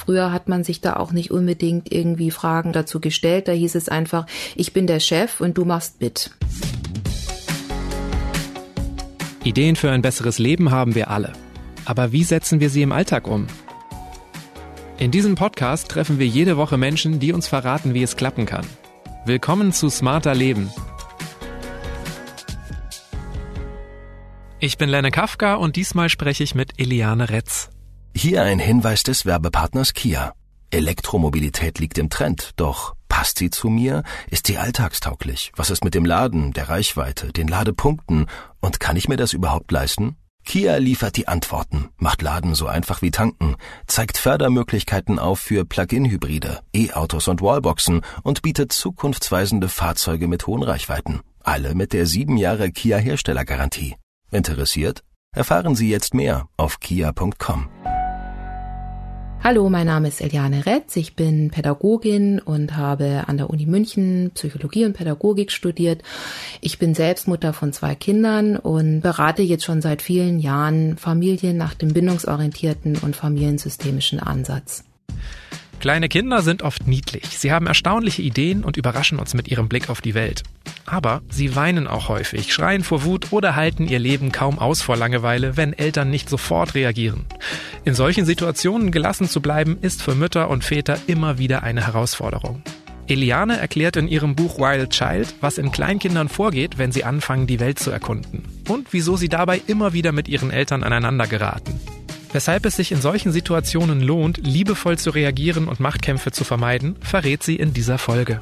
Früher 0.00 0.32
hat 0.32 0.48
man 0.48 0.64
sich 0.64 0.80
da 0.80 0.94
auch 0.96 1.12
nicht 1.12 1.30
unbedingt 1.30 1.92
irgendwie 1.92 2.30
Fragen 2.30 2.72
dazu 2.72 3.00
gestellt. 3.00 3.48
Da 3.48 3.52
hieß 3.52 3.74
es 3.74 3.90
einfach, 3.90 4.24
ich 4.56 4.72
bin 4.72 4.86
der 4.86 4.98
Chef 4.98 5.42
und 5.42 5.58
du 5.58 5.66
machst 5.66 6.00
mit. 6.00 6.30
Ideen 9.44 9.76
für 9.76 9.90
ein 9.90 10.00
besseres 10.00 10.38
Leben 10.38 10.70
haben 10.70 10.94
wir 10.94 11.10
alle. 11.10 11.34
Aber 11.84 12.12
wie 12.12 12.24
setzen 12.24 12.60
wir 12.60 12.70
sie 12.70 12.80
im 12.80 12.92
Alltag 12.92 13.28
um? 13.28 13.46
In 14.98 15.10
diesem 15.10 15.34
Podcast 15.34 15.90
treffen 15.90 16.18
wir 16.18 16.26
jede 16.26 16.56
Woche 16.56 16.78
Menschen, 16.78 17.20
die 17.20 17.34
uns 17.34 17.46
verraten, 17.46 17.92
wie 17.92 18.02
es 18.02 18.16
klappen 18.16 18.46
kann. 18.46 18.66
Willkommen 19.26 19.70
zu 19.70 19.90
Smarter 19.90 20.34
Leben. 20.34 20.70
Ich 24.60 24.78
bin 24.78 24.88
Lenne 24.88 25.10
Kafka 25.10 25.56
und 25.56 25.76
diesmal 25.76 26.08
spreche 26.08 26.42
ich 26.42 26.54
mit 26.54 26.80
Eliane 26.80 27.28
Retz. 27.28 27.68
Hier 28.14 28.42
ein 28.42 28.58
Hinweis 28.58 29.02
des 29.02 29.24
Werbepartners 29.24 29.94
Kia. 29.94 30.34
Elektromobilität 30.70 31.78
liegt 31.78 31.98
im 31.98 32.10
Trend, 32.10 32.50
doch 32.56 32.94
passt 33.08 33.38
sie 33.38 33.50
zu 33.50 33.68
mir? 33.68 34.02
Ist 34.30 34.46
sie 34.46 34.58
alltagstauglich? 34.58 35.52
Was 35.56 35.70
ist 35.70 35.84
mit 35.84 35.94
dem 35.94 36.04
Laden, 36.04 36.52
der 36.52 36.68
Reichweite, 36.68 37.32
den 37.32 37.48
Ladepunkten? 37.48 38.26
Und 38.60 38.80
kann 38.80 38.96
ich 38.96 39.08
mir 39.08 39.16
das 39.16 39.32
überhaupt 39.32 39.70
leisten? 39.72 40.16
Kia 40.44 40.76
liefert 40.76 41.16
die 41.16 41.28
Antworten, 41.28 41.90
macht 41.96 42.22
Laden 42.22 42.54
so 42.54 42.66
einfach 42.66 43.02
wie 43.02 43.10
tanken, 43.10 43.56
zeigt 43.86 44.16
Fördermöglichkeiten 44.16 45.18
auf 45.18 45.38
für 45.38 45.64
Plug-in-Hybride, 45.64 46.60
E-Autos 46.74 47.28
und 47.28 47.42
Wallboxen 47.42 48.00
und 48.22 48.42
bietet 48.42 48.72
zukunftsweisende 48.72 49.68
Fahrzeuge 49.68 50.28
mit 50.28 50.46
hohen 50.46 50.62
Reichweiten. 50.62 51.20
Alle 51.42 51.74
mit 51.74 51.92
der 51.92 52.06
sieben 52.06 52.36
Jahre 52.36 52.70
Kia 52.70 52.98
Herstellergarantie. 52.98 53.96
Interessiert? 54.30 55.02
Erfahren 55.32 55.76
Sie 55.76 55.88
jetzt 55.88 56.14
mehr 56.14 56.48
auf 56.56 56.80
kia.com. 56.80 57.68
Hallo, 59.42 59.70
mein 59.70 59.86
Name 59.86 60.08
ist 60.08 60.20
Eliane 60.20 60.66
Retz. 60.66 60.96
Ich 60.96 61.16
bin 61.16 61.50
Pädagogin 61.50 62.40
und 62.40 62.76
habe 62.76 63.24
an 63.26 63.38
der 63.38 63.48
Uni 63.48 63.64
München 63.64 64.32
Psychologie 64.34 64.84
und 64.84 64.92
Pädagogik 64.92 65.50
studiert. 65.50 66.02
Ich 66.60 66.78
bin 66.78 66.94
selbst 66.94 67.26
Mutter 67.26 67.54
von 67.54 67.72
zwei 67.72 67.94
Kindern 67.94 68.58
und 68.58 69.00
berate 69.00 69.40
jetzt 69.40 69.64
schon 69.64 69.80
seit 69.80 70.02
vielen 70.02 70.40
Jahren 70.40 70.98
Familien 70.98 71.56
nach 71.56 71.72
dem 71.72 71.94
bindungsorientierten 71.94 72.98
und 72.98 73.16
familiensystemischen 73.16 74.20
Ansatz. 74.20 74.84
Kleine 75.80 76.10
Kinder 76.10 76.42
sind 76.42 76.62
oft 76.62 76.86
niedlich. 76.86 77.38
Sie 77.38 77.52
haben 77.52 77.66
erstaunliche 77.66 78.20
Ideen 78.20 78.64
und 78.64 78.76
überraschen 78.76 79.18
uns 79.18 79.32
mit 79.32 79.48
ihrem 79.48 79.66
Blick 79.66 79.88
auf 79.88 80.02
die 80.02 80.12
Welt. 80.12 80.42
Aber 80.84 81.22
sie 81.30 81.56
weinen 81.56 81.86
auch 81.86 82.10
häufig, 82.10 82.52
schreien 82.52 82.84
vor 82.84 83.04
Wut 83.04 83.32
oder 83.32 83.56
halten 83.56 83.88
ihr 83.88 83.98
Leben 83.98 84.30
kaum 84.30 84.58
aus 84.58 84.82
vor 84.82 84.98
Langeweile, 84.98 85.56
wenn 85.56 85.72
Eltern 85.72 86.10
nicht 86.10 86.28
sofort 86.28 86.74
reagieren. 86.74 87.24
In 87.86 87.94
solchen 87.94 88.26
Situationen 88.26 88.92
gelassen 88.92 89.26
zu 89.26 89.40
bleiben, 89.40 89.78
ist 89.80 90.02
für 90.02 90.14
Mütter 90.14 90.50
und 90.50 90.64
Väter 90.64 90.98
immer 91.06 91.38
wieder 91.38 91.62
eine 91.62 91.86
Herausforderung. 91.86 92.62
Eliane 93.08 93.58
erklärt 93.58 93.96
in 93.96 94.06
ihrem 94.06 94.36
Buch 94.36 94.58
Wild 94.58 94.90
Child, 94.90 95.34
was 95.40 95.56
in 95.56 95.72
Kleinkindern 95.72 96.28
vorgeht, 96.28 96.76
wenn 96.76 96.92
sie 96.92 97.04
anfangen, 97.04 97.46
die 97.46 97.58
Welt 97.58 97.78
zu 97.78 97.90
erkunden. 97.90 98.44
Und 98.68 98.88
wieso 98.92 99.16
sie 99.16 99.30
dabei 99.30 99.62
immer 99.66 99.94
wieder 99.94 100.12
mit 100.12 100.28
ihren 100.28 100.50
Eltern 100.50 100.82
aneinander 100.82 101.26
geraten. 101.26 101.80
Weshalb 102.32 102.64
es 102.64 102.76
sich 102.76 102.92
in 102.92 103.00
solchen 103.00 103.32
Situationen 103.32 104.00
lohnt, 104.00 104.38
liebevoll 104.38 104.96
zu 104.96 105.10
reagieren 105.10 105.66
und 105.66 105.80
Machtkämpfe 105.80 106.30
zu 106.30 106.44
vermeiden, 106.44 106.94
verrät 107.00 107.42
sie 107.42 107.56
in 107.56 107.72
dieser 107.72 107.98
Folge. 107.98 108.38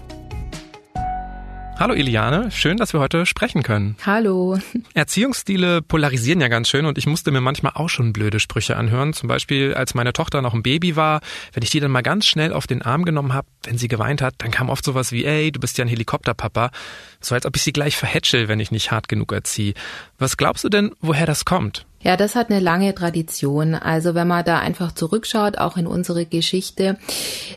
Hallo 1.78 1.94
Eliane, 1.94 2.50
schön, 2.50 2.76
dass 2.76 2.92
wir 2.92 2.98
heute 2.98 3.24
sprechen 3.24 3.62
können. 3.62 3.96
Hallo. 4.04 4.58
Erziehungsstile 4.94 5.80
polarisieren 5.80 6.40
ja 6.40 6.48
ganz 6.48 6.68
schön 6.68 6.86
und 6.86 6.98
ich 6.98 7.06
musste 7.06 7.30
mir 7.30 7.40
manchmal 7.40 7.72
auch 7.76 7.88
schon 7.88 8.12
blöde 8.12 8.40
Sprüche 8.40 8.76
anhören. 8.76 9.12
Zum 9.12 9.28
Beispiel, 9.28 9.72
als 9.74 9.94
meine 9.94 10.12
Tochter 10.12 10.42
noch 10.42 10.54
ein 10.54 10.64
Baby 10.64 10.96
war, 10.96 11.20
wenn 11.52 11.62
ich 11.62 11.70
die 11.70 11.78
dann 11.78 11.92
mal 11.92 12.02
ganz 12.02 12.26
schnell 12.26 12.52
auf 12.52 12.66
den 12.66 12.82
Arm 12.82 13.04
genommen 13.04 13.32
habe, 13.32 13.46
wenn 13.62 13.78
sie 13.78 13.86
geweint 13.86 14.20
hat, 14.20 14.34
dann 14.38 14.50
kam 14.50 14.70
oft 14.70 14.84
sowas 14.84 15.12
wie, 15.12 15.24
ey, 15.24 15.52
du 15.52 15.60
bist 15.60 15.78
ja 15.78 15.84
ein 15.84 15.88
Helikopterpapa. 15.88 16.72
So 17.20 17.36
als 17.36 17.46
ob 17.46 17.54
ich 17.54 17.62
sie 17.62 17.72
gleich 17.72 17.96
verhätschel, 17.96 18.48
wenn 18.48 18.58
ich 18.58 18.72
nicht 18.72 18.90
hart 18.90 19.08
genug 19.08 19.32
erziehe. 19.32 19.74
Was 20.18 20.36
glaubst 20.36 20.64
du 20.64 20.68
denn, 20.68 20.90
woher 21.00 21.26
das 21.26 21.44
kommt? 21.44 21.86
Ja, 22.00 22.16
das 22.16 22.36
hat 22.36 22.50
eine 22.50 22.60
lange 22.60 22.94
Tradition. 22.94 23.74
Also 23.74 24.14
wenn 24.14 24.28
man 24.28 24.44
da 24.44 24.60
einfach 24.60 24.92
zurückschaut, 24.92 25.58
auch 25.58 25.76
in 25.76 25.86
unsere 25.86 26.26
Geschichte, 26.26 26.96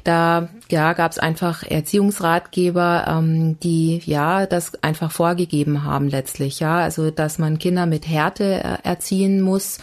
da 0.03 0.49
ja, 0.69 0.93
gab 0.93 1.11
es 1.11 1.19
einfach 1.19 1.63
Erziehungsratgeber, 1.63 3.05
ähm, 3.07 3.59
die 3.59 4.01
ja 4.05 4.47
das 4.47 4.81
einfach 4.83 5.11
vorgegeben 5.11 5.83
haben 5.83 6.09
letztlich. 6.09 6.59
Ja, 6.59 6.79
also 6.79 7.11
dass 7.11 7.37
man 7.37 7.59
Kinder 7.59 7.85
mit 7.85 8.07
Härte 8.07 8.63
äh, 8.63 8.77
erziehen 8.83 9.41
muss 9.41 9.77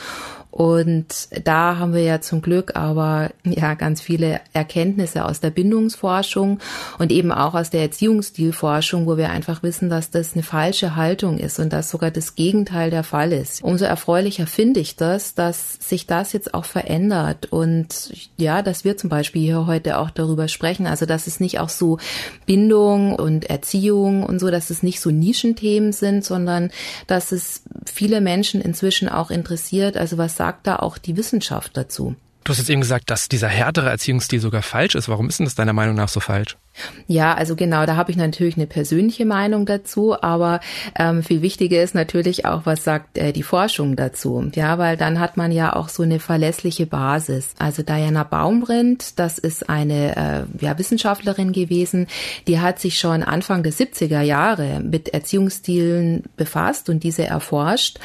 und 0.58 1.28
da 1.44 1.78
haben 1.78 1.94
wir 1.94 2.02
ja 2.02 2.20
zum 2.20 2.42
Glück 2.42 2.74
aber 2.74 3.30
ja 3.44 3.74
ganz 3.74 4.00
viele 4.00 4.40
Erkenntnisse 4.54 5.24
aus 5.24 5.38
der 5.38 5.50
Bindungsforschung 5.50 6.58
und 6.98 7.12
eben 7.12 7.30
auch 7.30 7.54
aus 7.54 7.70
der 7.70 7.82
Erziehungsstilforschung, 7.82 9.06
wo 9.06 9.16
wir 9.16 9.30
einfach 9.30 9.62
wissen, 9.62 9.88
dass 9.88 10.10
das 10.10 10.34
eine 10.34 10.42
falsche 10.42 10.96
Haltung 10.96 11.38
ist 11.38 11.60
und 11.60 11.72
dass 11.72 11.90
sogar 11.90 12.10
das 12.10 12.34
Gegenteil 12.34 12.90
der 12.90 13.04
Fall 13.04 13.32
ist. 13.32 13.62
Umso 13.62 13.84
erfreulicher 13.84 14.48
finde 14.48 14.80
ich 14.80 14.96
das, 14.96 15.36
dass 15.36 15.74
sich 15.74 16.08
das 16.08 16.32
jetzt 16.32 16.52
auch 16.54 16.64
verändert 16.64 17.46
und 17.52 18.12
ja, 18.36 18.62
dass 18.62 18.84
wir 18.84 18.96
zum 18.96 19.10
Beispiel 19.10 19.42
hier 19.42 19.66
heute 19.68 19.96
auch 19.96 20.10
darüber 20.10 20.48
sprechen, 20.48 20.88
also 20.88 21.06
dass 21.06 21.28
es 21.28 21.38
nicht 21.38 21.60
auch 21.60 21.68
so 21.68 21.98
Bindung 22.46 23.14
und 23.14 23.48
Erziehung 23.48 24.24
und 24.24 24.40
so, 24.40 24.50
dass 24.50 24.70
es 24.70 24.82
nicht 24.82 25.00
so 25.00 25.12
Nischenthemen 25.12 25.92
sind, 25.92 26.24
sondern 26.24 26.72
dass 27.06 27.30
es 27.30 27.62
viele 27.86 28.20
Menschen 28.20 28.60
inzwischen 28.60 29.08
auch 29.08 29.30
interessiert. 29.30 29.96
Also 29.96 30.18
was 30.18 30.34
sagt 30.48 30.66
da 30.66 30.76
auch 30.76 30.96
die 30.96 31.18
Wissenschaft 31.18 31.76
dazu? 31.76 32.16
Du 32.48 32.52
hast 32.52 32.60
jetzt 32.60 32.70
eben 32.70 32.80
gesagt, 32.80 33.10
dass 33.10 33.28
dieser 33.28 33.48
härtere 33.48 33.90
Erziehungsstil 33.90 34.40
sogar 34.40 34.62
falsch 34.62 34.94
ist. 34.94 35.10
Warum 35.10 35.28
ist 35.28 35.38
denn 35.38 35.44
das 35.44 35.54
deiner 35.54 35.74
Meinung 35.74 35.94
nach 35.94 36.08
so 36.08 36.18
falsch? 36.18 36.56
Ja, 37.06 37.34
also 37.34 37.56
genau, 37.56 37.84
da 37.84 37.96
habe 37.96 38.10
ich 38.10 38.16
natürlich 38.16 38.56
eine 38.56 38.66
persönliche 38.66 39.26
Meinung 39.26 39.66
dazu, 39.66 40.18
aber 40.18 40.60
ähm, 40.98 41.22
viel 41.22 41.42
wichtiger 41.42 41.82
ist 41.82 41.94
natürlich 41.94 42.46
auch, 42.46 42.64
was 42.64 42.84
sagt 42.84 43.18
äh, 43.18 43.34
die 43.34 43.42
Forschung 43.42 43.96
dazu. 43.96 44.50
Ja, 44.54 44.78
weil 44.78 44.96
dann 44.96 45.20
hat 45.20 45.36
man 45.36 45.52
ja 45.52 45.76
auch 45.76 45.90
so 45.90 46.02
eine 46.02 46.20
verlässliche 46.20 46.86
Basis. 46.86 47.50
Also 47.58 47.82
Diana 47.82 48.24
Baumrind, 48.24 49.18
das 49.18 49.36
ist 49.36 49.68
eine 49.68 50.16
äh, 50.16 50.64
ja, 50.64 50.78
Wissenschaftlerin 50.78 51.52
gewesen, 51.52 52.06
die 52.46 52.60
hat 52.60 52.80
sich 52.80 52.98
schon 52.98 53.22
Anfang 53.22 53.62
der 53.62 53.74
70er 53.74 54.22
Jahre 54.22 54.80
mit 54.80 55.10
Erziehungsstilen 55.10 56.22
befasst 56.38 56.88
und 56.88 57.02
diese 57.02 57.26
erforscht 57.26 57.98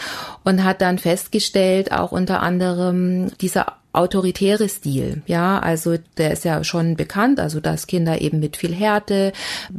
und 0.43 0.65
hat 0.65 0.81
dann 0.81 0.99
festgestellt, 0.99 1.93
auch 1.93 2.11
unter 2.11 2.41
anderem 2.41 3.31
dieser 3.37 3.77
autoritäre 3.93 4.67
Stil. 4.67 5.21
Ja, 5.27 5.59
also 5.59 5.97
der 6.17 6.31
ist 6.31 6.43
ja 6.43 6.63
schon 6.63 6.95
bekannt, 6.95 7.39
also 7.39 7.59
dass 7.59 7.87
Kinder 7.87 8.21
eben 8.21 8.39
mit 8.39 8.57
viel 8.57 8.73
Härte 8.73 9.31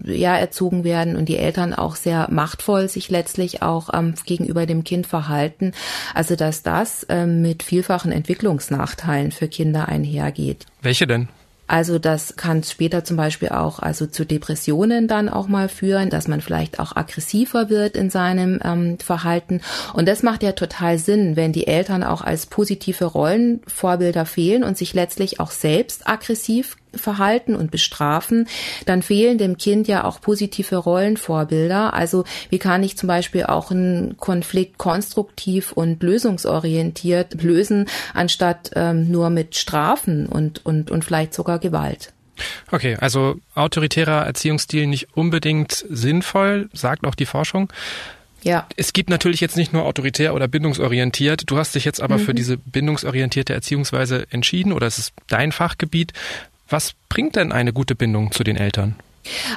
ja 0.05 0.37
erzogen 0.37 0.85
werden 0.85 1.17
und 1.17 1.29
die 1.29 1.37
Eltern 1.37 1.75
auch 1.75 1.97
sehr 1.97 2.29
machtvoll 2.31 2.89
sich 2.89 3.11
letztlich 3.11 3.63
auch 3.63 3.91
ähm, 3.93 4.15
gegenüber 4.25 4.67
dem 4.67 4.85
Kind 4.85 5.07
verhalten. 5.07 5.73
Also 6.15 6.37
dass 6.37 6.63
das 6.63 7.05
ähm, 7.09 7.43
mit 7.43 7.63
vielfachen 7.63 8.13
Entwicklungsnachteilen 8.13 9.33
für 9.33 9.49
Kinder 9.49 9.89
einhergeht. 9.89 10.67
Welche 10.81 11.07
denn? 11.07 11.29
Also 11.67 11.99
das 11.99 12.37
kann 12.37 12.63
später 12.63 13.05
zum 13.05 13.17
Beispiel 13.17 13.49
auch 13.49 13.79
also 13.79 14.07
zu 14.07 14.27
Depressionen 14.27 15.09
dann 15.09 15.29
auch 15.29 15.49
mal 15.49 15.69
führen, 15.69 16.11
dass 16.11 16.29
man 16.29 16.41
vielleicht 16.41 16.79
auch 16.79 16.95
aggressiver 16.95 17.71
wird 17.71 17.97
in 17.97 18.11
seinem 18.11 18.61
ähm, 18.63 18.99
Verhalten. 18.99 19.61
Und 19.95 20.07
das 20.07 20.23
macht 20.23 20.43
ja 20.43 20.53
total 20.53 20.99
Sinn, 20.99 21.37
wenn 21.37 21.53
die 21.53 21.67
Eltern 21.67 22.03
auch 22.03 22.23
als 22.23 22.47
positive 22.47 23.05
Rollenvorbilder 23.07 24.27
fehlen 24.27 24.63
und 24.63 24.77
sich 24.77 24.93
letztlich 24.95 25.41
auch 25.41 25.51
selbst 25.51 26.07
aggressiv 26.07 26.77
verhalten 26.97 27.55
und 27.55 27.71
bestrafen, 27.71 28.49
dann 28.87 29.03
fehlen 29.03 29.39
dem 29.39 29.57
Kind 29.57 29.89
ja 29.89 30.05
auch 30.05 30.21
positive 30.21 30.77
Rollenvorbilder. 30.77 31.95
Also 31.95 32.25
wie 32.51 32.59
kann 32.59 32.83
ich 32.83 32.97
zum 32.97 33.07
Beispiel 33.07 33.45
auch 33.45 33.71
einen 33.71 34.17
Konflikt 34.17 34.79
konstruktiv 34.79 35.73
und 35.73 36.03
lösungsorientiert 36.03 37.43
lösen, 37.43 37.87
anstatt 38.13 38.71
ähm, 38.75 39.11
nur 39.11 39.31
mit 39.31 39.57
Strafen 39.57 40.27
und, 40.27 40.65
und, 40.65 40.91
und 40.91 41.05
vielleicht 41.05 41.35
sogar 41.35 41.59
Gewalt. 41.59 42.13
Okay, 42.71 42.97
also 43.01 43.37
autoritärer 43.55 44.27
Erziehungsstil 44.27 44.87
nicht 44.87 45.17
unbedingt 45.17 45.85
sinnvoll, 45.89 46.69
sagt 46.73 47.07
auch 47.07 47.15
die 47.15 47.27
Forschung. 47.27 47.73
Ja. 48.43 48.69
Es 48.77 48.93
gibt 48.93 49.09
natürlich 49.09 49.41
jetzt 49.41 49.57
nicht 49.57 49.73
nur 49.73 49.85
autoritär 49.85 50.35
oder 50.35 50.49
bindungsorientiert. 50.49 51.45
Du 51.51 51.57
hast 51.57 51.75
dich 51.75 51.85
jetzt 51.85 52.03
aber 52.03 52.19
mhm. 52.19 52.23
für 52.23 52.35
diese 52.35 52.59
bindungsorientierte 52.59 53.55
Erziehungsweise 53.55 54.27
entschieden 54.31 54.73
oder 54.73 54.87
es 54.87 54.99
ist 54.99 55.15
dein 55.29 55.51
Fachgebiet. 55.51 56.13
Was 56.75 56.95
bringt 57.09 57.37
denn 57.37 57.53
eine 57.53 57.73
gute 57.73 57.95
Bindung 57.95 58.33
zu 58.33 58.43
den 58.43 58.57
Eltern? 58.57 58.97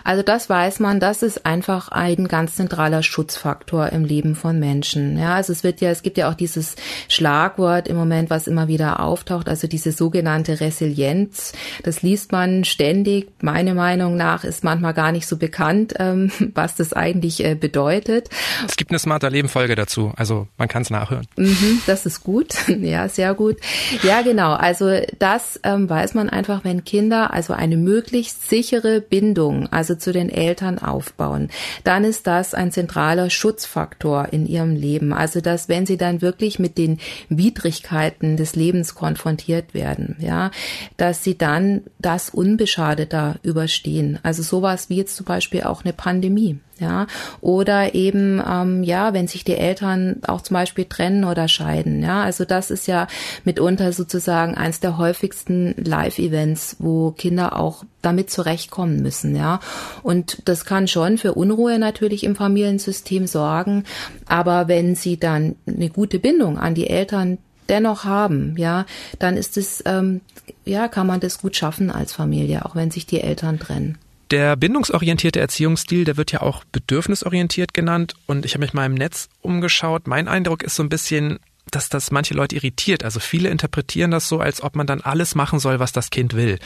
Also 0.04 0.24
das 0.24 0.50
weiß 0.50 0.80
man, 0.80 1.00
das 1.00 1.24
ist 1.24 1.46
einfach 1.46 1.90
ein 1.90 2.28
ganz 2.28 2.56
zentraler 2.56 3.04
Schutzfaktor 3.04 3.90
im 3.90 4.06
Leben 4.06 4.36
von 4.36 4.60
Menschen. 4.60 5.18
Ja, 5.18 5.36
also 5.36 5.52
es 5.52 5.64
wird 5.64 5.82
ja, 5.82 5.90
es 5.90 6.02
gibt 6.02 6.18
ja 6.18 6.30
auch 6.30 6.34
dieses 6.34 6.76
Schlagwort 7.10 7.88
im 7.88 7.96
Moment, 7.96 8.30
was 8.30 8.48
immer 8.48 8.68
wieder 8.68 9.00
auftaucht, 9.00 9.50
also 9.50 9.68
diese 9.68 9.92
sogenannte 9.92 10.60
Resilienz. 10.60 11.54
Das 11.84 12.02
liest 12.02 12.32
man 12.32 12.64
ständig. 12.64 13.30
Meine 13.42 13.74
Meinung 13.74 14.16
nach 14.16 14.44
ist 14.44 14.64
manchmal 14.64 14.94
gar 14.94 15.12
nicht 15.12 15.28
so 15.28 15.38
bekannt, 15.38 15.94
ähm, 16.00 16.32
was 16.54 16.76
das 16.76 16.94
eigentlich 16.94 17.44
äh, 17.44 17.56
bedeutet. 17.56 18.30
Es 18.68 18.76
gibt 18.76 18.92
eine 18.92 19.00
smarter 19.00 19.30
Leben 19.30 19.50
Folge 19.50 19.76
dazu, 19.76 20.14
also 20.16 20.48
man 20.58 20.68
kann 20.68 20.82
es 20.82 20.90
nachhören. 20.90 21.28
Mhm, 21.36 21.82
das 21.86 22.06
ist 22.06 22.24
gut, 22.24 22.56
ja, 22.82 23.10
sehr 23.10 23.34
gut. 23.34 23.58
Ja, 24.04 24.22
genau. 24.22 24.54
Also 24.54 25.02
das 25.20 25.60
ähm, 25.64 25.90
weiß 25.90 26.14
man 26.14 26.30
einfach, 26.30 26.64
wenn 26.64 26.84
Kinder 26.84 27.34
also 27.34 27.54
eine 27.54 27.78
möglichst 27.78 28.50
sichere 28.50 29.02
Bindung 29.02 29.57
Beziehung, 29.58 29.72
also 29.72 29.96
zu 29.96 30.12
den 30.12 30.30
Eltern 30.30 30.80
aufbauen, 30.80 31.50
dann 31.84 32.04
ist 32.04 32.28
das 32.28 32.54
ein 32.54 32.72
zentraler 32.72 33.30
Schutzfaktor 33.30 34.30
in 34.32 34.46
ihrem 34.46 34.76
Leben. 34.76 35.14
Also 35.14 35.42
dass, 35.42 35.70
wenn 35.70 35.86
sie 35.86 35.98
dann 35.98 36.22
wirklich 36.22 36.60
mit 36.60 36.78
den 36.78 37.00
Widrigkeiten 37.30 38.38
des 38.38 38.56
Lebens 38.56 38.96
konfrontiert 38.96 39.74
werden, 39.74 40.16
ja, 40.20 40.52
dass 40.98 41.24
sie 41.24 41.38
dann 41.38 41.84
das 42.00 42.30
unbeschadeter 42.30 43.36
überstehen. 43.44 44.20
Also 44.24 44.44
sowas 44.44 44.90
wie 44.90 44.98
jetzt 44.98 45.16
zum 45.16 45.26
Beispiel 45.26 45.64
auch 45.64 45.84
eine 45.84 45.94
Pandemie 45.94 46.60
ja, 46.80 47.08
oder 47.42 47.96
eben 47.96 48.42
ähm, 48.48 48.84
ja, 48.84 49.14
wenn 49.14 49.28
sich 49.28 49.44
die 49.44 49.56
Eltern 49.56 50.22
auch 50.28 50.42
zum 50.42 50.56
Beispiel 50.56 50.86
trennen 50.86 51.24
oder 51.24 51.48
scheiden, 51.48 52.02
ja, 52.04 52.24
also 52.24 52.46
das 52.46 52.72
ist 52.72 52.88
ja 52.88 53.08
mitunter 53.44 53.92
sozusagen 53.94 54.56
eins 54.56 54.80
der 54.80 54.98
häufigsten 54.98 55.76
Live-Events, 55.78 56.78
wo 56.80 57.12
Kinder 57.12 57.58
auch 57.58 57.84
damit 58.02 58.30
zurechtkommen 58.30 59.02
müssen, 59.02 59.36
ja, 59.36 59.60
und 60.04 60.42
das 60.46 60.66
kann 60.66 60.88
schon 60.88 61.18
für 61.18 61.34
Unruhe 61.34 61.80
natürlich 61.80 62.24
im 62.24 62.36
Familiensystem 62.36 63.28
sorgen, 63.28 63.84
aber 64.28 64.68
wenn 64.68 64.96
sie 64.96 65.18
dann 65.18 65.56
eine 65.66 65.90
gute 65.90 66.20
Bindung 66.20 66.58
an 66.58 66.76
die 66.76 66.90
Eltern 66.90 67.38
dennoch 67.70 68.06
haben, 68.06 68.56
ja, 68.58 68.86
dann 69.20 69.38
ist 69.38 69.58
es, 69.58 69.84
ähm, 69.86 70.22
ja, 70.66 70.88
kann 70.88 71.08
man 71.08 71.20
das 71.20 71.40
gut 71.40 71.56
schaffen 71.56 71.92
als 71.92 72.14
Familie, 72.14 72.66
auch 72.66 72.76
wenn 72.76 72.92
sich 72.92 73.06
die 73.06 73.22
Eltern 73.22 73.60
trennen. 73.60 73.98
Der 74.32 74.58
bindungsorientierte 74.58 75.40
Erziehungsstil, 75.40 76.04
der 76.04 76.18
wird 76.18 76.32
ja 76.32 76.42
auch 76.42 76.64
bedürfnisorientiert 76.66 77.74
genannt. 77.74 78.14
Und 78.26 78.46
ich 78.46 78.54
habe 78.54 78.66
mich 78.66 78.74
mal 78.74 78.86
im 78.86 78.94
Netz 78.94 79.30
umgeschaut. 79.42 80.08
Mein 80.08 80.28
Eindruck 80.28 80.64
ist 80.64 80.76
so 80.76 80.84
ein 80.84 80.90
bisschen, 80.90 81.40
dass 81.72 81.90
das 81.90 82.12
manche 82.12 82.34
Leute 82.34 82.56
irritiert. 82.56 83.04
Also 83.04 83.20
viele 83.20 83.50
interpretieren 83.50 84.12
das 84.12 84.28
so, 84.28 84.40
als 84.40 84.62
ob 84.62 84.76
man 84.76 84.88
dann 84.88 85.02
alles 85.02 85.36
machen 85.36 85.60
soll, 85.60 85.80
was 85.80 85.92
das 85.92 86.10
Kind 86.10 86.34
will. 86.34 86.60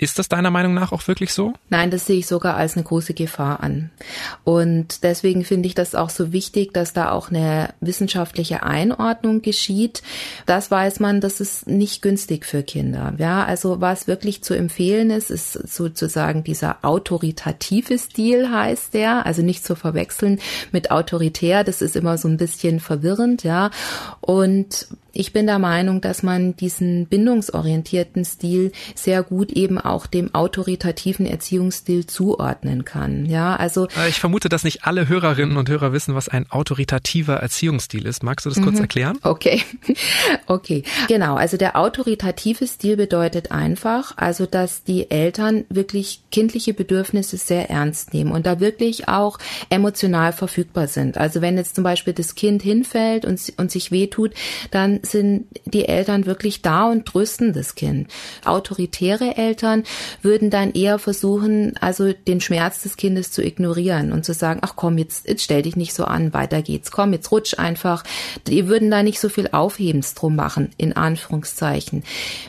Ist 0.00 0.18
das 0.18 0.30
deiner 0.30 0.50
Meinung 0.50 0.72
nach 0.72 0.92
auch 0.92 1.06
wirklich 1.08 1.34
so? 1.34 1.52
Nein, 1.68 1.90
das 1.90 2.06
sehe 2.06 2.16
ich 2.16 2.26
sogar 2.26 2.56
als 2.56 2.74
eine 2.74 2.84
große 2.84 3.12
Gefahr 3.12 3.62
an. 3.62 3.90
Und 4.44 5.04
deswegen 5.04 5.44
finde 5.44 5.66
ich 5.66 5.74
das 5.74 5.94
auch 5.94 6.08
so 6.08 6.32
wichtig, 6.32 6.72
dass 6.72 6.94
da 6.94 7.10
auch 7.10 7.28
eine 7.28 7.74
wissenschaftliche 7.82 8.62
Einordnung 8.62 9.42
geschieht. 9.42 10.02
Das 10.46 10.70
weiß 10.70 11.00
man, 11.00 11.20
das 11.20 11.42
ist 11.42 11.66
nicht 11.66 12.00
günstig 12.00 12.46
für 12.46 12.62
Kinder. 12.62 13.12
Ja, 13.18 13.44
also 13.44 13.82
was 13.82 14.06
wirklich 14.06 14.42
zu 14.42 14.54
empfehlen 14.54 15.10
ist, 15.10 15.30
ist 15.30 15.52
sozusagen 15.52 16.44
dieser 16.44 16.78
autoritative 16.80 17.98
Stil 17.98 18.50
heißt 18.50 18.94
der, 18.94 19.26
also 19.26 19.42
nicht 19.42 19.66
zu 19.66 19.74
verwechseln 19.74 20.40
mit 20.72 20.90
autoritär. 20.90 21.62
Das 21.62 21.82
ist 21.82 21.94
immer 21.94 22.16
so 22.16 22.26
ein 22.26 22.38
bisschen 22.38 22.80
verwirrend, 22.80 23.44
ja. 23.44 23.70
Und 24.22 24.86
ich 25.12 25.32
bin 25.32 25.46
der 25.46 25.58
Meinung, 25.58 26.00
dass 26.00 26.22
man 26.22 26.56
diesen 26.56 27.06
bindungsorientierten 27.06 28.24
Stil 28.24 28.72
sehr 28.94 29.22
gut 29.22 29.52
eben 29.52 29.78
dem 30.06 30.34
autoritativen 30.34 31.26
Erziehungsstil 31.26 32.06
zuordnen 32.06 32.84
kann. 32.84 33.26
Ja, 33.26 33.56
also 33.56 33.86
äh, 33.96 34.08
ich 34.08 34.20
vermute, 34.20 34.48
dass 34.48 34.64
nicht 34.64 34.84
alle 34.84 35.08
Hörerinnen 35.08 35.56
und 35.56 35.68
Hörer 35.68 35.92
wissen, 35.92 36.14
was 36.14 36.28
ein 36.28 36.50
autoritativer 36.50 37.36
Erziehungsstil 37.36 38.06
ist. 38.06 38.22
Magst 38.22 38.46
du 38.46 38.50
das 38.50 38.60
kurz 38.60 38.76
mhm. 38.76 38.82
erklären? 38.82 39.18
Okay, 39.22 39.62
okay, 40.46 40.84
genau. 41.08 41.34
Also 41.34 41.56
der 41.56 41.76
autoritative 41.76 42.66
Stil 42.66 42.96
bedeutet 42.96 43.50
einfach, 43.50 44.16
also 44.16 44.46
dass 44.46 44.84
die 44.84 45.10
Eltern 45.10 45.64
wirklich 45.68 46.22
kindliche 46.30 46.74
Bedürfnisse 46.74 47.36
sehr 47.36 47.70
ernst 47.70 48.14
nehmen 48.14 48.32
und 48.32 48.46
da 48.46 48.60
wirklich 48.60 49.08
auch 49.08 49.38
emotional 49.68 50.32
verfügbar 50.32 50.86
sind. 50.86 51.18
Also 51.18 51.40
wenn 51.40 51.56
jetzt 51.56 51.74
zum 51.74 51.84
Beispiel 51.84 52.12
das 52.12 52.34
Kind 52.34 52.62
hinfällt 52.62 53.24
und, 53.24 53.40
und 53.56 53.70
sich 53.70 53.90
wehtut, 53.90 54.32
dann 54.70 55.00
sind 55.02 55.46
die 55.64 55.86
Eltern 55.86 56.26
wirklich 56.26 56.62
da 56.62 56.90
und 56.90 57.06
trösten 57.06 57.52
das 57.52 57.74
Kind. 57.74 58.08
Autoritäre 58.44 59.36
Eltern 59.36 59.79
würden 60.22 60.50
dann 60.50 60.72
eher 60.72 60.98
versuchen, 60.98 61.74
also 61.80 62.12
den 62.12 62.40
Schmerz 62.40 62.82
des 62.82 62.96
Kindes 62.96 63.32
zu 63.32 63.42
ignorieren 63.42 64.12
und 64.12 64.24
zu 64.24 64.34
sagen, 64.34 64.60
ach 64.62 64.74
komm, 64.76 64.98
jetzt, 64.98 65.28
jetzt 65.28 65.42
stell 65.42 65.62
dich 65.62 65.76
nicht 65.76 65.94
so 65.94 66.04
an, 66.04 66.32
weiter 66.34 66.62
geht's, 66.62 66.90
komm, 66.90 67.12
jetzt 67.12 67.30
rutsch 67.30 67.58
einfach. 67.58 68.04
Die 68.46 68.68
würden 68.68 68.90
da 68.90 69.02
nicht 69.02 69.20
so 69.20 69.28
viel 69.28 69.48
Aufhebens 69.52 70.14
drum 70.14 70.36
machen, 70.36 70.70
in 70.76 70.94
Anführungszeichen. 70.94 72.04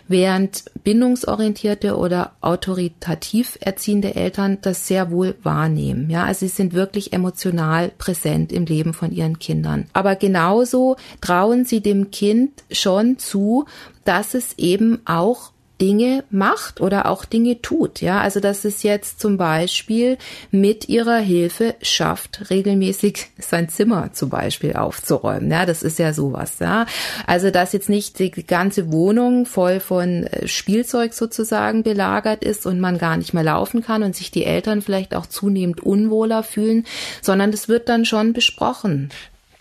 Während 0.08 0.66
bindungsorientierte 0.84 1.98
oder 1.98 2.34
autoritativ 2.42 3.58
erziehende 3.62 4.16
Eltern 4.16 4.58
das 4.62 4.88
sehr 4.88 5.12
wohl 5.12 5.36
wahrnehmen. 5.44 6.10
Ja, 6.10 6.26
also 6.26 6.42
sie 6.42 6.48
sind 6.48 6.74
wirklich 6.74 7.14
emotional 7.14 7.92
präsent 7.98 8.52
im 8.52 8.66
Leben 8.66 8.94
von 8.94 9.12
ihren 9.12 9.40
Kindern. 9.40 9.86
Aber 9.94 10.16
genauso 10.16 10.96
trauen 11.22 11.66
sie 11.66 11.82
dem 11.82 12.12
Kind 12.12 12.64
schon 12.72 13.18
zu, 13.18 13.66
dass 14.06 14.34
es 14.34 14.58
eben 14.58 15.00
auch 15.06 15.52
Dinge 15.82 16.24
macht 16.30 16.80
oder 16.80 17.08
auch 17.08 17.26
Dinge 17.26 17.62
tut. 17.62 18.02
Ja, 18.02 18.22
also 18.22 18.40
dass 18.40 18.66
es 18.66 18.84
jetzt 18.84 19.20
zum 19.20 19.38
Beispiel 19.38 20.20
mit 20.52 20.88
ihrer 20.88 21.18
Hilfe 21.18 21.74
schafft, 21.82 22.52
regelmäßig 22.52 23.28
sein 23.40 23.68
Zimmer 23.68 24.14
zum 24.14 24.30
Beispiel 24.30 24.74
aufzuräumen. 24.74 25.50
Ja, 25.50 25.66
das 25.66 25.82
ist 25.82 25.98
ja 25.98 26.14
sowas. 26.14 26.60
Ja, 26.60 26.86
also 27.26 27.50
dass 27.50 27.74
jetzt 27.74 27.90
nicht 27.90 28.20
die 28.20 28.30
ganze 28.32 28.92
Wohnung 28.92 29.48
voll 29.48 29.80
von 29.80 30.28
äh, 30.28 30.48
Spielzeug 30.48 31.14
sozusagen 31.14 31.82
belagert 31.82 32.44
ist 32.44 32.68
und 32.68 32.80
man 32.80 33.00
gar 33.00 33.18
nicht 33.18 33.34
mehr 33.34 33.44
laufen 33.44 33.82
kann 33.82 34.04
und 34.04 34.16
sich 34.16 34.30
die 34.30 34.46
Eltern 34.46 34.84
vielleicht 34.84 35.16
auch 35.16 35.26
zunehmend 35.26 35.82
unwohler 35.82 36.44
fühlen, 36.44 36.86
sondern 37.24 37.52
das 37.52 37.68
wird 37.68 37.90
dann 37.90 38.06
schon 38.06 38.34
besprochen. 38.34 39.10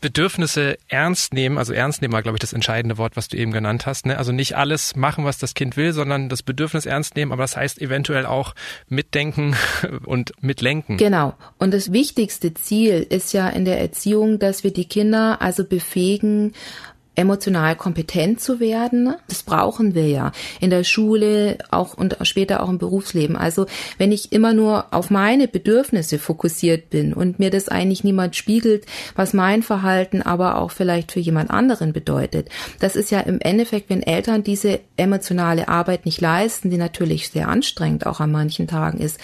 Bedürfnisse 0.00 0.78
ernst 0.88 1.34
nehmen, 1.34 1.58
also 1.58 1.72
ernst 1.72 2.02
nehmen 2.02 2.12
war, 2.12 2.22
glaube 2.22 2.36
ich, 2.36 2.40
das 2.40 2.52
entscheidende 2.52 2.98
Wort, 2.98 3.16
was 3.16 3.28
du 3.28 3.36
eben 3.36 3.52
genannt 3.52 3.86
hast. 3.86 4.06
Ne? 4.06 4.16
Also 4.16 4.32
nicht 4.32 4.56
alles 4.56 4.96
machen, 4.96 5.24
was 5.24 5.38
das 5.38 5.54
Kind 5.54 5.76
will, 5.76 5.92
sondern 5.92 6.28
das 6.28 6.42
Bedürfnis 6.42 6.86
ernst 6.86 7.16
nehmen, 7.16 7.32
aber 7.32 7.42
das 7.42 7.56
heißt 7.56 7.80
eventuell 7.80 8.26
auch 8.26 8.54
mitdenken 8.88 9.56
und 10.04 10.32
mitlenken. 10.40 10.96
Genau. 10.96 11.34
Und 11.58 11.74
das 11.74 11.92
wichtigste 11.92 12.54
Ziel 12.54 13.06
ist 13.08 13.32
ja 13.32 13.48
in 13.48 13.64
der 13.64 13.80
Erziehung, 13.80 14.38
dass 14.38 14.64
wir 14.64 14.72
die 14.72 14.86
Kinder 14.86 15.40
also 15.40 15.64
befähigen, 15.64 16.52
emotional 17.16 17.76
kompetent 17.76 18.40
zu 18.40 18.60
werden. 18.60 19.14
Das 19.28 19.42
brauchen 19.42 19.94
wir 19.94 20.08
ja 20.08 20.32
in 20.60 20.70
der 20.70 20.84
Schule, 20.84 21.58
auch 21.70 21.94
und 21.94 22.16
später 22.22 22.62
auch 22.62 22.68
im 22.68 22.78
Berufsleben. 22.78 23.36
Also 23.36 23.66
wenn 23.98 24.12
ich 24.12 24.32
immer 24.32 24.52
nur 24.52 24.86
auf 24.92 25.10
meine 25.10 25.48
Bedürfnisse 25.48 26.18
fokussiert 26.18 26.90
bin 26.90 27.12
und 27.12 27.38
mir 27.38 27.50
das 27.50 27.68
eigentlich 27.68 28.04
niemand 28.04 28.36
spiegelt, 28.36 28.86
was 29.16 29.34
mein 29.34 29.62
Verhalten 29.62 30.22
aber 30.22 30.58
auch 30.58 30.70
vielleicht 30.70 31.12
für 31.12 31.20
jemand 31.20 31.50
anderen 31.50 31.92
bedeutet. 31.92 32.48
Das 32.78 32.96
ist 32.96 33.10
ja 33.10 33.20
im 33.20 33.40
Endeffekt, 33.40 33.90
wenn 33.90 34.02
Eltern 34.02 34.42
diese 34.42 34.80
emotionale 34.96 35.68
Arbeit 35.68 36.06
nicht 36.06 36.20
leisten, 36.20 36.70
die 36.70 36.78
natürlich 36.78 37.28
sehr 37.28 37.48
anstrengend 37.48 38.06
auch 38.06 38.20
an 38.20 38.30
manchen 38.30 38.66
Tagen 38.66 38.98
ist, 38.98 39.18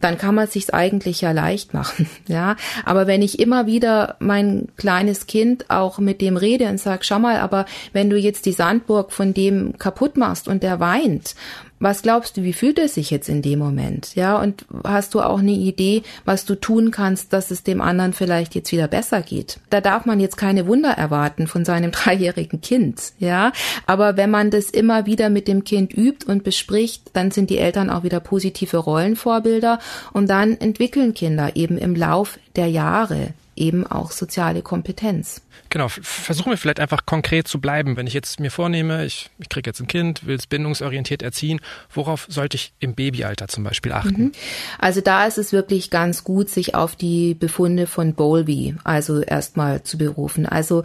dann 0.00 0.18
kann 0.18 0.34
man 0.34 0.46
sich's 0.46 0.70
eigentlich 0.70 1.20
ja 1.20 1.32
leicht 1.32 1.74
machen, 1.74 2.08
ja. 2.26 2.56
Aber 2.84 3.06
wenn 3.06 3.22
ich 3.22 3.38
immer 3.38 3.66
wieder 3.66 4.16
mein 4.18 4.68
kleines 4.76 5.26
Kind 5.26 5.70
auch 5.70 5.98
mit 5.98 6.20
dem 6.20 6.36
rede 6.36 6.68
und 6.68 6.78
sage, 6.78 7.04
schau 7.04 7.18
mal, 7.18 7.38
aber 7.38 7.66
wenn 7.92 8.10
du 8.10 8.16
jetzt 8.16 8.46
die 8.46 8.52
Sandburg 8.52 9.12
von 9.12 9.34
dem 9.34 9.78
kaputt 9.78 10.16
machst 10.16 10.48
und 10.48 10.62
der 10.62 10.80
weint 10.80 11.34
was 11.78 12.02
glaubst 12.02 12.36
du, 12.36 12.42
wie 12.42 12.52
fühlt 12.52 12.78
er 12.78 12.88
sich 12.88 13.10
jetzt 13.10 13.28
in 13.28 13.42
dem 13.42 13.58
Moment? 13.58 14.14
Ja, 14.14 14.40
und 14.40 14.64
hast 14.84 15.14
du 15.14 15.20
auch 15.20 15.40
eine 15.40 15.52
Idee, 15.52 16.02
was 16.24 16.44
du 16.44 16.54
tun 16.54 16.90
kannst, 16.90 17.32
dass 17.32 17.50
es 17.50 17.62
dem 17.62 17.80
anderen 17.80 18.12
vielleicht 18.12 18.54
jetzt 18.54 18.72
wieder 18.72 18.88
besser 18.88 19.20
geht? 19.22 19.58
Da 19.70 19.80
darf 19.80 20.06
man 20.06 20.18
jetzt 20.18 20.36
keine 20.36 20.66
Wunder 20.66 20.90
erwarten 20.90 21.46
von 21.46 21.64
seinem 21.64 21.90
dreijährigen 21.92 22.60
Kind. 22.60 23.12
Ja, 23.18 23.52
aber 23.86 24.16
wenn 24.16 24.30
man 24.30 24.50
das 24.50 24.70
immer 24.70 25.06
wieder 25.06 25.28
mit 25.28 25.48
dem 25.48 25.64
Kind 25.64 25.96
übt 25.96 26.26
und 26.26 26.44
bespricht, 26.44 27.10
dann 27.12 27.30
sind 27.30 27.50
die 27.50 27.58
Eltern 27.58 27.90
auch 27.90 28.04
wieder 28.04 28.20
positive 28.20 28.78
Rollenvorbilder 28.78 29.78
und 30.12 30.30
dann 30.30 30.58
entwickeln 30.58 31.14
Kinder 31.14 31.56
eben 31.56 31.78
im 31.78 31.94
Lauf 31.94 32.38
der 32.56 32.68
Jahre 32.68 33.34
eben 33.56 33.86
auch 33.86 34.10
soziale 34.10 34.62
Kompetenz. 34.62 35.42
Genau, 35.70 35.88
versuchen 35.88 36.50
wir 36.50 36.58
vielleicht 36.58 36.80
einfach 36.80 37.06
konkret 37.06 37.48
zu 37.48 37.60
bleiben. 37.60 37.96
Wenn 37.96 38.06
ich 38.06 38.14
jetzt 38.14 38.38
mir 38.38 38.50
vornehme, 38.50 39.04
ich, 39.04 39.30
ich 39.38 39.48
kriege 39.48 39.68
jetzt 39.68 39.80
ein 39.80 39.86
Kind, 39.86 40.26
will 40.26 40.36
es 40.36 40.46
bindungsorientiert 40.46 41.22
erziehen, 41.22 41.60
worauf 41.92 42.26
sollte 42.28 42.56
ich 42.56 42.72
im 42.78 42.94
Babyalter 42.94 43.48
zum 43.48 43.64
Beispiel 43.64 43.92
achten? 43.92 44.22
Mhm. 44.22 44.32
Also 44.78 45.00
da 45.00 45.26
ist 45.26 45.38
es 45.38 45.52
wirklich 45.52 45.90
ganz 45.90 46.24
gut, 46.24 46.48
sich 46.50 46.74
auf 46.74 46.94
die 46.94 47.34
Befunde 47.34 47.86
von 47.86 48.14
Bowlby 48.14 48.76
also 48.84 49.20
erstmal 49.20 49.82
zu 49.82 49.98
berufen. 49.98 50.46
Also 50.46 50.84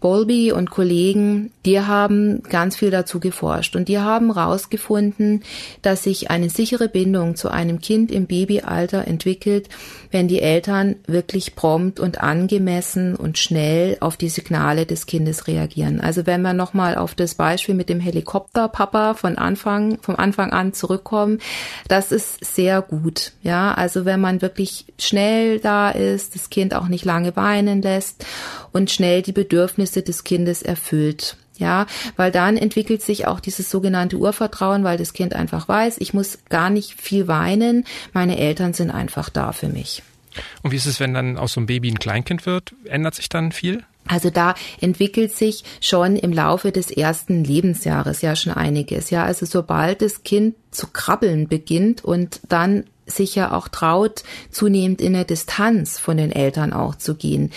Bowlby 0.00 0.52
und 0.52 0.70
Kollegen, 0.70 1.50
die 1.66 1.80
haben 1.80 2.42
ganz 2.44 2.76
viel 2.76 2.90
dazu 2.90 3.18
geforscht 3.18 3.74
und 3.74 3.88
die 3.88 3.98
haben 3.98 4.34
herausgefunden, 4.34 5.42
dass 5.82 6.04
sich 6.04 6.30
eine 6.30 6.50
sichere 6.50 6.88
Bindung 6.88 7.34
zu 7.34 7.50
einem 7.50 7.80
Kind 7.80 8.12
im 8.12 8.26
Babyalter 8.26 9.06
entwickelt, 9.06 9.68
wenn 10.10 10.28
die 10.28 10.40
Eltern 10.40 10.96
wirklich 11.06 11.56
prompt 11.56 12.00
und 12.00 12.20
angemessen 12.20 13.16
und 13.16 13.38
schnell 13.38 13.96
auf 14.00 14.16
die 14.16 14.28
Signale 14.28 14.86
des 14.86 15.06
Kindes 15.06 15.46
reagieren. 15.46 16.00
Also 16.00 16.26
wenn 16.26 16.42
wir 16.42 16.52
nochmal 16.52 16.96
auf 16.96 17.14
das 17.14 17.34
Beispiel 17.34 17.74
mit 17.74 17.88
dem 17.88 18.00
Helikopterpapa 18.00 19.14
von 19.14 19.36
Anfang, 19.36 19.98
vom 20.00 20.16
Anfang 20.16 20.52
an 20.52 20.72
zurückkommen, 20.72 21.40
das 21.88 22.12
ist 22.12 22.44
sehr 22.44 22.82
gut. 22.82 23.32
Ja, 23.42 23.74
also 23.74 24.04
wenn 24.04 24.20
man 24.20 24.42
wirklich 24.42 24.86
schnell 24.98 25.58
da 25.58 25.90
ist, 25.90 26.34
das 26.34 26.50
Kind 26.50 26.74
auch 26.74 26.88
nicht 26.88 27.04
lange 27.04 27.36
weinen 27.36 27.82
lässt 27.82 28.24
und 28.72 28.90
schnell 28.90 29.22
die 29.22 29.32
Bedürfnisse 29.32 29.87
des 29.92 30.24
Kindes 30.24 30.62
erfüllt. 30.62 31.36
Ja, 31.56 31.86
weil 32.16 32.30
dann 32.30 32.56
entwickelt 32.56 33.02
sich 33.02 33.26
auch 33.26 33.40
dieses 33.40 33.68
sogenannte 33.68 34.16
Urvertrauen, 34.16 34.84
weil 34.84 34.96
das 34.96 35.12
Kind 35.12 35.34
einfach 35.34 35.66
weiß, 35.66 35.96
ich 35.98 36.14
muss 36.14 36.38
gar 36.48 36.70
nicht 36.70 37.00
viel 37.00 37.26
weinen, 37.26 37.84
meine 38.12 38.38
Eltern 38.38 38.74
sind 38.74 38.92
einfach 38.92 39.28
da 39.28 39.50
für 39.50 39.68
mich. 39.68 40.04
Und 40.62 40.70
wie 40.70 40.76
ist 40.76 40.86
es, 40.86 41.00
wenn 41.00 41.14
dann 41.14 41.36
aus 41.36 41.54
so 41.54 41.60
einem 41.60 41.66
Baby 41.66 41.90
ein 41.90 41.98
Kleinkind 41.98 42.46
wird? 42.46 42.74
Ändert 42.84 43.16
sich 43.16 43.28
dann 43.28 43.50
viel? 43.50 43.82
Also 44.06 44.30
da 44.30 44.54
entwickelt 44.80 45.32
sich 45.32 45.64
schon 45.80 46.16
im 46.16 46.32
Laufe 46.32 46.72
des 46.72 46.90
ersten 46.90 47.44
Lebensjahres 47.44 48.22
ja 48.22 48.34
schon 48.36 48.52
einiges. 48.52 49.10
Ja, 49.10 49.24
also 49.24 49.44
sobald 49.44 50.00
das 50.02 50.22
Kind 50.22 50.54
zu 50.70 50.86
krabbeln 50.86 51.48
beginnt 51.48 52.04
und 52.04 52.40
dann 52.48 52.84
sich 53.06 53.34
ja 53.34 53.52
auch 53.52 53.68
traut, 53.68 54.22
zunehmend 54.50 55.00
in 55.00 55.12
der 55.14 55.24
Distanz 55.24 55.98
von 55.98 56.16
den 56.16 56.32
Eltern 56.32 56.72
auch 56.72 56.94
zu 56.94 57.14
gehen, 57.14 57.50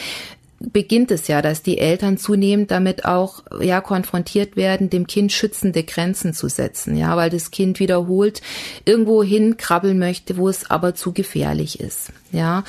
beginnt 0.71 1.11
es 1.11 1.27
ja, 1.27 1.41
dass 1.41 1.63
die 1.63 1.77
Eltern 1.77 2.17
zunehmend 2.17 2.71
damit 2.71 3.05
auch 3.05 3.43
ja 3.59 3.81
konfrontiert 3.81 4.55
werden, 4.55 4.89
dem 4.89 5.07
Kind 5.07 5.31
schützende 5.31 5.83
Grenzen 5.83 6.33
zu 6.33 6.49
setzen, 6.49 6.95
ja, 6.95 7.15
weil 7.17 7.29
das 7.29 7.51
Kind 7.51 7.79
wiederholt 7.79 8.41
irgendwo 8.85 9.23
hin 9.23 9.57
krabbeln 9.57 9.99
möchte, 9.99 10.37
wo 10.37 10.49
es 10.49 10.69
aber 10.69 10.95
zu 10.95 11.13
gefährlich 11.13 11.79
ist, 11.79 12.11
ja. 12.31 12.63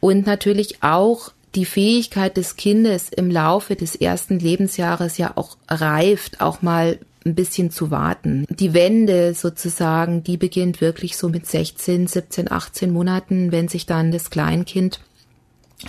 Und 0.00 0.26
natürlich 0.26 0.82
auch 0.82 1.32
die 1.54 1.64
Fähigkeit 1.66 2.36
des 2.36 2.56
Kindes 2.56 3.10
im 3.10 3.30
Laufe 3.30 3.76
des 3.76 3.94
ersten 3.94 4.38
Lebensjahres 4.38 5.18
ja 5.18 5.32
auch 5.34 5.56
reift, 5.68 6.40
auch 6.40 6.62
mal 6.62 6.98
ein 7.24 7.34
bisschen 7.34 7.70
zu 7.70 7.90
warten. 7.90 8.46
Die 8.48 8.74
Wende 8.74 9.34
sozusagen, 9.34 10.24
die 10.24 10.36
beginnt 10.36 10.80
wirklich 10.80 11.16
so 11.16 11.28
mit 11.28 11.46
16, 11.46 12.06
17, 12.06 12.50
18 12.50 12.90
Monaten, 12.90 13.52
wenn 13.52 13.68
sich 13.68 13.86
dann 13.86 14.12
das 14.12 14.30
Kleinkind 14.30 15.00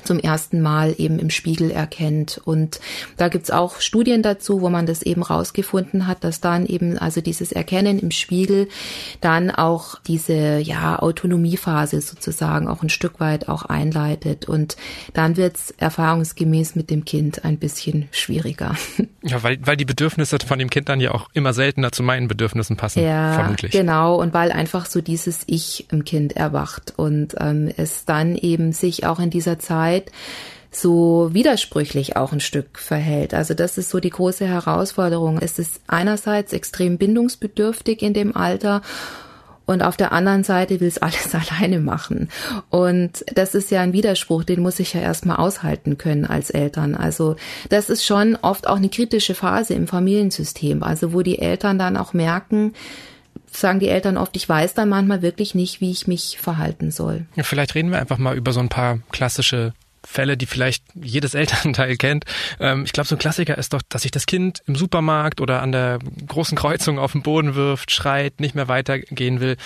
zum 0.04 0.20
ersten 0.20 0.62
Mal 0.62 0.96
eben 0.98 1.20
im 1.20 1.30
Spiegel 1.30 1.72
erkennt. 1.72 2.42
Und 2.44 2.80
da 3.18 3.28
gibt's 3.28 3.52
auch 3.52 3.80
Studien 3.82 4.24
dazu, 4.24 4.62
wo 4.62 4.70
man 4.70 4.86
das 4.86 5.02
eben 5.02 5.24
rausgefunden 5.24 6.08
hat, 6.08 6.24
dass 6.24 6.42
dann 6.42 6.66
eben 6.66 6.98
also 6.98 7.22
dieses 7.22 7.52
Erkennen 7.52 8.00
im 8.00 8.12
Spiegel 8.12 8.68
dann 9.22 9.52
auch 9.52 10.00
diese 10.02 10.60
ja 10.60 11.00
Autonomiephase 11.00 12.02
sozusagen 12.02 12.68
auch 12.68 12.84
ein 12.84 12.90
Stück 12.90 13.20
weit 13.20 13.50
auch 13.50 13.64
einleitet. 13.64 14.48
Und 14.48 14.76
dann 15.14 15.38
wird's 15.38 15.72
erfahrungsgemäß 15.78 16.76
mit 16.76 16.90
dem 16.90 17.06
Kind 17.06 17.46
ein 17.46 17.58
bisschen 17.58 18.08
schwieriger. 18.12 18.76
Ja, 19.26 19.42
weil, 19.42 19.58
weil 19.66 19.78
die 19.78 19.86
Bedürfnisse 19.86 20.38
von 20.46 20.60
dem 20.60 20.70
Kind 20.70 20.90
dann 20.90 21.00
ja 21.00 21.12
auch 21.12 21.30
immer 21.32 21.54
seltener 21.54 21.94
zu 21.94 22.04
meinen 22.04 22.28
Bedürfnissen 22.28 22.76
passen, 22.76 23.04
ja, 23.04 23.32
vermutlich. 23.32 23.72
Genau, 23.72 24.16
und 24.16 24.34
weil 24.34 24.52
einfach 24.52 24.86
so 24.86 25.00
dieses 25.00 25.44
Ich 25.46 25.88
im 25.94 26.04
Kind 26.04 26.36
erwacht 26.36 26.94
und 26.98 27.34
ähm, 27.40 27.72
es 27.78 28.04
dann 28.04 28.36
eben 28.36 28.74
sich 28.74 29.06
auch 29.06 29.20
in 29.20 29.30
dieser 29.30 29.60
Zeit 29.60 29.83
Zeit 29.84 30.12
so 30.75 31.30
widersprüchlich 31.34 32.18
auch 32.18 32.32
ein 32.32 32.40
Stück 32.40 32.80
verhält. 32.80 33.34
Also 33.34 33.54
das 33.54 33.78
ist 33.78 33.92
so 33.92 34.00
die 34.00 34.10
große 34.10 34.48
Herausforderung. 34.48 35.38
Es 35.40 35.60
ist 35.60 35.82
einerseits 35.88 36.52
extrem 36.52 36.98
bindungsbedürftig 36.98 38.02
in 38.02 38.13
dem 38.13 38.36
Alter 38.36 38.82
und 39.66 39.82
auf 39.82 39.96
der 39.96 40.12
anderen 40.12 40.44
Seite 40.44 40.80
will 40.80 40.88
es 40.88 40.98
alles 40.98 41.34
alleine 41.52 41.80
machen. 41.80 42.30
Und 42.70 43.24
das 43.36 43.56
ist 43.56 43.72
ja 43.72 43.82
ein 43.82 43.94
Widerspruch, 43.94 44.44
den 44.44 44.62
muss 44.62 44.80
ich 44.80 44.94
ja 44.94 45.02
erstmal 45.02 45.38
aushalten 45.38 45.98
können 45.98 46.25
als 46.25 46.50
Eltern. 46.50 46.96
Also 46.96 47.36
das 47.70 47.90
ist 47.90 48.04
schon 48.04 48.36
oft 48.42 48.68
auch 48.68 48.78
eine 48.78 48.90
kritische 48.90 49.36
Phase 49.36 49.75
im 49.75 49.88
Familiensystem, 49.88 50.82
also 50.82 51.13
wo 51.13 51.22
die 51.22 51.40
Eltern 51.40 51.78
dann 51.78 51.98
auch 51.98 52.13
merken, 52.13 52.74
sagen 53.58 53.80
die 53.80 53.90
Eltern 53.90 54.18
oft, 54.18 54.36
ich 54.36 54.48
weiß 54.48 54.74
dann 54.74 54.90
manchmal 54.90 55.22
wirklich 55.22 55.56
nicht, 55.56 55.82
wie 55.82 55.92
ich 55.92 56.08
mich 56.08 56.38
verhalten 56.42 56.92
soll. 56.92 57.26
Ja, 57.36 57.44
vielleicht 57.44 57.76
reden 57.76 57.92
wir 57.92 58.00
einfach 58.00 58.18
mal 58.18 58.36
über 58.36 58.52
so 58.52 58.60
ein 58.60 58.70
paar 58.70 59.00
klassische 59.12 59.74
Fälle, 60.06 60.38
die 60.38 60.46
vielleicht 60.46 60.84
jedes 60.96 61.34
Elternteil 61.34 61.96
kennt. 61.98 62.26
Ähm, 62.60 62.84
ich 62.86 62.94
glaube, 62.94 63.08
so 63.08 63.16
ein 63.16 63.20
Klassiker 63.20 63.58
ist 63.58 63.74
doch, 63.74 63.82
dass 63.88 64.04
sich 64.04 64.12
das 64.12 64.26
Kind 64.26 64.62
im 64.68 64.76
Supermarkt 64.76 65.42
oder 65.42 65.62
an 65.62 65.72
der 65.72 66.00
großen 66.28 66.58
Kreuzung 66.58 67.00
auf 67.00 67.14
den 67.14 67.24
Boden 67.24 67.56
wirft, 67.56 67.92
schreit, 67.92 68.40
nicht 68.40 68.56
mehr 68.56 68.68
weitergehen 68.68 69.40
will. 69.40 69.58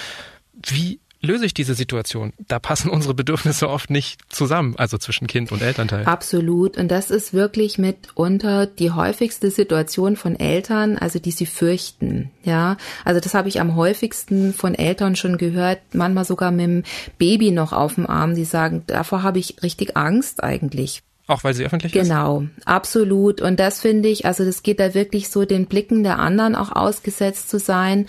Wie 0.54 1.00
löse 1.22 1.46
ich 1.46 1.54
diese 1.54 1.74
Situation? 1.74 2.34
Da 2.48 2.60
passen 2.60 2.90
unsere 2.90 3.14
Bedürfnisse 3.14 3.70
oft 3.70 3.90
nicht 3.90 4.20
zusammen, 4.30 4.76
also 4.78 4.98
zwischen 4.98 5.28
Kind 5.28 5.52
und 5.52 5.62
Elternteil. 5.62 6.06
Absolut. 6.06 6.78
Und 6.78 6.90
das 6.90 7.12
ist 7.12 7.34
wirklich 7.34 7.78
mitunter 7.78 8.66
die 8.66 8.92
häufigste 8.92 9.52
Situation 9.52 10.16
von 10.16 10.40
Eltern, 10.40 10.98
also 10.98 11.20
die 11.20 11.32
sie 11.32 11.46
fürchten. 11.46 12.32
Ja, 12.44 12.78
also 13.06 13.20
das 13.20 13.34
habe 13.34 13.50
ich 13.50 13.60
am 13.60 13.76
häufigsten 13.76 14.54
von 14.54 14.76
Eltern 14.76 15.16
schon 15.16 15.38
gehört, 15.38 15.80
manchmal 15.94 16.26
sogar 16.26 16.52
mit 16.52 16.66
dem 16.66 16.84
Baby 17.18 17.52
noch 17.52 17.74
auf 17.74 17.96
dem 17.96 18.08
Arm, 18.08 18.36
die 18.36 18.46
sagen, 18.46 18.84
davor 18.88 19.24
habe 19.24 19.40
ich 19.40 19.64
richtig 19.64 19.98
Angst 19.98 20.44
eigentlich. 20.44 21.04
Auch 21.28 21.44
weil 21.44 21.54
sie 21.54 21.66
öffentlich 21.66 21.92
genau, 21.92 22.40
ist? 22.40 22.50
Genau, 22.50 22.64
absolut. 22.66 23.42
Und 23.42 23.60
das 23.60 23.82
finde 23.82 24.08
ich, 24.08 24.26
also 24.26 24.46
das 24.46 24.64
geht 24.64 24.80
da 24.80 24.94
wirklich 24.94 25.30
so 25.30 25.44
den 25.44 25.66
Blicken 25.66 26.04
der 26.04 26.20
anderen 26.20 26.56
auch 26.56 26.72
ausgesetzt 26.72 27.50
zu 27.50 27.60
sein. 27.60 28.08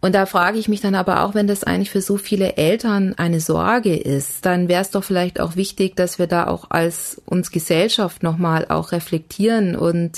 Und 0.00 0.14
da 0.14 0.24
frage 0.24 0.58
ich 0.58 0.68
mich 0.68 0.80
dann 0.80 0.94
aber 0.94 1.22
auch, 1.24 1.34
wenn 1.34 1.46
das 1.46 1.62
eigentlich 1.62 1.90
für 1.90 2.00
so 2.00 2.16
viele 2.16 2.56
Eltern 2.56 3.14
eine 3.18 3.40
Sorge 3.40 3.94
ist, 3.94 4.46
dann 4.46 4.68
wäre 4.68 4.80
es 4.80 4.90
doch 4.90 5.04
vielleicht 5.04 5.40
auch 5.40 5.56
wichtig, 5.56 5.94
dass 5.94 6.18
wir 6.18 6.26
da 6.26 6.46
auch 6.46 6.70
als 6.70 7.20
uns 7.26 7.50
Gesellschaft 7.50 8.22
nochmal 8.22 8.66
auch 8.68 8.92
reflektieren 8.92 9.76
und 9.76 10.12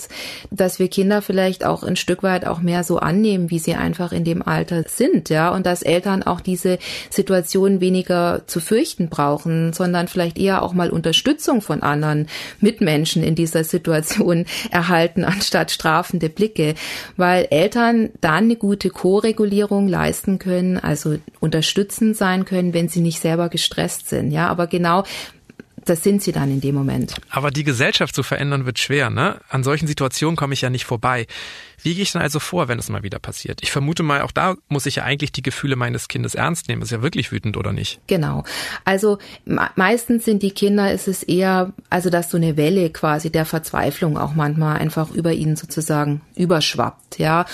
dass 0.51 0.79
wir 0.79 0.89
Kinder 0.89 1.21
vielleicht 1.21 1.65
auch 1.65 1.83
ein 1.83 1.97
Stück 1.97 2.23
weit 2.23 2.47
auch 2.47 2.61
mehr 2.61 2.85
so 2.85 2.99
annehmen, 2.99 3.51
wie 3.51 3.59
sie 3.59 3.75
einfach 3.75 4.13
in 4.13 4.25
dem 4.25 4.43
Alter 4.43 4.85
sind, 4.87 5.31
ja, 5.31 5.51
und 5.51 5.67
dass 5.67 5.83
Eltern 5.83 6.23
auch 6.23 6.41
diese 6.41 6.79
Situation 7.11 7.81
weniger 7.81 8.43
zu 8.47 8.61
fürchten 8.61 9.09
brauchen, 9.09 9.73
sondern 9.73 10.07
vielleicht 10.07 10.39
eher 10.39 10.63
auch 10.63 10.75
mal 10.75 10.91
Unterstützung 10.91 11.61
von 11.61 11.83
anderen 11.83 12.29
Mitmenschen 12.61 13.25
in 13.25 13.35
dieser 13.35 13.65
Situation 13.65 14.47
erhalten, 14.71 15.25
anstatt 15.25 15.73
strafende 15.73 16.29
Blicke, 16.29 16.75
weil 17.17 17.49
Eltern 17.51 18.11
dann 18.21 18.45
eine 18.45 18.57
gute 18.57 18.91
Co-Regulierung 18.91 19.72
Veränderung 19.73 19.89
leisten 19.89 20.39
können, 20.39 20.79
also 20.79 21.17
unterstützend 21.41 22.17
sein 22.17 22.45
können, 22.45 22.75
wenn 22.75 22.89
sie 22.89 23.01
nicht 23.01 23.21
selber 23.21 23.49
gestresst 23.49 24.09
sind. 24.09 24.31
Ja, 24.31 24.49
aber 24.49 24.67
genau 24.67 25.05
das 25.85 26.03
sind 26.03 26.23
sie 26.23 26.33
dann 26.33 26.51
in 26.51 26.61
dem 26.61 26.75
Moment. 26.75 27.15
Aber 27.31 27.51
die 27.51 27.65
Gesellschaft 27.65 28.15
zu 28.15 28.23
verändern 28.23 28.67
wird 28.67 28.79
schwer, 28.79 29.11
ne? 29.11 29.41
An 29.49 29.65
solchen 29.65 29.87
Situationen 29.87 30.37
komme 30.37 30.55
ich 30.55 30.61
ja 30.61 30.71
nicht 30.71 30.85
vorbei. 30.85 31.27
Wie 31.83 31.95
gehe 31.95 32.05
ich 32.05 32.13
dann 32.13 32.23
also 32.23 32.39
vor, 32.39 32.69
wenn 32.69 32.79
es 32.79 32.89
mal 32.89 33.03
wieder 33.03 33.19
passiert? 33.19 33.61
Ich 33.63 33.73
vermute 33.73 34.05
mal, 34.05 34.23
auch 34.23 34.31
da 34.31 34.55
muss 34.69 34.87
ich 34.87 34.97
ja 34.97 35.03
eigentlich 35.03 35.33
die 35.33 35.43
Gefühle 35.43 35.75
meines 35.75 36.07
Kindes 36.07 36.37
ernst 36.37 36.69
nehmen. 36.69 36.83
Ist 36.83 36.93
ja 36.93 37.03
wirklich 37.03 37.33
wütend, 37.33 37.57
oder 37.57 37.73
nicht? 37.73 38.01
Genau. 38.07 38.45
Also 38.85 39.19
meistens 39.75 40.25
sind 40.25 40.45
die 40.45 40.53
Kinder, 40.53 40.93
ist 40.93 41.09
es 41.09 41.25
eher, 41.25 41.73
also 41.91 42.09
dass 42.09 42.31
so 42.31 42.37
eine 42.37 42.57
Welle 42.57 42.91
quasi 42.91 43.31
der 43.31 43.45
Verzweiflung 43.45 44.17
auch 44.17 44.35
manchmal 44.35 44.79
einfach 44.79 45.11
über 45.11 45.33
ihnen 45.33 45.57
sozusagen 45.57 46.21
überschwappt, 46.37 47.19
ja. 47.19 47.47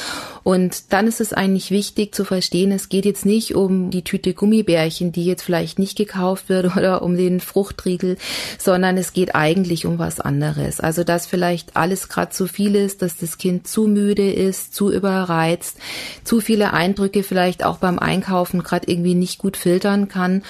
Und 0.43 0.93
dann 0.93 1.07
ist 1.07 1.21
es 1.21 1.33
eigentlich 1.33 1.71
wichtig 1.71 2.15
zu 2.15 2.25
verstehen, 2.25 2.71
es 2.73 2.89
geht 2.89 3.07
jetzt 3.07 3.25
nicht 3.25 3.55
um 3.55 3.91
die 3.91 4.05
Tüte 4.05 4.35
Gummibärchen, 4.35 5.13
die 5.13 5.25
jetzt 5.25 5.43
vielleicht 5.43 5.79
nicht 5.79 5.97
gekauft 5.97 6.51
wird 6.51 6.77
oder 6.77 7.01
um 7.03 7.17
den 7.17 7.41
Fruchtriegel, 7.41 8.18
sondern 8.59 8.97
es 8.97 9.13
geht 9.13 9.35
eigentlich 9.35 9.87
um 9.87 9.99
was 9.99 10.21
anderes. 10.21 10.81
Also 10.81 11.05
dass 11.05 11.27
vielleicht 11.27 11.77
alles 11.77 12.09
gerade 12.09 12.31
zu 12.31 12.47
viel 12.47 12.75
ist, 12.75 13.03
dass 13.03 13.17
das 13.17 13.39
Kind 13.39 13.67
zu 13.67 13.87
müde 13.87 14.33
ist, 14.33 14.75
zu 14.75 14.93
überreizt, 14.93 15.79
zu 16.25 16.41
viele 16.41 16.73
Eindrücke 16.73 17.23
vielleicht 17.23 17.65
auch 17.65 17.79
beim 17.79 17.99
Einkaufen 17.99 18.63
gerade 18.63 18.91
irgendwie 18.91 19.15
nicht 19.15 19.39
gut 19.39 19.57
filtern 19.57 20.09
kann. 20.09 20.43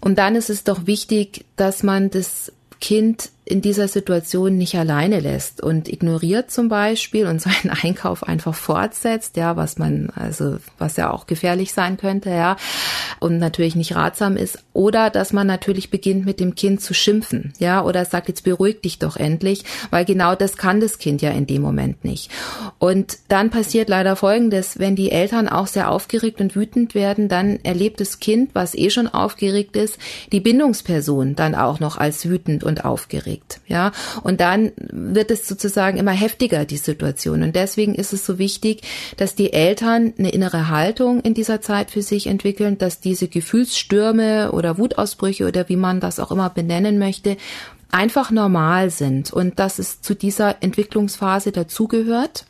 Und 0.00 0.18
dann 0.18 0.34
ist 0.34 0.50
es 0.50 0.64
doch 0.64 0.86
wichtig, 0.86 1.44
dass 1.56 1.82
man 1.82 2.10
das 2.10 2.52
Kind 2.80 3.30
in 3.44 3.60
dieser 3.60 3.88
Situation 3.88 4.56
nicht 4.56 4.76
alleine 4.76 5.18
lässt 5.18 5.62
und 5.62 5.88
ignoriert 5.88 6.50
zum 6.52 6.68
Beispiel 6.68 7.26
und 7.26 7.42
seinen 7.42 7.70
Einkauf 7.82 8.22
einfach 8.22 8.54
fortsetzt, 8.54 9.36
ja, 9.36 9.56
was 9.56 9.78
man, 9.78 10.10
also, 10.14 10.58
was 10.78 10.96
ja 10.96 11.10
auch 11.10 11.26
gefährlich 11.26 11.72
sein 11.72 11.96
könnte, 11.96 12.30
ja, 12.30 12.56
und 13.18 13.38
natürlich 13.38 13.74
nicht 13.74 13.96
ratsam 13.96 14.36
ist. 14.36 14.60
Oder, 14.72 15.10
dass 15.10 15.32
man 15.32 15.46
natürlich 15.46 15.90
beginnt, 15.90 16.24
mit 16.24 16.38
dem 16.38 16.54
Kind 16.54 16.80
zu 16.80 16.94
schimpfen, 16.94 17.52
ja, 17.58 17.82
oder 17.82 18.04
sagt, 18.04 18.28
jetzt 18.28 18.44
beruhig 18.44 18.80
dich 18.80 18.98
doch 18.98 19.16
endlich, 19.16 19.64
weil 19.90 20.04
genau 20.04 20.36
das 20.36 20.56
kann 20.56 20.80
das 20.80 20.98
Kind 20.98 21.20
ja 21.20 21.30
in 21.30 21.46
dem 21.46 21.62
Moment 21.62 22.04
nicht. 22.04 22.30
Und 22.78 23.18
dann 23.28 23.50
passiert 23.50 23.88
leider 23.88 24.14
Folgendes, 24.14 24.78
wenn 24.78 24.94
die 24.94 25.10
Eltern 25.10 25.48
auch 25.48 25.66
sehr 25.66 25.90
aufgeregt 25.90 26.40
und 26.40 26.54
wütend 26.54 26.94
werden, 26.94 27.28
dann 27.28 27.58
erlebt 27.64 28.00
das 28.00 28.20
Kind, 28.20 28.50
was 28.54 28.74
eh 28.74 28.90
schon 28.90 29.08
aufgeregt 29.08 29.76
ist, 29.76 29.98
die 30.30 30.40
Bindungsperson 30.40 31.34
dann 31.34 31.54
auch 31.56 31.80
noch 31.80 31.98
als 31.98 32.28
wütend 32.28 32.62
und 32.62 32.84
aufgeregt. 32.84 33.41
Beschäftigt, 33.42 33.60
ja. 33.66 33.92
Und 34.22 34.40
dann 34.40 34.72
wird 34.76 35.30
es 35.30 35.46
sozusagen 35.46 35.98
immer 35.98 36.12
heftiger, 36.12 36.64
die 36.64 36.76
Situation. 36.76 37.42
Und 37.42 37.56
deswegen 37.56 37.94
ist 37.94 38.12
es 38.12 38.24
so 38.24 38.38
wichtig, 38.38 38.82
dass 39.16 39.34
die 39.34 39.52
Eltern 39.52 40.14
eine 40.18 40.30
innere 40.30 40.68
Haltung 40.68 41.20
in 41.20 41.34
dieser 41.34 41.60
Zeit 41.60 41.90
für 41.90 42.02
sich 42.02 42.26
entwickeln, 42.26 42.78
dass 42.78 43.00
diese 43.00 43.28
Gefühlsstürme 43.28 44.52
oder 44.52 44.78
Wutausbrüche 44.78 45.46
oder 45.46 45.68
wie 45.68 45.76
man 45.76 46.00
das 46.00 46.20
auch 46.20 46.30
immer 46.30 46.50
benennen 46.50 46.98
möchte, 46.98 47.36
einfach 47.90 48.30
normal 48.30 48.88
sind 48.88 49.32
und 49.32 49.58
dass 49.58 49.78
es 49.78 50.00
zu 50.00 50.14
dieser 50.14 50.62
Entwicklungsphase 50.62 51.52
dazugehört 51.52 52.46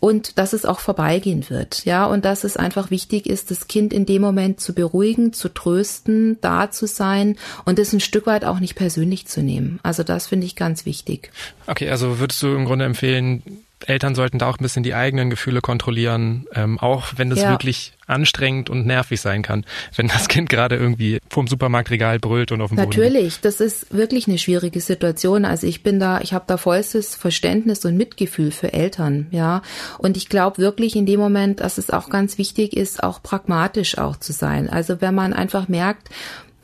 und 0.00 0.38
dass 0.38 0.52
es 0.52 0.64
auch 0.64 0.80
vorbeigehen 0.80 1.48
wird, 1.48 1.84
ja, 1.84 2.06
und 2.06 2.24
dass 2.24 2.44
es 2.44 2.56
einfach 2.56 2.90
wichtig 2.90 3.26
ist, 3.26 3.50
das 3.50 3.68
Kind 3.68 3.92
in 3.92 4.06
dem 4.06 4.22
Moment 4.22 4.60
zu 4.60 4.74
beruhigen, 4.74 5.32
zu 5.32 5.48
trösten, 5.48 6.38
da 6.40 6.70
zu 6.70 6.86
sein 6.86 7.36
und 7.64 7.78
es 7.78 7.92
ein 7.92 8.00
Stück 8.00 8.26
weit 8.26 8.44
auch 8.44 8.60
nicht 8.60 8.74
persönlich 8.74 9.26
zu 9.26 9.42
nehmen. 9.42 9.80
Also 9.82 10.02
das 10.02 10.26
finde 10.26 10.46
ich 10.46 10.56
ganz 10.56 10.86
wichtig. 10.86 11.30
Okay, 11.66 11.90
also 11.90 12.18
würdest 12.18 12.42
du 12.42 12.54
im 12.54 12.64
Grunde 12.64 12.84
empfehlen, 12.84 13.42
Eltern 13.86 14.14
sollten 14.14 14.38
da 14.38 14.48
auch 14.48 14.58
ein 14.58 14.62
bisschen 14.62 14.82
die 14.82 14.94
eigenen 14.94 15.30
Gefühle 15.30 15.60
kontrollieren, 15.60 16.46
ähm, 16.54 16.78
auch 16.78 17.06
wenn 17.16 17.30
das 17.30 17.40
ja. 17.40 17.50
wirklich 17.50 17.92
anstrengend 18.06 18.70
und 18.70 18.86
nervig 18.86 19.20
sein 19.20 19.42
kann, 19.42 19.64
wenn 19.94 20.08
das 20.08 20.28
Kind 20.28 20.48
gerade 20.48 20.76
irgendwie 20.76 21.18
vorm 21.28 21.46
Supermarktregal 21.46 22.18
brüllt 22.18 22.52
und 22.52 22.60
auf 22.60 22.70
dem 22.70 22.76
Natürlich, 22.76 22.96
Boden. 22.96 23.12
Natürlich, 23.14 23.40
das 23.40 23.60
ist 23.60 23.94
wirklich 23.94 24.26
eine 24.26 24.38
schwierige 24.38 24.80
Situation. 24.80 25.44
Also 25.44 25.66
ich 25.66 25.82
bin 25.82 26.00
da, 26.00 26.20
ich 26.20 26.32
habe 26.32 26.44
da 26.46 26.56
vollstes 26.56 27.14
Verständnis 27.14 27.84
und 27.84 27.96
Mitgefühl 27.96 28.50
für 28.50 28.72
Eltern, 28.72 29.26
ja. 29.30 29.62
Und 29.98 30.16
ich 30.16 30.28
glaube 30.28 30.58
wirklich 30.58 30.96
in 30.96 31.06
dem 31.06 31.20
Moment, 31.20 31.60
dass 31.60 31.78
es 31.78 31.90
auch 31.90 32.08
ganz 32.08 32.38
wichtig 32.38 32.76
ist, 32.76 33.02
auch 33.02 33.22
pragmatisch 33.22 33.98
auch 33.98 34.16
zu 34.16 34.32
sein. 34.32 34.68
Also 34.68 35.00
wenn 35.00 35.14
man 35.14 35.32
einfach 35.32 35.68
merkt, 35.68 36.08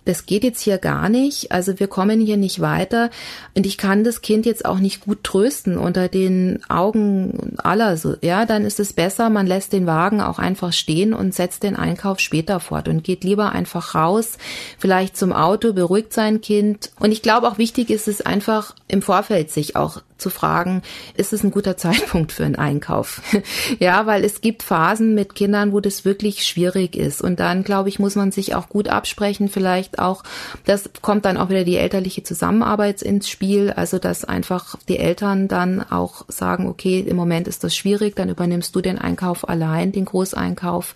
das 0.05 0.27
geht 0.27 0.45
jetzt 0.45 0.61
hier 0.61 0.79
gar 0.79 1.09
nicht, 1.09 1.53
also 1.53 1.79
wir 1.81 1.89
kommen 1.89 2.21
hier 2.21 2.37
nicht 2.37 2.61
weiter. 2.61 3.11
Und 3.57 3.67
ich 3.67 3.79
kann 3.79 4.05
das 4.05 4.23
Kind 4.23 4.47
jetzt 4.47 4.65
auch 4.65 4.79
nicht 4.79 5.01
gut 5.01 5.25
trösten 5.25 5.79
unter 5.79 6.09
den 6.09 6.61
Augen 6.69 7.57
aller. 7.59 7.97
Ja, 8.23 8.45
dann 8.47 8.65
ist 8.65 8.81
es 8.81 8.93
besser, 8.93 9.31
man 9.31 9.47
lässt 9.47 9.73
den 9.73 9.87
Wagen 9.87 10.21
auch 10.21 10.39
einfach 10.39 10.73
stehen 10.73 11.15
und 11.15 11.35
setzt 11.35 11.63
den 11.63 11.77
Einkauf 11.77 12.21
später 12.21 12.61
fort 12.61 12.89
und 12.89 13.05
geht 13.05 13.25
lieber 13.25 13.53
einfach 13.53 13.95
raus, 13.95 14.39
vielleicht 14.79 15.17
zum 15.17 15.33
Auto, 15.33 15.73
beruhigt 15.73 16.13
sein 16.13 16.41
Kind. 16.41 16.91
Und 16.99 17.13
ich 17.13 17.23
glaube 17.23 17.49
auch 17.49 17.59
wichtig 17.59 17.91
ist 17.91 18.09
es 18.09 18.21
einfach 18.21 18.75
im 18.89 19.03
Vorfeld 19.03 19.51
sich 19.51 19.77
auch 19.77 20.03
zu 20.19 20.31
fragen, 20.31 20.83
ist 21.17 21.33
es 21.33 21.43
ein 21.43 21.51
guter 21.51 21.77
Zeitpunkt 21.77 22.33
für 22.33 22.45
einen 22.45 22.57
Einkauf? 22.57 23.23
ja, 23.79 24.07
weil 24.07 24.25
es 24.25 24.41
gibt 24.41 24.63
Phasen 24.63 25.15
mit 25.15 25.35
Kindern, 25.35 25.73
wo 25.73 25.81
das 25.81 26.05
wirklich 26.05 26.47
schwierig 26.47 26.97
ist. 26.97 27.21
Und 27.21 27.41
dann, 27.41 27.65
glaube 27.65 27.89
ich, 27.89 27.99
muss 27.99 28.17
man 28.17 28.33
sich 28.33 28.55
auch 28.55 28.69
gut 28.69 28.89
absprechen. 28.89 29.49
Vielleicht 29.49 29.99
auch, 29.99 30.23
das 30.65 30.91
kommt 31.03 31.25
dann 31.25 31.37
auch 31.37 31.49
wieder 31.49 31.65
die 31.65 31.77
elterliche 31.77 32.23
Zusammenarbeit 32.23 33.03
ins 33.03 33.29
Spiel. 33.29 33.71
Also, 33.71 33.99
dass 33.99 34.25
einfach 34.25 34.77
die 34.89 34.99
Eltern 34.99 35.49
dann 35.49 35.83
auch 35.83 36.25
sagen, 36.29 36.69
okay, 36.69 37.01
im 37.01 37.17
Moment 37.17 37.49
ist 37.49 37.65
das 37.65 37.77
schwierig, 37.77 38.17
dann 38.17 38.29
übernimmst 38.29 38.75
du 38.75 38.81
den 38.81 38.99
Einkauf 38.99 39.49
allein, 39.49 39.93
den 39.93 40.05
Großeinkauf 40.05 40.95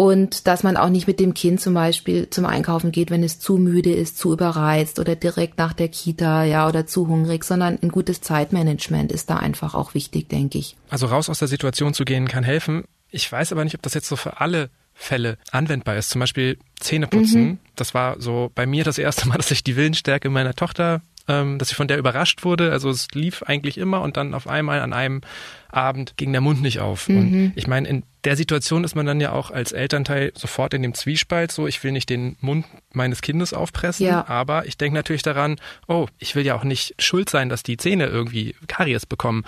und 0.00 0.46
dass 0.46 0.62
man 0.62 0.78
auch 0.78 0.88
nicht 0.88 1.06
mit 1.06 1.20
dem 1.20 1.34
Kind 1.34 1.60
zum 1.60 1.74
Beispiel 1.74 2.30
zum 2.30 2.46
Einkaufen 2.46 2.90
geht, 2.90 3.10
wenn 3.10 3.22
es 3.22 3.38
zu 3.38 3.58
müde 3.58 3.92
ist, 3.92 4.16
zu 4.16 4.32
überreizt 4.32 4.98
oder 4.98 5.14
direkt 5.14 5.58
nach 5.58 5.74
der 5.74 5.88
Kita, 5.88 6.44
ja, 6.44 6.66
oder 6.66 6.86
zu 6.86 7.06
hungrig, 7.06 7.44
sondern 7.44 7.78
ein 7.82 7.90
gutes 7.90 8.22
Zeitmanagement 8.22 9.12
ist 9.12 9.28
da 9.28 9.36
einfach 9.36 9.74
auch 9.74 9.92
wichtig, 9.92 10.30
denke 10.30 10.56
ich. 10.56 10.74
Also 10.88 11.04
raus 11.04 11.28
aus 11.28 11.40
der 11.40 11.48
Situation 11.48 11.92
zu 11.92 12.06
gehen 12.06 12.28
kann 12.28 12.44
helfen. 12.44 12.84
Ich 13.10 13.30
weiß 13.30 13.52
aber 13.52 13.62
nicht, 13.62 13.74
ob 13.74 13.82
das 13.82 13.92
jetzt 13.92 14.08
so 14.08 14.16
für 14.16 14.40
alle 14.40 14.70
Fälle 14.94 15.36
anwendbar 15.52 15.98
ist. 15.98 16.08
Zum 16.08 16.20
Beispiel 16.20 16.56
Zähneputzen. 16.78 17.42
Mhm. 17.42 17.58
Das 17.76 17.92
war 17.92 18.18
so 18.22 18.50
bei 18.54 18.64
mir 18.64 18.84
das 18.84 18.96
erste 18.96 19.28
Mal, 19.28 19.36
dass 19.36 19.50
ich 19.50 19.64
die 19.64 19.76
Willensstärke 19.76 20.30
meiner 20.30 20.54
Tochter 20.54 21.02
ähm, 21.28 21.58
dass 21.58 21.70
ich 21.70 21.76
von 21.76 21.88
der 21.88 21.98
überrascht 21.98 22.44
wurde. 22.44 22.72
Also 22.72 22.90
es 22.90 23.08
lief 23.12 23.42
eigentlich 23.42 23.78
immer 23.78 24.02
und 24.02 24.16
dann 24.16 24.34
auf 24.34 24.48
einmal 24.48 24.80
an 24.80 24.92
einem 24.92 25.20
Abend 25.68 26.16
ging 26.16 26.32
der 26.32 26.40
Mund 26.40 26.60
nicht 26.60 26.80
auf. 26.80 27.08
Mhm. 27.08 27.16
Und 27.18 27.52
ich 27.54 27.66
meine, 27.66 27.88
in 27.88 28.02
der 28.24 28.36
Situation 28.36 28.84
ist 28.84 28.94
man 28.94 29.06
dann 29.06 29.20
ja 29.20 29.32
auch 29.32 29.50
als 29.50 29.72
Elternteil 29.72 30.32
sofort 30.34 30.74
in 30.74 30.82
dem 30.82 30.94
Zwiespalt, 30.94 31.52
so 31.52 31.66
ich 31.66 31.82
will 31.82 31.92
nicht 31.92 32.10
den 32.10 32.36
Mund 32.40 32.66
meines 32.92 33.22
Kindes 33.22 33.52
aufpressen, 33.52 34.06
ja. 34.06 34.26
aber 34.28 34.66
ich 34.66 34.76
denke 34.76 34.94
natürlich 34.94 35.22
daran, 35.22 35.56
oh, 35.88 36.06
ich 36.18 36.34
will 36.34 36.44
ja 36.44 36.54
auch 36.54 36.64
nicht 36.64 36.94
schuld 36.98 37.30
sein, 37.30 37.48
dass 37.48 37.62
die 37.62 37.76
Zähne 37.76 38.06
irgendwie 38.06 38.54
Karies 38.66 39.06
bekommen. 39.06 39.44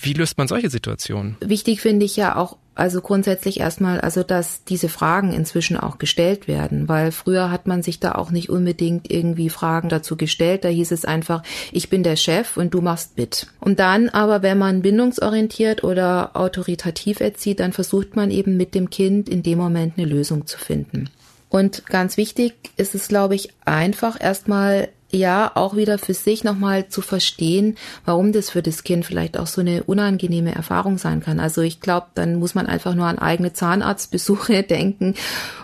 Wie 0.00 0.12
löst 0.14 0.38
man 0.38 0.48
solche 0.48 0.70
Situationen? 0.70 1.36
Wichtig 1.40 1.80
finde 1.80 2.06
ich 2.06 2.16
ja 2.16 2.36
auch 2.36 2.56
also 2.74 3.00
grundsätzlich 3.00 3.60
erstmal, 3.60 4.00
also 4.00 4.22
dass 4.22 4.64
diese 4.64 4.88
Fragen 4.88 5.32
inzwischen 5.32 5.76
auch 5.76 5.98
gestellt 5.98 6.48
werden, 6.48 6.88
weil 6.88 7.12
früher 7.12 7.50
hat 7.50 7.66
man 7.66 7.82
sich 7.82 8.00
da 8.00 8.12
auch 8.12 8.30
nicht 8.30 8.50
unbedingt 8.50 9.10
irgendwie 9.10 9.48
Fragen 9.48 9.88
dazu 9.88 10.16
gestellt. 10.16 10.64
Da 10.64 10.68
hieß 10.68 10.90
es 10.90 11.04
einfach, 11.04 11.42
ich 11.70 11.88
bin 11.88 12.02
der 12.02 12.16
Chef 12.16 12.56
und 12.56 12.74
du 12.74 12.80
machst 12.80 13.16
mit. 13.16 13.46
Und 13.60 13.78
dann 13.78 14.08
aber, 14.08 14.42
wenn 14.42 14.58
man 14.58 14.82
bindungsorientiert 14.82 15.84
oder 15.84 16.32
autoritativ 16.34 17.20
erzieht, 17.20 17.60
dann 17.60 17.72
versucht 17.72 18.16
man 18.16 18.30
eben 18.30 18.56
mit 18.56 18.74
dem 18.74 18.90
Kind 18.90 19.28
in 19.28 19.42
dem 19.42 19.58
Moment 19.58 19.96
eine 19.96 20.06
Lösung 20.06 20.46
zu 20.46 20.58
finden. 20.58 21.10
Und 21.48 21.86
ganz 21.86 22.16
wichtig 22.16 22.54
ist 22.76 22.96
es, 22.96 23.06
glaube 23.06 23.36
ich, 23.36 23.50
einfach 23.64 24.20
erstmal 24.20 24.88
ja 25.14 25.52
auch 25.54 25.76
wieder 25.76 25.98
für 25.98 26.14
sich 26.14 26.44
nochmal 26.44 26.88
zu 26.88 27.00
verstehen, 27.00 27.76
warum 28.04 28.32
das 28.32 28.50
für 28.50 28.62
das 28.62 28.84
Kind 28.84 29.06
vielleicht 29.06 29.38
auch 29.38 29.46
so 29.46 29.60
eine 29.60 29.84
unangenehme 29.84 30.54
Erfahrung 30.54 30.98
sein 30.98 31.20
kann. 31.20 31.40
Also 31.40 31.62
ich 31.62 31.80
glaube, 31.80 32.06
dann 32.14 32.36
muss 32.36 32.54
man 32.54 32.66
einfach 32.66 32.94
nur 32.94 33.06
an 33.06 33.18
eigene 33.18 33.52
Zahnarztbesuche 33.52 34.62
denken 34.68 35.14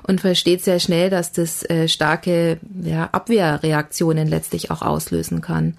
und 0.03 0.21
versteht 0.21 0.65
sehr 0.65 0.81
schnell, 0.81 1.11
dass 1.11 1.33
das 1.33 1.63
äh, 1.69 1.89
starke 1.89 2.59
ja, 2.83 3.09
Abwehrreaktionen 3.13 4.29
letztlich 4.29 4.71
auch 4.71 4.83
auslösen 4.83 5.41
kann. 5.41 5.77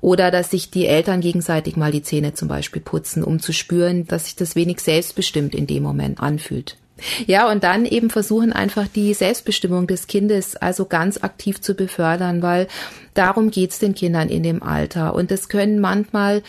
Oder 0.00 0.30
dass 0.30 0.50
sich 0.50 0.70
die 0.70 0.86
Eltern 0.86 1.20
gegenseitig 1.20 1.76
mal 1.76 1.92
die 1.92 2.02
Zähne 2.02 2.34
zum 2.34 2.48
Beispiel 2.48 2.82
putzen, 2.82 3.24
um 3.24 3.40
zu 3.40 3.52
spüren, 3.52 4.06
dass 4.06 4.26
sich 4.26 4.36
das 4.36 4.54
wenig 4.54 4.80
selbstbestimmt 4.80 5.54
in 5.54 5.66
dem 5.66 5.82
Moment 5.82 6.20
anfühlt. 6.20 6.76
Ja, 7.26 7.50
und 7.50 7.64
dann 7.64 7.86
eben 7.86 8.08
versuchen 8.08 8.52
einfach 8.52 8.86
die 8.86 9.14
Selbstbestimmung 9.14 9.86
des 9.86 10.06
Kindes 10.06 10.56
also 10.56 10.84
ganz 10.84 11.22
aktiv 11.22 11.60
zu 11.60 11.74
befördern, 11.74 12.40
weil 12.40 12.68
darum 13.14 13.50
geht's 13.50 13.78
den 13.78 13.94
Kindern 13.94 14.28
in 14.28 14.42
dem 14.42 14.62
Alter. 14.62 15.14
Und 15.14 15.32
es 15.32 15.48
können 15.48 15.80
manchmal 15.80 16.42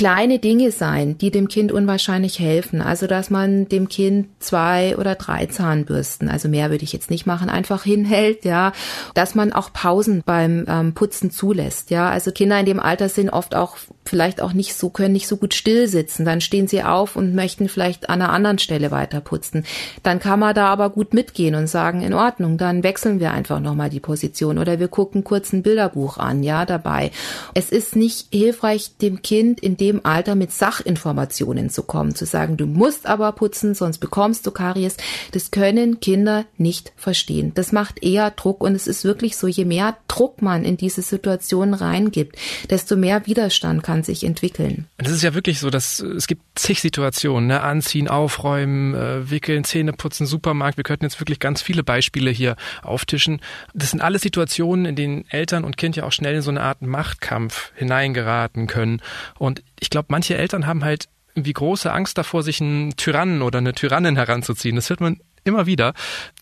kleine 0.00 0.38
Dinge 0.38 0.70
sein, 0.70 1.18
die 1.18 1.30
dem 1.30 1.48
Kind 1.48 1.72
unwahrscheinlich 1.72 2.38
helfen. 2.38 2.80
Also, 2.80 3.06
dass 3.06 3.28
man 3.28 3.68
dem 3.68 3.88
Kind 3.88 4.28
zwei 4.38 4.96
oder 4.96 5.14
drei 5.14 5.46
Zahnbürsten, 5.46 6.28
also 6.28 6.48
mehr 6.48 6.70
würde 6.70 6.84
ich 6.84 6.92
jetzt 6.92 7.10
nicht 7.10 7.26
machen, 7.26 7.50
einfach 7.50 7.84
hinhält, 7.84 8.44
ja. 8.44 8.72
Dass 9.14 9.34
man 9.34 9.52
auch 9.52 9.72
Pausen 9.72 10.22
beim 10.24 10.64
ähm, 10.68 10.94
Putzen 10.94 11.30
zulässt, 11.30 11.90
ja. 11.90 12.08
Also 12.08 12.30
Kinder 12.30 12.58
in 12.58 12.66
dem 12.66 12.80
Alter 12.80 13.08
sind 13.08 13.30
oft 13.30 13.54
auch 13.54 13.76
vielleicht 14.04 14.40
auch 14.40 14.52
nicht 14.52 14.74
so, 14.74 14.90
können 14.90 15.12
nicht 15.12 15.28
so 15.28 15.36
gut 15.36 15.54
still 15.54 15.86
sitzen. 15.86 16.24
Dann 16.24 16.40
stehen 16.40 16.66
sie 16.66 16.82
auf 16.82 17.16
und 17.16 17.34
möchten 17.34 17.68
vielleicht 17.68 18.08
an 18.08 18.22
einer 18.22 18.32
anderen 18.32 18.58
Stelle 18.58 18.90
weiter 18.90 19.20
putzen. 19.20 19.64
Dann 20.02 20.18
kann 20.18 20.40
man 20.40 20.54
da 20.54 20.66
aber 20.68 20.90
gut 20.90 21.14
mitgehen 21.14 21.54
und 21.54 21.68
sagen, 21.68 22.02
in 22.02 22.14
Ordnung, 22.14 22.58
dann 22.58 22.82
wechseln 22.82 23.20
wir 23.20 23.32
einfach 23.32 23.60
nochmal 23.60 23.90
die 23.90 24.00
Position 24.00 24.58
oder 24.58 24.80
wir 24.80 24.88
gucken 24.88 25.24
kurz 25.24 25.52
ein 25.52 25.62
Bilderbuch 25.62 26.09
an, 26.18 26.42
ja, 26.42 26.66
dabei. 26.66 27.10
Es 27.54 27.70
ist 27.70 27.96
nicht 27.96 28.28
hilfreich, 28.32 28.96
dem 29.00 29.22
Kind 29.22 29.60
in 29.60 29.76
dem 29.76 30.04
Alter 30.04 30.34
mit 30.34 30.52
Sachinformationen 30.52 31.70
zu 31.70 31.82
kommen, 31.82 32.14
zu 32.14 32.26
sagen, 32.26 32.56
du 32.56 32.66
musst 32.66 33.06
aber 33.06 33.32
putzen, 33.32 33.74
sonst 33.74 33.98
bekommst 33.98 34.46
du 34.46 34.50
Karies. 34.50 34.96
Das 35.32 35.50
können 35.50 36.00
Kinder 36.00 36.44
nicht 36.56 36.92
verstehen. 36.96 37.52
Das 37.54 37.72
macht 37.72 38.02
eher 38.02 38.30
Druck 38.30 38.62
und 38.62 38.74
es 38.74 38.86
ist 38.86 39.04
wirklich 39.04 39.36
so, 39.36 39.46
je 39.46 39.64
mehr 39.64 39.96
Druck 40.08 40.42
man 40.42 40.64
in 40.64 40.76
diese 40.76 41.02
Situation 41.02 41.74
reingibt, 41.74 42.36
desto 42.68 42.96
mehr 42.96 43.26
Widerstand 43.26 43.82
kann 43.82 44.02
sich 44.02 44.24
entwickeln. 44.24 44.86
Es 44.96 45.10
ist 45.10 45.22
ja 45.22 45.34
wirklich 45.34 45.60
so, 45.60 45.70
dass 45.70 46.00
es 46.00 46.26
gibt 46.26 46.42
zig 46.54 46.80
Situationen, 46.80 47.48
ne? 47.48 47.62
Anziehen, 47.62 48.08
aufräumen, 48.08 48.94
äh, 48.94 49.30
wickeln, 49.30 49.64
Zähne 49.64 49.92
putzen, 49.92 50.26
Supermarkt. 50.26 50.76
Wir 50.76 50.84
könnten 50.84 51.04
jetzt 51.04 51.20
wirklich 51.20 51.40
ganz 51.40 51.62
viele 51.62 51.82
Beispiele 51.82 52.30
hier 52.30 52.56
auftischen. 52.82 53.40
Das 53.74 53.90
sind 53.90 54.00
alles 54.00 54.22
Situationen, 54.22 54.84
in 54.84 54.96
denen 54.96 55.24
Eltern 55.28 55.64
und 55.64 55.76
Kind 55.76 55.96
ja 55.96 55.99
auch 56.02 56.12
schnell 56.12 56.36
in 56.36 56.42
so 56.42 56.50
eine 56.50 56.62
Art 56.62 56.82
Machtkampf 56.82 57.72
hineingeraten 57.74 58.66
können. 58.66 59.00
Und 59.38 59.62
ich 59.78 59.90
glaube, 59.90 60.06
manche 60.10 60.36
Eltern 60.36 60.66
haben 60.66 60.84
halt 60.84 61.08
wie 61.34 61.52
große 61.52 61.92
Angst 61.92 62.18
davor, 62.18 62.42
sich 62.42 62.60
einen 62.60 62.96
Tyrannen 62.96 63.42
oder 63.42 63.58
eine 63.58 63.72
Tyrannin 63.72 64.16
heranzuziehen. 64.16 64.76
Das 64.76 64.90
hört 64.90 65.00
man 65.00 65.20
immer 65.44 65.66
wieder, 65.66 65.94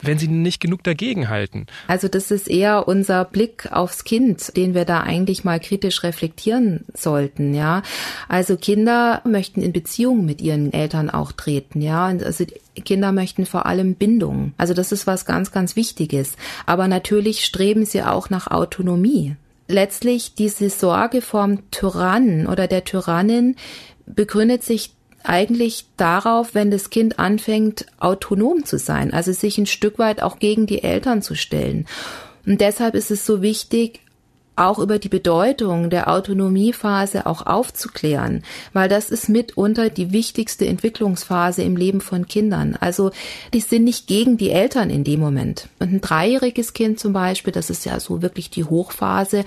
wenn 0.03 0.18
sie 0.18 0.29
nicht 0.29 0.61
genug 0.61 0.83
dagegen 0.83 1.29
halten. 1.29 1.66
Also 1.87 2.09
das 2.09 2.31
ist 2.31 2.49
eher 2.49 2.88
unser 2.88 3.25
Blick 3.25 3.71
aufs 3.71 4.05
Kind, 4.05 4.57
den 4.57 4.75
wir 4.75 4.85
da 4.85 5.01
eigentlich 5.01 5.44
mal 5.44 5.61
kritisch 5.61 6.03
reflektieren 6.03 6.85
sollten, 6.94 7.55
ja. 7.55 7.83
Also 8.29 8.57
Kinder 8.57 9.23
möchten 9.25 9.62
in 9.62 9.73
Beziehung 9.73 10.25
mit 10.25 10.40
ihren 10.40 10.73
Eltern 10.73 11.11
auch 11.11 11.31
treten, 11.31 11.81
ja. 11.81 12.07
Also 12.07 12.44
Kinder 12.85 13.12
möchten 13.12 13.47
vor 13.47 13.66
allem 13.66 13.94
Bindung. 13.94 14.53
Also 14.57 14.75
das 14.75 14.90
ist 14.90 15.07
was 15.07 15.25
ganz, 15.25 15.53
ganz 15.53 15.77
Wichtiges. 15.77 16.35
Aber 16.66 16.88
natürlich 16.88 17.44
streben 17.44 17.85
sie 17.85 18.03
auch 18.03 18.31
nach 18.31 18.49
Autonomie 18.49 19.37
letztlich 19.68 20.35
diese 20.35 20.70
Sorge 20.70 21.22
vom 21.22 21.70
Tyrannen 21.70 22.46
oder 22.46 22.66
der 22.66 22.85
Tyrannin 22.85 23.57
begründet 24.07 24.64
sich 24.64 24.92
eigentlich 25.22 25.87
darauf, 25.96 26.54
wenn 26.54 26.70
das 26.70 26.90
Kind 26.90 27.18
anfängt, 27.18 27.87
autonom 27.98 28.64
zu 28.64 28.78
sein, 28.78 29.12
also 29.12 29.33
sich 29.33 29.59
ein 29.59 29.66
Stück 29.66 29.98
weit 29.98 30.22
auch 30.22 30.38
gegen 30.38 30.66
die 30.66 30.83
Eltern 30.83 31.22
zu 31.22 31.35
stellen. 31.35 31.87
Und 32.46 32.61
deshalb 32.61 32.94
ist 32.94 33.11
es 33.11 33.26
so 33.26 33.42
wichtig, 33.42 34.00
auch 34.59 34.79
über 34.79 34.99
die 34.99 35.09
Bedeutung 35.09 35.90
der 35.90 36.09
Autonomiephase 36.09 37.27
auch 37.27 37.47
aufzuklären, 37.47 38.42
weil 38.73 38.88
das 38.88 39.11
ist 39.11 39.29
mitunter 39.29 39.90
die 39.90 40.12
wichtigste 40.12 40.66
Entwicklungsphase 40.66 41.62
im 41.62 41.77
Leben 41.77 42.01
von 42.01 42.27
Kindern. 42.27 42.77
Also 42.79 43.11
die 43.55 43.61
sind 43.61 43.85
nicht 43.85 44.07
gegen 44.07 44.37
die 44.37 44.51
Eltern 44.51 44.90
in 44.90 45.05
dem 45.05 45.21
Moment. 45.21 45.68
Und 45.79 45.92
ein 45.92 46.01
dreijähriges 46.01 46.73
Kind 46.73 46.99
zum 46.99 47.12
Beispiel, 47.12 47.53
das 47.53 47.71
ist 47.71 47.85
ja 47.85 48.01
so 48.01 48.23
wirklich 48.23 48.51
die 48.51 48.64
Hochphase 48.64 49.44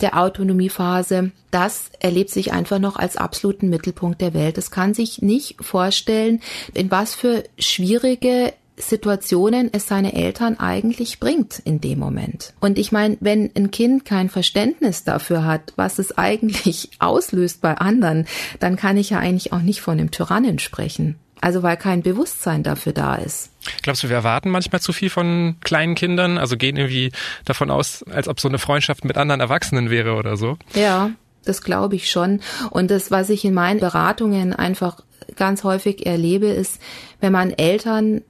der 0.00 0.18
Autonomiephase, 0.18 1.30
das 1.50 1.84
erlebt 2.00 2.30
sich 2.30 2.52
einfach 2.52 2.78
noch 2.78 2.96
als 2.96 3.16
absoluten 3.16 3.70
Mittelpunkt 3.70 4.20
der 4.20 4.34
Welt. 4.34 4.58
Es 4.58 4.70
kann 4.70 4.92
sich 4.92 5.22
nicht 5.22 5.56
vorstellen, 5.60 6.40
in 6.74 6.90
was 6.90 7.14
für 7.14 7.44
schwierige 7.58 8.52
Situationen 8.76 9.70
es 9.72 9.86
seine 9.86 10.14
Eltern 10.14 10.58
eigentlich 10.58 11.20
bringt 11.20 11.60
in 11.64 11.80
dem 11.80 11.98
Moment. 11.98 12.54
Und 12.60 12.78
ich 12.78 12.90
meine, 12.90 13.16
wenn 13.20 13.50
ein 13.54 13.70
Kind 13.70 14.04
kein 14.04 14.28
Verständnis 14.28 15.04
dafür 15.04 15.44
hat, 15.44 15.72
was 15.76 15.98
es 15.98 16.16
eigentlich 16.18 16.90
auslöst 16.98 17.60
bei 17.60 17.76
anderen, 17.76 18.26
dann 18.58 18.76
kann 18.76 18.96
ich 18.96 19.10
ja 19.10 19.18
eigentlich 19.18 19.52
auch 19.52 19.62
nicht 19.62 19.80
von 19.80 19.98
einem 19.98 20.10
Tyrannen 20.10 20.58
sprechen. 20.58 21.16
Also 21.40 21.62
weil 21.62 21.76
kein 21.76 22.02
Bewusstsein 22.02 22.62
dafür 22.62 22.92
da 22.92 23.16
ist. 23.16 23.50
Glaubst 23.82 24.02
du, 24.02 24.08
wir 24.08 24.16
erwarten 24.16 24.48
manchmal 24.48 24.80
zu 24.80 24.92
viel 24.94 25.10
von 25.10 25.56
kleinen 25.60 25.94
Kindern? 25.94 26.38
Also 26.38 26.56
gehen 26.56 26.76
irgendwie 26.76 27.12
davon 27.44 27.70
aus, 27.70 28.02
als 28.04 28.28
ob 28.28 28.40
so 28.40 28.48
eine 28.48 28.58
Freundschaft 28.58 29.04
mit 29.04 29.18
anderen 29.18 29.40
Erwachsenen 29.40 29.90
wäre 29.90 30.14
oder 30.14 30.38
so? 30.38 30.56
Ja, 30.74 31.10
das 31.44 31.60
glaube 31.60 31.96
ich 31.96 32.10
schon. 32.10 32.40
Und 32.70 32.90
das, 32.90 33.10
was 33.10 33.28
ich 33.28 33.44
in 33.44 33.52
meinen 33.52 33.78
Beratungen 33.78 34.54
einfach 34.54 35.00
ganz 35.36 35.64
häufig 35.64 36.06
erlebe, 36.06 36.46
ist, 36.46 36.80
wenn 37.20 37.32
man 37.32 37.50
Eltern 37.50 38.22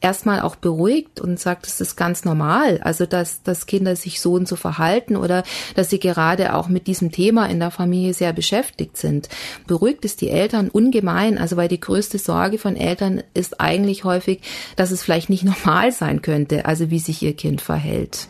erstmal 0.00 0.40
auch 0.40 0.56
beruhigt 0.56 1.20
und 1.20 1.38
sagt, 1.38 1.66
es 1.66 1.80
ist 1.80 1.96
ganz 1.96 2.24
normal, 2.24 2.80
also 2.82 3.06
dass, 3.06 3.42
dass 3.42 3.66
Kinder 3.66 3.96
sich 3.96 4.20
so 4.20 4.34
und 4.34 4.48
so 4.48 4.56
verhalten 4.56 5.16
oder 5.16 5.42
dass 5.74 5.90
sie 5.90 5.98
gerade 5.98 6.54
auch 6.54 6.68
mit 6.68 6.86
diesem 6.86 7.12
Thema 7.12 7.46
in 7.46 7.60
der 7.60 7.70
Familie 7.70 8.14
sehr 8.14 8.32
beschäftigt 8.32 8.96
sind. 8.96 9.28
Beruhigt 9.66 10.04
es 10.04 10.16
die 10.16 10.30
Eltern 10.30 10.68
ungemein, 10.68 11.38
also 11.38 11.56
weil 11.56 11.68
die 11.68 11.80
größte 11.80 12.18
Sorge 12.18 12.58
von 12.58 12.76
Eltern 12.76 13.22
ist 13.34 13.60
eigentlich 13.60 14.04
häufig, 14.04 14.42
dass 14.76 14.90
es 14.90 15.02
vielleicht 15.02 15.30
nicht 15.30 15.44
normal 15.64 15.92
sein 15.92 16.22
könnte, 16.22 16.66
also 16.66 16.90
wie 16.90 16.98
sich 16.98 17.22
ihr 17.22 17.34
Kind 17.34 17.60
verhält. 17.60 18.28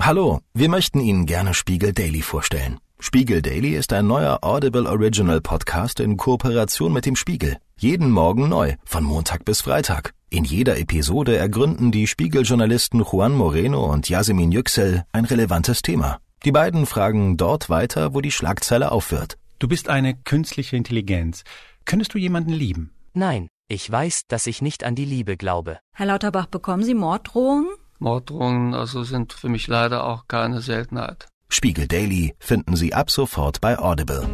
Hallo, 0.00 0.40
wir 0.54 0.70
möchten 0.70 0.98
Ihnen 0.98 1.26
gerne 1.26 1.52
Spiegel 1.52 1.92
Daily 1.92 2.22
vorstellen. 2.22 2.78
Spiegel 2.98 3.42
Daily 3.42 3.76
ist 3.76 3.92
ein 3.92 4.06
neuer 4.06 4.38
Audible 4.42 4.86
Original 4.86 5.40
Podcast 5.40 6.00
in 6.00 6.16
Kooperation 6.16 6.92
mit 6.92 7.06
dem 7.06 7.16
Spiegel. 7.16 7.56
Jeden 7.82 8.10
Morgen 8.10 8.50
neu, 8.50 8.74
von 8.84 9.04
Montag 9.04 9.46
bis 9.46 9.62
Freitag. 9.62 10.12
In 10.28 10.44
jeder 10.44 10.78
Episode 10.78 11.38
ergründen 11.38 11.90
die 11.90 12.06
Spiegeljournalisten 12.06 13.02
Juan 13.02 13.32
Moreno 13.32 13.90
und 13.90 14.06
Yasemin 14.06 14.52
Yüksel 14.52 15.04
ein 15.12 15.24
relevantes 15.24 15.80
Thema. 15.80 16.18
Die 16.44 16.52
beiden 16.52 16.84
fragen 16.84 17.38
dort 17.38 17.70
weiter, 17.70 18.12
wo 18.12 18.20
die 18.20 18.32
Schlagzeile 18.32 18.92
aufhört. 18.92 19.38
Du 19.58 19.66
bist 19.66 19.88
eine 19.88 20.14
künstliche 20.14 20.76
Intelligenz. 20.76 21.42
Könntest 21.86 22.12
du 22.12 22.18
jemanden 22.18 22.52
lieben? 22.52 22.92
Nein, 23.14 23.48
ich 23.66 23.90
weiß, 23.90 24.24
dass 24.28 24.46
ich 24.46 24.60
nicht 24.60 24.84
an 24.84 24.94
die 24.94 25.06
Liebe 25.06 25.38
glaube. 25.38 25.78
Herr 25.94 26.04
Lauterbach, 26.04 26.48
bekommen 26.48 26.84
Sie 26.84 26.92
Morddrohungen? 26.92 27.70
Morddrohungen 27.98 28.74
also 28.74 29.04
sind 29.04 29.32
für 29.32 29.48
mich 29.48 29.68
leider 29.68 30.04
auch 30.04 30.28
keine 30.28 30.60
Seltenheit. 30.60 31.28
Spiegel 31.48 31.88
Daily 31.88 32.34
finden 32.40 32.76
Sie 32.76 32.92
ab 32.92 33.10
sofort 33.10 33.62
bei 33.62 33.78
Audible. 33.78 34.28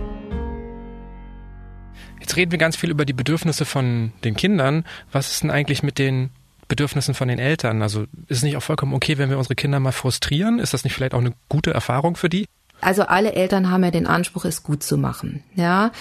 Jetzt 2.26 2.36
reden 2.36 2.50
wir 2.50 2.58
ganz 2.58 2.74
viel 2.74 2.90
über 2.90 3.04
die 3.04 3.12
Bedürfnisse 3.12 3.64
von 3.64 4.10
den 4.24 4.34
Kindern. 4.34 4.84
Was 5.12 5.30
ist 5.30 5.44
denn 5.44 5.50
eigentlich 5.52 5.84
mit 5.84 5.96
den 5.96 6.30
Bedürfnissen 6.66 7.14
von 7.14 7.28
den 7.28 7.38
Eltern? 7.38 7.82
Also 7.82 8.02
ist 8.26 8.38
es 8.38 8.42
nicht 8.42 8.56
auch 8.56 8.64
vollkommen 8.64 8.94
okay, 8.94 9.16
wenn 9.16 9.30
wir 9.30 9.38
unsere 9.38 9.54
Kinder 9.54 9.78
mal 9.78 9.92
frustrieren? 9.92 10.58
Ist 10.58 10.74
das 10.74 10.82
nicht 10.82 10.92
vielleicht 10.92 11.14
auch 11.14 11.20
eine 11.20 11.34
gute 11.48 11.72
Erfahrung 11.72 12.16
für 12.16 12.28
die? 12.28 12.46
Also 12.80 13.02
alle 13.04 13.34
Eltern 13.34 13.70
haben 13.70 13.84
ja 13.84 13.92
den 13.92 14.08
Anspruch, 14.08 14.44
es 14.44 14.64
gut 14.64 14.82
zu 14.82 14.98
machen, 14.98 15.44
ja. 15.54 15.92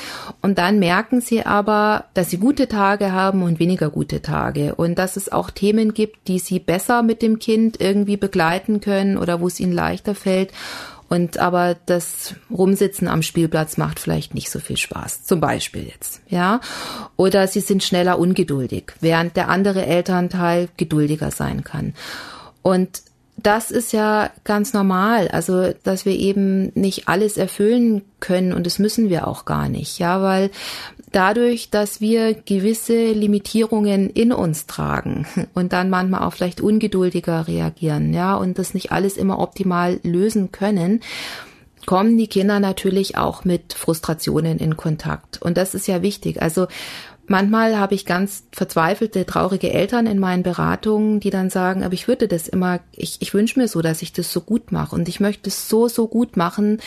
Und 0.42 0.58
dann 0.58 0.80
merken 0.80 1.22
sie 1.22 1.46
aber, 1.46 2.06
dass 2.16 2.32
sie 2.32 2.38
gute 2.38 2.68
Tage 2.68 3.12
haben 3.12 3.44
und 3.44 3.60
weniger 3.60 3.92
gute 3.92 4.24
Tage 4.24 4.74
und 4.74 4.96
dass 4.96 5.18
es 5.18 5.32
auch 5.32 5.52
Themen 5.52 5.94
gibt, 5.94 6.28
die 6.28 6.40
sie 6.40 6.60
besser 6.60 7.04
mit 7.04 7.22
dem 7.22 7.38
Kind 7.38 7.80
irgendwie 7.80 8.18
begleiten 8.18 8.82
können 8.82 9.18
oder 9.18 9.40
wo 9.42 9.48
es 9.48 9.60
ihnen 9.60 9.74
leichter 9.74 10.16
fällt 10.16 10.52
und 11.08 11.38
aber 11.38 11.76
das 11.86 12.36
Rumsitzen 12.50 13.08
am 13.08 13.22
Spielplatz 13.22 13.78
macht 13.78 14.00
vielleicht 14.00 14.34
nicht 14.34 14.50
so 14.50 14.60
viel 14.60 14.78
Spaß. 14.78 15.24
Zum 15.24 15.40
Beispiel 15.40 15.88
jetzt, 15.88 16.22
ja. 16.28 16.62
Oder 17.16 17.48
sie 17.48 17.60
sind 17.60 17.84
schneller 17.84 18.18
ungeduldig, 18.18 18.94
während 19.02 19.38
der 19.38 19.50
andere 19.50 19.86
Elternteil 19.86 20.70
geduldiger 20.78 21.32
sein 21.32 21.64
kann. 21.64 21.94
Und 22.62 23.02
das 23.38 23.70
ist 23.70 23.94
ja 23.94 24.32
ganz 24.44 24.74
normal, 24.74 25.28
also 25.28 25.72
dass 25.84 26.06
wir 26.06 26.14
eben 26.14 26.72
nicht 26.74 27.08
alles 27.08 27.38
erfüllen 27.38 28.04
können 28.20 28.54
und 28.54 28.66
das 28.66 28.80
müssen 28.80 29.10
wir 29.10 29.28
auch 29.28 29.46
gar 29.46 29.70
nicht, 29.70 30.00
ja, 30.00 30.22
weil 30.22 30.50
dadurch, 31.12 31.70
dass 31.70 32.02
wir 32.02 32.34
gewisse 32.34 33.12
Limitierungen 33.12 34.10
in 34.10 34.32
uns 34.32 34.66
tragen 34.66 35.26
und 35.54 35.74
dann 35.74 35.90
manchmal 35.90 36.22
auch 36.24 36.34
vielleicht 36.34 36.62
ungeduldiger 36.62 37.48
reagieren, 37.48 38.14
ja, 38.14 38.36
und 38.36 38.60
das 38.60 38.74
nicht 38.74 38.92
alles 38.92 39.18
immer 39.18 39.40
optimal 39.40 40.00
lösen 40.04 40.52
können, 40.52 41.02
kommen 41.86 42.18
die 42.18 42.28
Kinder 42.28 42.60
natürlich 42.60 43.18
auch 43.18 43.46
mit 43.46 43.74
Frustrationen 43.74 44.58
in 44.58 44.76
Kontakt. 44.76 45.42
Und 45.42 45.56
das 45.58 45.76
ist 45.76 45.88
ja 45.88 46.02
wichtig. 46.02 46.42
Also 46.42 46.68
Manchmal 47.28 47.80
habe 47.80 47.96
ich 47.96 48.06
ganz 48.06 48.44
verzweifelte, 48.52 49.26
traurige 49.26 49.74
Eltern 49.74 50.06
in 50.06 50.20
meinen 50.20 50.44
Beratungen, 50.44 51.20
die 51.20 51.32
dann 51.32 51.50
sagen, 51.50 51.84
aber 51.84 51.96
ich 51.96 52.08
würde 52.08 52.28
das 52.28 52.48
immer, 52.48 52.82
ich, 52.92 53.18
ich 53.20 53.34
wünsche 53.34 53.60
mir 53.60 53.68
so, 53.68 53.82
dass 53.82 54.04
ich 54.04 54.14
das 54.14 54.32
so 54.32 54.42
gut 54.42 54.72
mache 54.72 54.96
und 54.96 55.10
ich 55.10 55.20
möchte 55.20 55.50
es 55.50 55.68
so, 55.68 55.88
so 55.88 56.08
gut 56.08 56.38
machen. 56.38 56.80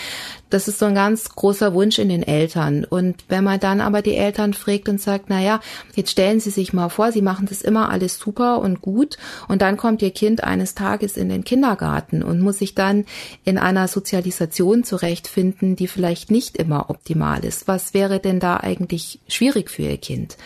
Das 0.50 0.68
ist 0.68 0.78
so 0.78 0.86
ein 0.86 0.94
ganz 0.94 1.28
großer 1.30 1.74
Wunsch 1.74 1.98
in 1.98 2.08
den 2.08 2.22
Eltern. 2.22 2.84
Und 2.84 3.24
wenn 3.28 3.44
man 3.44 3.60
dann 3.60 3.80
aber 3.80 4.02
die 4.02 4.16
Eltern 4.16 4.54
fragt 4.54 4.88
und 4.88 5.00
sagt, 5.00 5.26
na 5.28 5.40
ja, 5.40 5.60
jetzt 5.94 6.10
stellen 6.10 6.40
Sie 6.40 6.50
sich 6.50 6.72
mal 6.72 6.88
vor, 6.88 7.12
Sie 7.12 7.22
machen 7.22 7.46
das 7.48 7.62
immer 7.62 7.90
alles 7.90 8.18
super 8.18 8.60
und 8.60 8.80
gut 8.80 9.18
und 9.48 9.62
dann 9.62 9.76
kommt 9.76 10.02
Ihr 10.02 10.10
Kind 10.10 10.44
eines 10.44 10.74
Tages 10.74 11.16
in 11.16 11.28
den 11.28 11.44
Kindergarten 11.44 12.22
und 12.22 12.40
muss 12.40 12.58
sich 12.58 12.74
dann 12.74 13.04
in 13.44 13.58
einer 13.58 13.88
Sozialisation 13.88 14.84
zurechtfinden, 14.84 15.76
die 15.76 15.88
vielleicht 15.88 16.30
nicht 16.30 16.56
immer 16.56 16.90
optimal 16.90 17.44
ist. 17.44 17.68
Was 17.68 17.94
wäre 17.94 18.18
denn 18.18 18.40
da 18.40 18.58
eigentlich 18.58 19.20
schwierig 19.28 19.70
für 19.70 19.82
Ihr 19.82 19.98
Kind? 19.98 20.36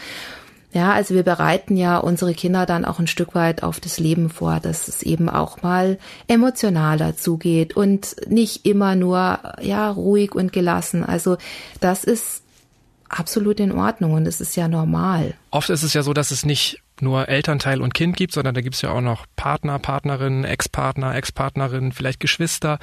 Ja, 0.72 0.92
also 0.92 1.14
wir 1.14 1.22
bereiten 1.22 1.76
ja 1.76 1.98
unsere 1.98 2.32
Kinder 2.32 2.64
dann 2.64 2.86
auch 2.86 2.98
ein 2.98 3.06
Stück 3.06 3.34
weit 3.34 3.62
auf 3.62 3.78
das 3.78 3.98
Leben 3.98 4.30
vor, 4.30 4.58
dass 4.58 4.88
es 4.88 5.02
eben 5.02 5.28
auch 5.28 5.62
mal 5.62 5.98
emotionaler 6.28 7.14
zugeht 7.14 7.76
und 7.76 8.16
nicht 8.26 8.64
immer 8.64 8.94
nur, 8.94 9.38
ja, 9.60 9.90
ruhig 9.90 10.34
und 10.34 10.52
gelassen. 10.52 11.04
Also 11.04 11.36
das 11.80 12.04
ist 12.04 12.42
absolut 13.10 13.60
in 13.60 13.72
Ordnung 13.72 14.14
und 14.14 14.26
es 14.26 14.40
ist 14.40 14.56
ja 14.56 14.66
normal. 14.66 15.34
Oft 15.50 15.68
ist 15.68 15.82
es 15.82 15.92
ja 15.92 16.02
so, 16.02 16.14
dass 16.14 16.30
es 16.30 16.46
nicht 16.46 16.80
nur 17.00 17.28
Elternteil 17.28 17.82
und 17.82 17.92
Kind 17.92 18.16
gibt, 18.16 18.32
sondern 18.32 18.54
da 18.54 18.62
gibt 18.62 18.76
es 18.76 18.82
ja 18.82 18.92
auch 18.92 19.00
noch 19.02 19.26
Partner, 19.36 19.78
Partnerin, 19.78 20.44
Ex-Partner, 20.44 21.14
Ex-Partnerin, 21.14 21.92
vielleicht 21.92 22.20
Geschwister. 22.20 22.78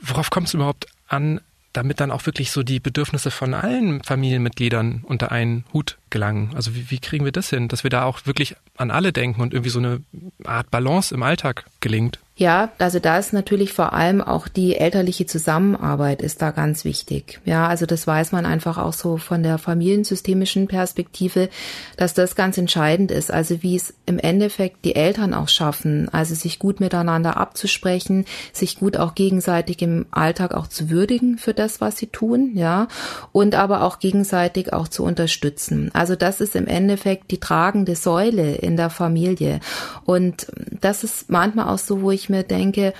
Worauf 0.00 0.30
kommt 0.30 0.48
es 0.48 0.54
überhaupt 0.54 0.86
an, 1.06 1.40
damit 1.72 2.00
dann 2.00 2.10
auch 2.10 2.26
wirklich 2.26 2.50
so 2.50 2.62
die 2.62 2.80
Bedürfnisse 2.80 3.30
von 3.30 3.54
allen 3.54 4.02
Familienmitgliedern 4.02 5.04
unter 5.04 5.30
einen 5.30 5.64
Hut 5.72 5.98
gelangen. 6.10 6.50
Also 6.54 6.74
wie, 6.74 6.90
wie 6.90 6.98
kriegen 6.98 7.24
wir 7.24 7.32
das 7.32 7.50
hin, 7.50 7.68
dass 7.68 7.84
wir 7.84 7.90
da 7.90 8.04
auch 8.04 8.26
wirklich 8.26 8.56
an 8.76 8.90
alle 8.90 9.12
denken 9.12 9.40
und 9.40 9.52
irgendwie 9.52 9.70
so 9.70 9.78
eine 9.78 10.02
Art 10.44 10.70
Balance 10.70 11.14
im 11.14 11.22
Alltag 11.22 11.66
gelingt? 11.80 12.18
Ja, 12.40 12.70
also 12.78 13.00
da 13.00 13.18
ist 13.18 13.34
natürlich 13.34 13.74
vor 13.74 13.92
allem 13.92 14.22
auch 14.22 14.48
die 14.48 14.74
elterliche 14.74 15.26
Zusammenarbeit 15.26 16.22
ist 16.22 16.40
da 16.40 16.52
ganz 16.52 16.86
wichtig. 16.86 17.38
Ja, 17.44 17.68
also 17.68 17.84
das 17.84 18.06
weiß 18.06 18.32
man 18.32 18.46
einfach 18.46 18.78
auch 18.78 18.94
so 18.94 19.18
von 19.18 19.42
der 19.42 19.58
familiensystemischen 19.58 20.66
Perspektive, 20.66 21.50
dass 21.98 22.14
das 22.14 22.36
ganz 22.36 22.56
entscheidend 22.56 23.10
ist. 23.10 23.30
Also 23.30 23.62
wie 23.62 23.76
es 23.76 23.92
im 24.06 24.18
Endeffekt 24.18 24.86
die 24.86 24.96
Eltern 24.96 25.34
auch 25.34 25.50
schaffen, 25.50 26.08
also 26.14 26.34
sich 26.34 26.58
gut 26.58 26.80
miteinander 26.80 27.36
abzusprechen, 27.36 28.24
sich 28.54 28.78
gut 28.78 28.96
auch 28.96 29.14
gegenseitig 29.14 29.82
im 29.82 30.06
Alltag 30.10 30.54
auch 30.54 30.66
zu 30.66 30.88
würdigen 30.88 31.36
für 31.36 31.52
das, 31.52 31.82
was 31.82 31.98
sie 31.98 32.06
tun, 32.06 32.52
ja, 32.54 32.88
und 33.32 33.54
aber 33.54 33.82
auch 33.82 33.98
gegenseitig 33.98 34.72
auch 34.72 34.88
zu 34.88 35.04
unterstützen. 35.04 35.90
Also 35.92 36.16
das 36.16 36.40
ist 36.40 36.56
im 36.56 36.66
Endeffekt 36.66 37.32
die 37.32 37.38
tragende 37.38 37.96
Säule 37.96 38.54
in 38.54 38.78
der 38.78 38.88
Familie. 38.88 39.60
Und 40.06 40.46
das 40.80 41.04
ist 41.04 41.28
manchmal 41.28 41.68
auch 41.68 41.76
so, 41.76 42.00
wo 42.00 42.10
ich 42.10 42.29
mir 42.30 42.42
denke, 42.42 42.94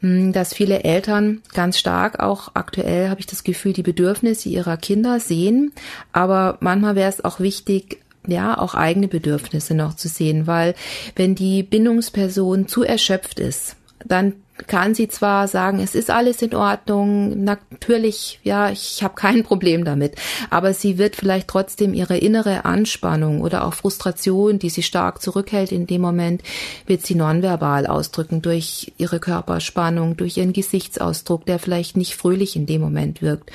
hm, 0.00 0.32
dass 0.32 0.54
viele 0.54 0.82
Eltern 0.82 1.42
ganz 1.54 1.78
stark 1.78 2.20
auch 2.20 2.50
aktuell 2.54 3.08
habe 3.08 3.20
ich 3.20 3.26
das 3.26 3.44
Gefühl, 3.44 3.72
die 3.72 3.82
Bedürfnisse 3.82 4.48
ihrer 4.48 4.76
Kinder 4.76 5.20
sehen. 5.20 5.72
Aber 6.12 6.58
manchmal 6.60 6.96
wäre 6.96 7.08
es 7.08 7.24
auch 7.24 7.38
wichtig, 7.40 7.98
ja, 8.26 8.56
auch 8.56 8.74
eigene 8.74 9.08
Bedürfnisse 9.08 9.74
noch 9.74 9.94
zu 9.94 10.08
sehen, 10.08 10.46
weil 10.46 10.74
wenn 11.16 11.34
die 11.34 11.62
Bindungsperson 11.62 12.68
zu 12.68 12.82
erschöpft 12.84 13.40
ist, 13.40 13.76
dann 14.04 14.34
kann 14.66 14.94
sie 14.94 15.08
zwar 15.08 15.48
sagen, 15.48 15.80
es 15.80 15.94
ist 15.94 16.10
alles 16.10 16.42
in 16.42 16.54
Ordnung, 16.54 17.42
natürlich, 17.42 18.38
ja, 18.42 18.70
ich 18.70 19.02
habe 19.02 19.14
kein 19.14 19.42
Problem 19.44 19.84
damit, 19.84 20.16
aber 20.50 20.74
sie 20.74 20.98
wird 20.98 21.16
vielleicht 21.16 21.48
trotzdem 21.48 21.94
ihre 21.94 22.18
innere 22.18 22.64
Anspannung 22.64 23.40
oder 23.40 23.66
auch 23.66 23.74
Frustration, 23.74 24.58
die 24.58 24.70
sie 24.70 24.82
stark 24.82 25.22
zurückhält 25.22 25.72
in 25.72 25.86
dem 25.86 26.02
Moment, 26.02 26.42
wird 26.86 27.06
sie 27.06 27.14
nonverbal 27.14 27.86
ausdrücken 27.86 28.42
durch 28.42 28.92
ihre 28.98 29.20
Körperspannung, 29.20 30.16
durch 30.16 30.36
ihren 30.36 30.52
Gesichtsausdruck, 30.52 31.46
der 31.46 31.58
vielleicht 31.58 31.96
nicht 31.96 32.14
fröhlich 32.14 32.54
in 32.56 32.66
dem 32.66 32.80
Moment 32.80 33.22
wirkt. 33.22 33.50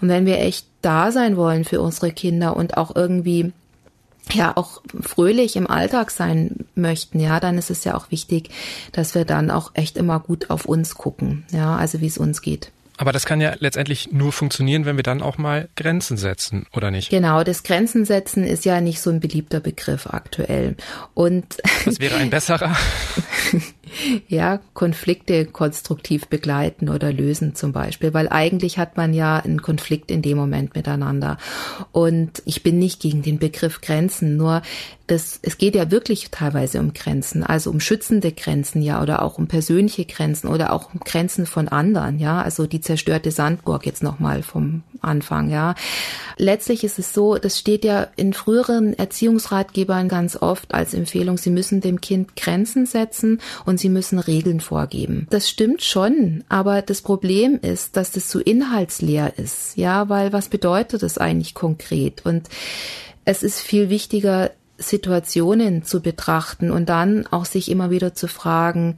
Und 0.00 0.08
wenn 0.08 0.26
wir 0.26 0.38
echt 0.38 0.66
da 0.80 1.12
sein 1.12 1.36
wollen 1.36 1.64
für 1.64 1.80
unsere 1.80 2.10
Kinder 2.10 2.56
und 2.56 2.76
auch 2.76 2.94
irgendwie 2.96 3.52
ja 4.34 4.56
auch 4.56 4.82
fröhlich 5.00 5.56
im 5.56 5.68
Alltag 5.68 6.10
sein 6.10 6.66
möchten, 6.74 7.20
ja, 7.20 7.40
dann 7.40 7.58
ist 7.58 7.70
es 7.70 7.84
ja 7.84 7.96
auch 7.96 8.10
wichtig, 8.10 8.50
dass 8.92 9.14
wir 9.14 9.24
dann 9.24 9.50
auch 9.50 9.72
echt 9.74 9.96
immer 9.96 10.20
gut 10.20 10.50
auf 10.50 10.64
uns 10.64 10.94
gucken, 10.94 11.44
ja, 11.52 11.76
also 11.76 12.00
wie 12.00 12.06
es 12.06 12.18
uns 12.18 12.42
geht. 12.42 12.70
Aber 13.00 13.12
das 13.12 13.24
kann 13.24 13.40
ja 13.40 13.54
letztendlich 13.60 14.12
nur 14.12 14.30
funktionieren, 14.30 14.84
wenn 14.84 14.96
wir 14.96 15.02
dann 15.02 15.22
auch 15.22 15.38
mal 15.38 15.70
Grenzen 15.74 16.18
setzen, 16.18 16.66
oder 16.74 16.90
nicht? 16.90 17.08
Genau, 17.08 17.42
das 17.44 17.62
Grenzen 17.62 18.04
setzen 18.04 18.44
ist 18.44 18.66
ja 18.66 18.82
nicht 18.82 19.00
so 19.00 19.08
ein 19.08 19.20
beliebter 19.20 19.60
Begriff 19.60 20.06
aktuell. 20.06 20.76
Und 21.14 21.46
was 21.86 21.98
wäre 21.98 22.16
ein 22.16 22.28
besserer? 22.28 22.76
ja, 24.28 24.60
Konflikte 24.74 25.46
konstruktiv 25.46 26.28
begleiten 26.28 26.88
oder 26.88 27.12
lösen 27.12 27.54
zum 27.54 27.72
Beispiel, 27.72 28.14
weil 28.14 28.28
eigentlich 28.28 28.78
hat 28.78 28.96
man 28.96 29.14
ja 29.14 29.38
einen 29.38 29.62
Konflikt 29.62 30.10
in 30.10 30.22
dem 30.22 30.36
Moment 30.36 30.74
miteinander. 30.74 31.38
Und 31.92 32.42
ich 32.44 32.62
bin 32.62 32.78
nicht 32.78 33.00
gegen 33.00 33.22
den 33.22 33.38
Begriff 33.38 33.80
Grenzen, 33.80 34.36
nur 34.36 34.62
das, 35.10 35.40
es 35.42 35.58
geht 35.58 35.74
ja 35.74 35.90
wirklich 35.90 36.30
teilweise 36.30 36.78
um 36.78 36.92
Grenzen, 36.94 37.42
also 37.42 37.70
um 37.70 37.80
schützende 37.80 38.30
Grenzen, 38.30 38.80
ja, 38.80 39.02
oder 39.02 39.22
auch 39.22 39.38
um 39.38 39.48
persönliche 39.48 40.04
Grenzen 40.04 40.46
oder 40.46 40.72
auch 40.72 40.94
um 40.94 41.00
Grenzen 41.00 41.46
von 41.46 41.66
anderen, 41.66 42.20
ja, 42.20 42.40
also 42.40 42.66
die 42.66 42.80
zerstörte 42.80 43.32
Sandburg 43.32 43.86
jetzt 43.86 44.04
nochmal 44.04 44.42
vom 44.42 44.82
Anfang, 45.00 45.50
ja. 45.50 45.74
Letztlich 46.36 46.84
ist 46.84 46.98
es 46.98 47.12
so, 47.12 47.36
das 47.36 47.58
steht 47.58 47.84
ja 47.84 48.06
in 48.16 48.32
früheren 48.32 48.96
Erziehungsratgebern 48.96 50.08
ganz 50.08 50.36
oft 50.36 50.72
als 50.72 50.94
Empfehlung, 50.94 51.38
sie 51.38 51.50
müssen 51.50 51.80
dem 51.80 52.00
Kind 52.00 52.36
Grenzen 52.36 52.86
setzen 52.86 53.40
und 53.64 53.79
sie 53.80 53.88
müssen 53.88 54.18
Regeln 54.18 54.60
vorgeben. 54.60 55.26
Das 55.30 55.48
stimmt 55.48 55.82
schon, 55.82 56.44
aber 56.48 56.82
das 56.82 57.02
Problem 57.02 57.58
ist, 57.60 57.96
dass 57.96 58.12
das 58.12 58.30
so 58.30 58.38
inhaltsleer 58.38 59.38
ist, 59.38 59.76
ja, 59.76 60.08
weil 60.08 60.32
was 60.32 60.48
bedeutet 60.48 61.02
das 61.02 61.18
eigentlich 61.18 61.54
konkret? 61.54 62.24
Und 62.24 62.48
es 63.24 63.42
ist 63.42 63.60
viel 63.60 63.90
wichtiger, 63.90 64.50
Situationen 64.80 65.84
zu 65.84 66.00
betrachten 66.00 66.70
und 66.70 66.88
dann 66.88 67.26
auch 67.26 67.44
sich 67.44 67.70
immer 67.70 67.90
wieder 67.90 68.14
zu 68.14 68.28
fragen, 68.28 68.96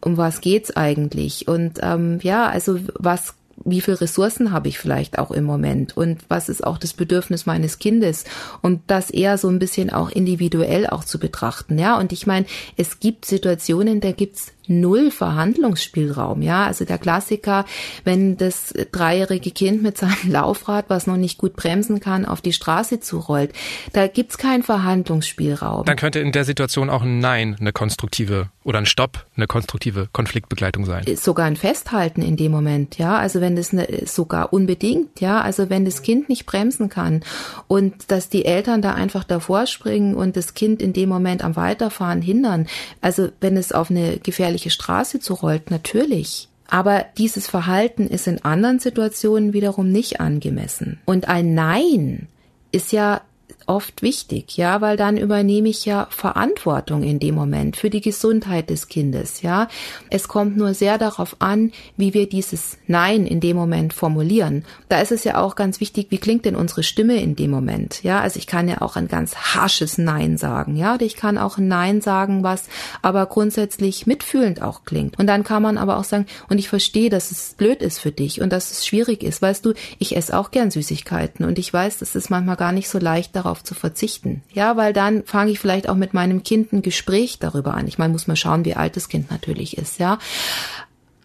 um 0.00 0.16
was 0.16 0.40
geht's 0.40 0.76
eigentlich? 0.76 1.48
Und 1.48 1.80
ähm, 1.82 2.20
ja, 2.22 2.46
also 2.48 2.78
was 2.94 3.34
wie 3.64 3.80
viel 3.80 3.94
Ressourcen 3.94 4.52
habe 4.52 4.68
ich 4.68 4.78
vielleicht 4.78 5.18
auch 5.18 5.30
im 5.30 5.44
Moment 5.44 5.96
und 5.96 6.20
was 6.28 6.48
ist 6.48 6.64
auch 6.64 6.78
das 6.78 6.92
Bedürfnis 6.92 7.46
meines 7.46 7.78
Kindes 7.78 8.24
und 8.62 8.82
das 8.86 9.10
eher 9.10 9.38
so 9.38 9.48
ein 9.48 9.58
bisschen 9.58 9.90
auch 9.90 10.10
individuell 10.10 10.86
auch 10.86 11.04
zu 11.04 11.18
betrachten, 11.18 11.78
ja. 11.78 11.98
Und 11.98 12.12
ich 12.12 12.26
meine, 12.26 12.46
es 12.76 13.00
gibt 13.00 13.24
Situationen, 13.24 14.00
da 14.00 14.12
gibt's 14.12 14.53
null 14.66 15.10
Verhandlungsspielraum, 15.10 16.42
ja. 16.42 16.66
Also 16.66 16.84
der 16.84 16.98
Klassiker, 16.98 17.64
wenn 18.04 18.36
das 18.36 18.74
dreijährige 18.92 19.50
Kind 19.50 19.82
mit 19.82 19.98
seinem 19.98 20.14
Laufrad, 20.30 20.86
was 20.88 21.06
noch 21.06 21.16
nicht 21.16 21.38
gut 21.38 21.56
bremsen 21.56 22.00
kann, 22.00 22.24
auf 22.24 22.40
die 22.40 22.52
Straße 22.52 23.00
zurollt, 23.00 23.52
da 23.92 24.06
gibt's 24.06 24.38
keinen 24.38 24.62
Verhandlungsspielraum. 24.62 25.84
Dann 25.84 25.96
könnte 25.96 26.20
in 26.20 26.32
der 26.32 26.44
Situation 26.44 26.90
auch 26.90 27.02
ein 27.02 27.18
Nein 27.18 27.56
eine 27.58 27.72
konstruktive 27.72 28.48
oder 28.64 28.78
ein 28.78 28.86
Stopp 28.86 29.26
eine 29.36 29.46
konstruktive 29.46 30.08
Konfliktbegleitung 30.12 30.86
sein. 30.86 31.04
Sogar 31.16 31.46
ein 31.46 31.56
Festhalten 31.56 32.22
in 32.22 32.36
dem 32.36 32.50
Moment, 32.50 32.98
ja. 32.98 33.18
Also 33.18 33.40
wenn 33.40 33.56
das 33.56 33.72
eine, 33.72 33.86
sogar 34.06 34.52
unbedingt, 34.52 35.20
ja. 35.20 35.40
Also 35.40 35.70
wenn 35.70 35.84
das 35.84 36.02
Kind 36.02 36.28
nicht 36.28 36.46
bremsen 36.46 36.88
kann 36.88 37.22
und 37.68 38.10
dass 38.10 38.28
die 38.28 38.44
Eltern 38.44 38.80
da 38.82 38.94
einfach 38.94 39.24
davor 39.24 39.66
springen 39.66 40.14
und 40.14 40.36
das 40.36 40.54
Kind 40.54 40.80
in 40.80 40.92
dem 40.92 41.08
Moment 41.08 41.44
am 41.44 41.56
Weiterfahren 41.56 42.22
hindern. 42.22 42.66
Also 43.00 43.28
wenn 43.40 43.56
es 43.56 43.72
auf 43.72 43.90
eine 43.90 44.18
gefährliche 44.18 44.53
gefährliche 44.54 44.70
Straße 44.70 45.20
zurollt, 45.20 45.70
natürlich. 45.70 46.48
Aber 46.68 47.04
dieses 47.18 47.46
Verhalten 47.46 48.06
ist 48.06 48.26
in 48.26 48.44
anderen 48.44 48.78
Situationen 48.78 49.52
wiederum 49.52 49.90
nicht 49.90 50.20
angemessen. 50.20 50.98
Und 51.04 51.28
ein 51.28 51.54
Nein 51.54 52.28
ist 52.72 52.92
ja 52.92 53.20
oft 53.66 54.02
wichtig, 54.02 54.56
ja, 54.56 54.80
weil 54.80 54.96
dann 54.96 55.16
übernehme 55.16 55.68
ich 55.68 55.84
ja 55.84 56.06
Verantwortung 56.10 57.02
in 57.02 57.18
dem 57.18 57.34
Moment 57.34 57.76
für 57.76 57.90
die 57.90 58.00
Gesundheit 58.00 58.70
des 58.70 58.88
Kindes, 58.88 59.42
ja. 59.42 59.68
Es 60.10 60.28
kommt 60.28 60.56
nur 60.56 60.74
sehr 60.74 60.98
darauf 60.98 61.36
an, 61.38 61.72
wie 61.96 62.14
wir 62.14 62.28
dieses 62.28 62.78
Nein 62.86 63.26
in 63.26 63.40
dem 63.40 63.56
Moment 63.56 63.92
formulieren. 63.92 64.64
Da 64.88 65.00
ist 65.00 65.12
es 65.12 65.24
ja 65.24 65.40
auch 65.40 65.56
ganz 65.56 65.80
wichtig, 65.80 66.08
wie 66.10 66.18
klingt 66.18 66.44
denn 66.44 66.56
unsere 66.56 66.82
Stimme 66.82 67.20
in 67.20 67.36
dem 67.36 67.50
Moment, 67.50 68.02
ja. 68.02 68.20
Also 68.20 68.38
ich 68.38 68.46
kann 68.46 68.68
ja 68.68 68.80
auch 68.80 68.96
ein 68.96 69.08
ganz 69.08 69.34
harsches 69.36 69.98
Nein 69.98 70.36
sagen, 70.36 70.76
ja, 70.76 70.94
oder 70.94 71.06
ich 71.06 71.16
kann 71.16 71.38
auch 71.38 71.58
ein 71.58 71.68
Nein 71.68 72.00
sagen, 72.00 72.42
was 72.42 72.64
aber 73.02 73.26
grundsätzlich 73.26 74.06
mitfühlend 74.06 74.62
auch 74.62 74.84
klingt. 74.84 75.18
Und 75.18 75.26
dann 75.26 75.44
kann 75.44 75.62
man 75.62 75.78
aber 75.78 75.98
auch 75.98 76.04
sagen, 76.04 76.26
und 76.48 76.58
ich 76.58 76.68
verstehe, 76.68 77.10
dass 77.10 77.30
es 77.30 77.54
blöd 77.54 77.82
ist 77.82 77.98
für 77.98 78.12
dich 78.12 78.40
und 78.40 78.52
dass 78.52 78.70
es 78.70 78.86
schwierig 78.86 79.22
ist, 79.22 79.42
weißt 79.42 79.64
du, 79.64 79.74
ich 79.98 80.16
esse 80.16 80.36
auch 80.38 80.50
gern 80.50 80.70
Süßigkeiten 80.70 81.44
und 81.44 81.58
ich 81.58 81.72
weiß, 81.72 81.98
das 81.98 82.14
ist 82.14 82.30
manchmal 82.30 82.56
gar 82.56 82.72
nicht 82.72 82.88
so 82.88 82.98
leicht 82.98 83.36
darauf 83.36 83.53
zu 83.62 83.74
verzichten. 83.74 84.42
Ja, 84.52 84.76
weil 84.76 84.92
dann 84.92 85.24
fange 85.24 85.50
ich 85.50 85.58
vielleicht 85.58 85.88
auch 85.88 85.94
mit 85.94 86.14
meinem 86.14 86.42
Kind 86.42 86.72
ein 86.72 86.82
Gespräch 86.82 87.38
darüber 87.38 87.74
an. 87.74 87.86
Ich 87.86 87.98
meine, 87.98 88.12
muss 88.12 88.26
man 88.26 88.36
schauen, 88.36 88.64
wie 88.64 88.74
alt 88.74 88.96
das 88.96 89.08
Kind 89.08 89.30
natürlich 89.30 89.78
ist, 89.78 89.98
ja. 89.98 90.18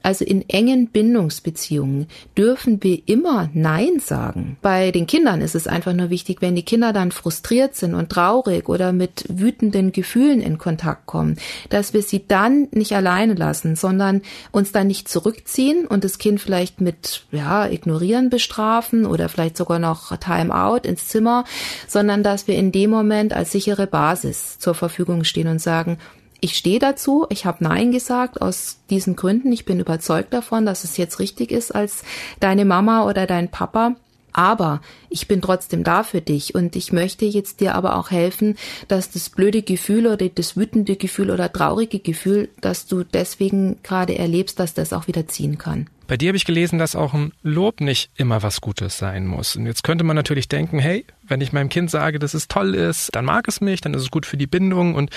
Also 0.10 0.26
in 0.26 0.50
engen 0.50 0.88
Bindungsbeziehungen 0.88 2.08
dürfen 2.36 2.82
wir 2.82 3.00
immer 3.06 3.52
Nein 3.54 4.00
sagen. 4.00 4.58
Bei 4.64 4.90
den 4.90 5.06
Kindern 5.06 5.40
ist 5.40 5.54
es 5.54 5.68
einfach 5.68 5.94
nur 5.94 6.10
wichtig, 6.10 6.42
wenn 6.42 6.56
die 6.56 6.64
Kinder 6.64 6.94
dann 6.94 7.12
frustriert 7.12 7.76
sind 7.76 7.94
und 7.94 8.10
traurig 8.10 8.70
oder 8.70 8.92
mit 8.92 9.26
wütenden 9.30 9.92
Gefühlen 9.92 10.42
in 10.42 10.58
Kontakt 10.58 11.06
kommen, 11.06 11.38
dass 11.70 11.94
wir 11.94 12.02
sie 12.02 12.26
dann 12.28 12.70
nicht 12.72 12.96
alleine 12.96 13.36
lassen, 13.36 13.76
sondern 13.76 14.24
uns 14.50 14.72
dann 14.72 14.88
nicht 14.88 15.08
zurückziehen 15.08 15.86
und 15.86 16.04
das 16.04 16.18
Kind 16.18 16.42
vielleicht 16.42 16.82
mit, 16.82 17.28
ja, 17.32 17.68
ignorieren 17.68 18.32
bestrafen 18.32 19.06
oder 19.06 19.30
vielleicht 19.30 19.58
sogar 19.58 19.78
noch 19.78 20.18
Timeout 20.18 20.88
ins 20.88 21.08
Zimmer, 21.08 21.44
sondern 21.88 22.24
dass 22.24 22.48
wir 22.48 22.56
in 22.56 22.72
dem 22.72 22.90
Moment 22.90 23.32
als 23.32 23.52
sichere 23.52 23.86
Basis 23.86 24.58
zur 24.58 24.74
Verfügung 24.74 25.24
stehen 25.24 25.50
und 25.50 25.62
sagen, 25.62 26.00
ich 26.42 26.56
stehe 26.56 26.80
dazu, 26.80 27.26
ich 27.30 27.46
habe 27.46 27.64
Nein 27.64 27.92
gesagt 27.92 28.42
aus 28.42 28.80
diesen 28.90 29.16
Gründen. 29.16 29.52
Ich 29.52 29.66
bin 29.66 29.80
überzeugt 29.80 30.34
davon, 30.34 30.66
dass 30.66 30.84
es 30.84 30.98
jetzt 30.98 31.20
richtig 31.20 31.52
ist 31.52 31.74
als 31.74 32.04
deine 32.40 32.66
Mama 32.66 33.06
oder 33.06 33.28
dein 33.28 33.50
Papa. 33.50 33.96
Aber 34.32 34.82
ich 35.10 35.28
bin 35.28 35.42
trotzdem 35.42 35.84
da 35.84 36.04
für 36.04 36.22
dich 36.22 36.54
und 36.54 36.76
ich 36.76 36.94
möchte 36.94 37.26
jetzt 37.26 37.62
dir 37.62 37.74
aber 37.76 37.98
auch 37.98 38.12
helfen, 38.12 38.58
dass 38.88 39.10
das 39.10 39.30
blöde 39.30 39.64
Gefühl 39.64 40.06
oder 40.06 40.30
das 40.30 40.56
wütende 40.56 40.96
Gefühl 40.96 41.32
oder 41.32 41.52
traurige 41.52 42.00
Gefühl, 42.00 42.50
dass 42.62 42.86
du 42.86 43.04
deswegen 43.04 43.82
gerade 43.82 44.18
erlebst, 44.18 44.60
dass 44.60 44.74
das 44.74 44.94
auch 44.94 45.08
wieder 45.08 45.28
ziehen 45.28 45.58
kann. 45.58 45.88
Bei 46.08 46.18
dir 46.18 46.30
habe 46.30 46.38
ich 46.38 46.46
gelesen, 46.46 46.80
dass 46.80 46.96
auch 46.96 47.14
ein 47.14 47.34
Lob 47.44 47.82
nicht 47.82 48.12
immer 48.16 48.42
was 48.42 48.62
Gutes 48.62 48.98
sein 48.98 49.28
muss. 49.28 49.56
Und 49.56 49.66
jetzt 49.66 49.84
könnte 49.84 50.04
man 50.04 50.16
natürlich 50.16 50.48
denken, 50.48 50.80
hey, 50.80 51.06
wenn 51.28 51.42
ich 51.42 51.54
meinem 51.54 51.70
Kind 51.70 51.92
sage, 51.92 52.18
dass 52.18 52.34
es 52.34 52.48
toll 52.48 52.76
ist, 52.76 53.10
dann 53.14 53.26
mag 53.26 53.48
es 53.48 53.62
mich, 53.62 53.82
dann 53.82 53.94
ist 53.94 54.04
es 54.04 54.12
gut 54.12 54.26
für 54.26 54.38
die 54.38 54.48
Bindung 54.48 54.96
und 54.96 55.12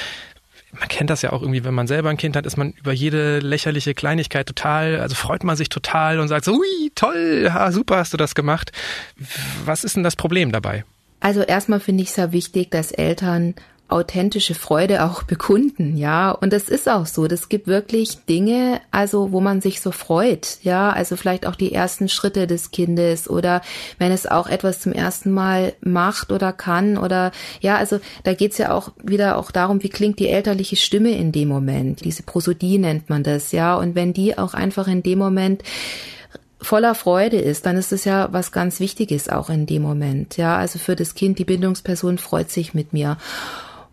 man 0.73 0.89
kennt 0.89 1.11
das 1.11 1.23
ja 1.23 1.33
auch 1.33 1.43
irgendwie, 1.43 1.65
wenn 1.65 1.75
man 1.75 1.87
selber 1.87 2.09
ein 2.09 2.17
Kind 2.17 2.35
hat, 2.35 2.47
ist 2.47 2.57
man 2.57 2.73
über 2.73 2.93
jede 2.93 3.41
lächerliche 3.41 3.95
Kleinigkeit 3.95 4.47
total, 4.47 5.01
also 5.01 5.15
freut 5.15 5.45
man 5.45 5.57
sich 5.57 5.69
total 5.69 6.19
und 6.19 6.29
sagt 6.29 6.45
so, 6.45 6.55
ui, 6.55 6.91
toll, 6.95 7.51
ha, 7.53 7.71
super 7.73 7.99
hast 7.99 8.13
du 8.13 8.17
das 8.17 8.35
gemacht. 8.35 8.73
Was 9.65 9.85
ist 9.85 9.97
denn 9.97 10.03
das 10.03 10.17
Problem 10.17 10.51
dabei? 10.51 10.85
Also 11.21 11.43
erstmal 11.43 11.79
finde 11.79 12.03
ich 12.03 12.11
es 12.11 12.17
ja 12.17 12.33
wichtig, 12.33 12.71
dass 12.71 12.91
Eltern 12.91 13.55
authentische 13.93 14.55
Freude 14.55 15.05
auch 15.05 15.23
bekunden, 15.23 15.97
ja. 15.97 16.31
Und 16.33 16.53
das 16.53 16.69
ist 16.69 16.89
auch 16.89 17.07
so. 17.07 17.29
Das 17.29 17.49
gibt 17.49 17.67
wirklich 17.67 18.25
Dinge, 18.25 18.81
also 18.91 19.33
wo 19.33 19.41
man 19.41 19.61
sich 19.61 19.81
so 19.81 19.93
freut, 19.93 20.59
ja. 20.63 20.91
Also 20.91 21.17
vielleicht 21.17 21.47
auch 21.47 21.55
die 21.55 21.73
ersten 21.73 22.09
Schritte 22.09 22.47
des 22.47 22.71
Kindes 22.71 23.29
oder 23.31 23.61
wenn 23.99 24.11
es 24.11 24.27
auch 24.27 24.49
etwas 24.49 24.81
zum 24.81 24.93
ersten 24.93 25.31
Mal 25.31 25.75
macht 25.81 26.33
oder 26.33 26.53
kann 26.53 26.97
oder 26.99 27.31
ja, 27.61 27.77
also 27.77 28.01
da 28.25 28.35
geht's 28.35 28.59
ja 28.59 28.73
auch 28.73 28.93
wieder 29.03 29.37
auch 29.37 29.51
darum, 29.51 29.83
wie 29.83 29.91
klingt 29.91 30.19
die 30.19 30.29
elterliche 30.29 30.77
Stimme 30.77 31.11
in 31.11 31.31
dem 31.31 31.49
Moment. 31.49 32.05
Diese 32.05 32.23
Prosodie 32.23 32.79
nennt 32.79 33.11
man 33.11 33.23
das, 33.23 33.53
ja. 33.53 33.77
Und 33.77 33.95
wenn 33.95 34.13
die 34.13 34.39
auch 34.39 34.55
einfach 34.55 34.89
in 34.89 35.03
dem 35.03 35.19
Moment 35.19 35.63
voller 36.63 36.95
Freude 36.95 37.39
ist, 37.39 37.67
dann 37.67 37.77
ist 37.77 37.93
es 37.93 38.05
ja 38.05 38.29
was 38.33 38.53
ganz 38.53 38.81
Wichtiges 38.81 39.29
auch 39.29 39.51
in 39.51 39.67
dem 39.67 39.83
Moment. 39.83 40.37
Ja, 40.37 40.57
also 40.57 40.79
für 40.79 40.97
das 40.97 41.15
Kind, 41.15 41.39
die 41.39 41.45
Bindungsperson 41.45 42.19
freut 42.19 42.51
sich 42.51 42.73
mit 42.73 42.93
mir. 42.93 43.19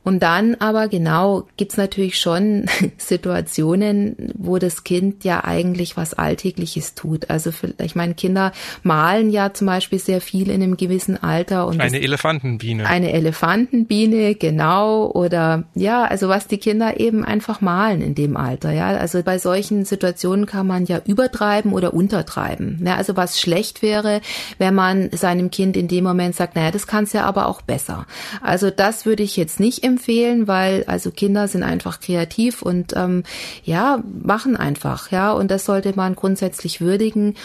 Und 0.10 0.24
dann 0.24 0.56
aber 0.56 0.88
genau 0.88 1.44
gibt's 1.56 1.78
natürlich 1.78 2.20
schon 2.20 2.66
Situationen, 2.98 4.34
wo 4.36 4.58
das 4.58 4.84
Kind 4.84 5.24
ja 5.24 5.44
eigentlich 5.44 5.98
was 5.98 6.16
Alltägliches 6.16 6.96
tut. 6.96 7.30
Also 7.30 7.52
ich 7.80 7.94
meine, 7.94 8.16
Kinder 8.16 8.52
malen 8.82 9.30
ja 9.30 9.54
zum 9.54 9.68
Beispiel 9.68 10.00
sehr 10.00 10.20
viel 10.20 10.50
in 10.50 10.64
einem 10.64 10.78
gewissen 10.78 11.22
Alter. 11.22 11.68
Und 11.68 11.80
eine 11.80 12.02
Elefantenbiene. 12.02 12.88
Eine 12.88 13.12
Elefantenbiene, 13.14 14.34
genau. 14.34 15.12
Oder 15.12 15.66
ja, 15.76 16.06
also 16.06 16.28
was 16.28 16.48
die 16.48 16.58
Kinder 16.58 17.00
eben 17.00 17.24
einfach 17.24 17.62
malen 17.62 18.02
in 18.02 18.16
dem 18.16 18.36
Alter. 18.36 18.72
Ja, 18.72 18.88
also 18.88 19.22
bei 19.22 19.38
solchen 19.38 19.86
Situationen 19.86 20.48
kann 20.48 20.66
man 20.66 20.88
ja 20.88 21.02
übertreiben 21.06 21.72
oder 21.72 21.94
untertreiben. 21.94 22.82
Ja, 22.84 22.96
also 22.96 23.16
was 23.16 23.40
schlecht 23.40 23.84
wäre, 23.84 24.22
wenn 24.58 24.74
man 24.74 25.12
seinem 25.12 25.52
Kind 25.52 25.78
in 25.78 25.88
dem 25.88 26.04
Moment 26.04 26.36
sagt, 26.36 26.56
naja, 26.56 26.72
das 26.72 26.88
kann's 26.88 27.14
ja 27.14 27.26
aber 27.26 27.48
auch 27.48 27.62
besser. 27.62 28.08
Also 28.42 28.72
das 28.72 29.06
würde 29.06 29.22
ich 29.22 29.38
jetzt 29.38 29.60
nicht 29.60 29.84
empfehlen, 29.84 29.99
weil 30.48 30.84
also 30.86 31.12
Kinder 31.12 31.48
sind 31.48 31.64
einfach 31.64 32.00
kreativ 32.00 32.62
und 32.62 32.94
ähm, 32.96 33.24
ja, 33.64 34.04
machen 34.24 34.56
einfach, 34.56 35.12
ja, 35.12 35.32
und 35.32 35.52
das 35.52 35.66
sollte 35.66 35.94
man 35.96 36.16
grundsätzlich 36.16 36.82
würdigen. 36.82 37.36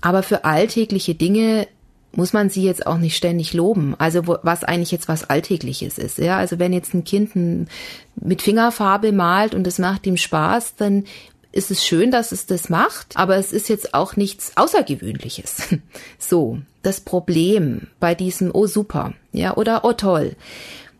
Aber 0.00 0.22
für 0.22 0.44
alltägliche 0.44 1.14
Dinge 1.14 1.66
muss 2.12 2.32
man 2.32 2.50
sie 2.50 2.64
jetzt 2.64 2.86
auch 2.86 2.98
nicht 2.98 3.16
ständig 3.16 3.54
loben. 3.54 3.94
Also 3.98 4.26
wo, 4.26 4.36
was 4.42 4.64
eigentlich 4.64 4.90
jetzt 4.90 5.08
was 5.08 5.28
Alltägliches 5.28 5.98
ist. 5.98 6.18
Ja, 6.18 6.38
also 6.38 6.58
wenn 6.58 6.72
jetzt 6.72 6.94
ein 6.94 7.04
Kind 7.04 7.36
ein, 7.36 7.68
mit 8.16 8.42
Fingerfarbe 8.42 9.12
malt 9.12 9.54
und 9.54 9.66
es 9.66 9.78
macht 9.78 10.06
ihm 10.06 10.16
Spaß, 10.16 10.76
dann 10.76 11.04
ist 11.52 11.70
es 11.70 11.84
schön, 11.84 12.10
dass 12.10 12.32
es 12.32 12.46
das 12.46 12.68
macht, 12.68 13.16
aber 13.16 13.36
es 13.36 13.52
ist 13.52 13.68
jetzt 13.68 13.92
auch 13.92 14.16
nichts 14.16 14.52
Außergewöhnliches. 14.56 15.76
So, 16.18 16.58
das 16.82 17.00
Problem 17.00 17.88
bei 17.98 18.14
diesem 18.14 18.50
Oh 18.54 18.66
super, 18.66 19.14
ja, 19.32 19.56
oder 19.56 19.84
Oh 19.84 19.94
toll, 19.94 20.36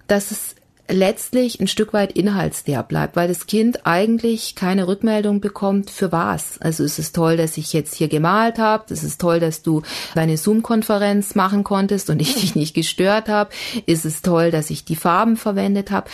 dass 0.08 0.30
es 0.30 0.56
letztlich 0.90 1.60
ein 1.60 1.68
Stück 1.68 1.92
weit 1.92 2.12
inhaltsleer 2.12 2.82
bleibt, 2.82 3.16
weil 3.16 3.28
das 3.28 3.46
Kind 3.46 3.86
eigentlich 3.86 4.54
keine 4.54 4.86
Rückmeldung 4.86 5.40
bekommt 5.40 5.90
für 5.90 6.12
was. 6.12 6.60
Also 6.60 6.84
es 6.84 6.98
ist 6.98 7.14
toll, 7.14 7.36
dass 7.36 7.56
ich 7.56 7.72
jetzt 7.72 7.94
hier 7.94 8.08
gemalt 8.08 8.58
habe, 8.58 8.92
es 8.92 9.02
ist 9.02 9.20
toll, 9.20 9.40
dass 9.40 9.62
du 9.62 9.82
deine 10.14 10.36
Zoom-Konferenz 10.36 11.34
machen 11.34 11.64
konntest 11.64 12.10
und 12.10 12.20
ich 12.20 12.34
dich 12.40 12.54
nicht 12.54 12.74
gestört 12.74 13.28
habe, 13.28 13.50
es 13.86 14.04
ist 14.04 14.24
toll, 14.24 14.50
dass 14.50 14.70
ich 14.70 14.84
die 14.84 14.96
Farben 14.96 15.36
verwendet 15.36 15.90
habe. 15.90 16.10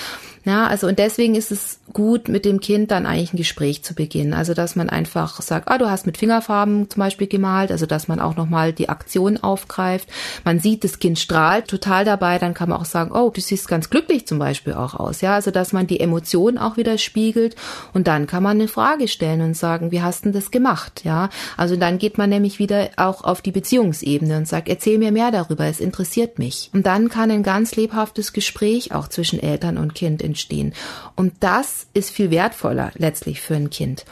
Ja, 0.47 0.69
also 0.69 0.87
und 0.87 1.01
deswegen 1.01 1.35
ist 1.35 1.51
es 1.51 1.81
gut, 1.93 2.29
mit 2.29 2.45
dem 2.45 2.61
Kind 2.61 2.93
dann 2.93 3.05
eigentlich 3.05 3.33
ein 3.33 3.37
Gespräch 3.37 3.83
zu 3.83 3.97
beginnen. 3.97 4.33
Also 4.33 4.55
dass 4.55 4.77
man 4.77 4.89
einfach 4.89 5.43
sagt, 5.43 5.69
ah, 5.69 5.77
du 5.77 5.91
hast 5.91 6.07
mit 6.07 6.19
Fingerfarben 6.19 6.89
zum 6.89 7.01
Beispiel 7.01 7.27
gemalt, 7.27 7.73
also 7.73 7.85
dass 7.85 8.07
man 8.07 8.21
auch 8.21 8.37
nochmal 8.37 8.73
die 8.73 8.89
Aktion 8.89 9.39
aufgreift. 9.39 10.09
Man 10.45 10.61
sieht, 10.61 10.85
das 10.85 11.01
Kind 11.01 11.19
strahlt 11.19 11.67
total 11.67 12.05
dabei, 12.05 12.39
dann 12.39 12.55
kann 12.55 12.69
man 12.69 12.79
auch 12.79 12.85
sagen, 12.85 13.11
oh, 13.11 13.31
du 13.31 13.41
siehst 13.41 13.67
ganz 13.67 13.91
glücklich 13.91 14.29
zum 14.29 14.39
Beispiel 14.39 14.75
auch 14.75 14.95
aus. 14.95 15.21
Ja, 15.21 15.35
also 15.35 15.51
dass 15.51 15.73
man 15.73 15.89
die 15.89 15.99
Emotionen 15.99 16.59
auch 16.59 16.77
wieder 16.77 16.97
spiegelt 16.97 17.57
und 17.93 18.07
dann 18.07 18.29
kann 18.29 18.45
man 18.45 18.61
eine 18.61 18.69
Frage 18.69 19.09
stellen 19.09 19.41
und 19.41 19.57
sagen, 19.57 19.91
wie 19.91 20.03
hast 20.03 20.27
denn 20.27 20.33
das 20.33 20.53
gemacht? 20.53 21.03
Ja, 21.03 21.29
also 21.57 21.75
dann 21.75 21.99
geht 21.99 22.19
man 22.19 22.31
nämlich 22.31 22.61
wieder 22.61 22.91
auch 22.97 23.25
auf 23.25 23.43
die 23.43 23.51
Beziehungsebene 23.51 24.37
und 24.37 24.47
sagt, 24.47 24.69
erzähl 24.69 24.99
mir 24.99 25.11
mehr 25.11 25.33
darüber, 25.33 25.65
es 25.65 25.81
interessiert 25.81 26.39
mich. 26.39 26.71
Und 26.73 26.87
dann 26.87 27.09
kann 27.09 27.33
ein 27.33 27.43
ganz 27.43 27.75
lebhaftes 27.75 28.33
Gespräch 28.33 28.95
auch 28.95 29.09
zwischen 29.09 29.43
Eltern 29.43 29.77
und 29.77 29.97
Kind 29.97 30.23
entstehen 30.23 30.36
entstehen. 30.37 30.75
Und 31.15 31.33
das 31.41 31.87
ist 31.95 32.11
viel 32.11 32.31
wertvoller 32.31 32.93
letztlich 32.95 33.41
für 33.41 33.57
ein 33.57 33.71
Kind. 33.71 34.05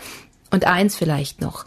Und 0.51 0.67
eins 0.67 0.97
vielleicht 0.97 1.41
noch. 1.41 1.67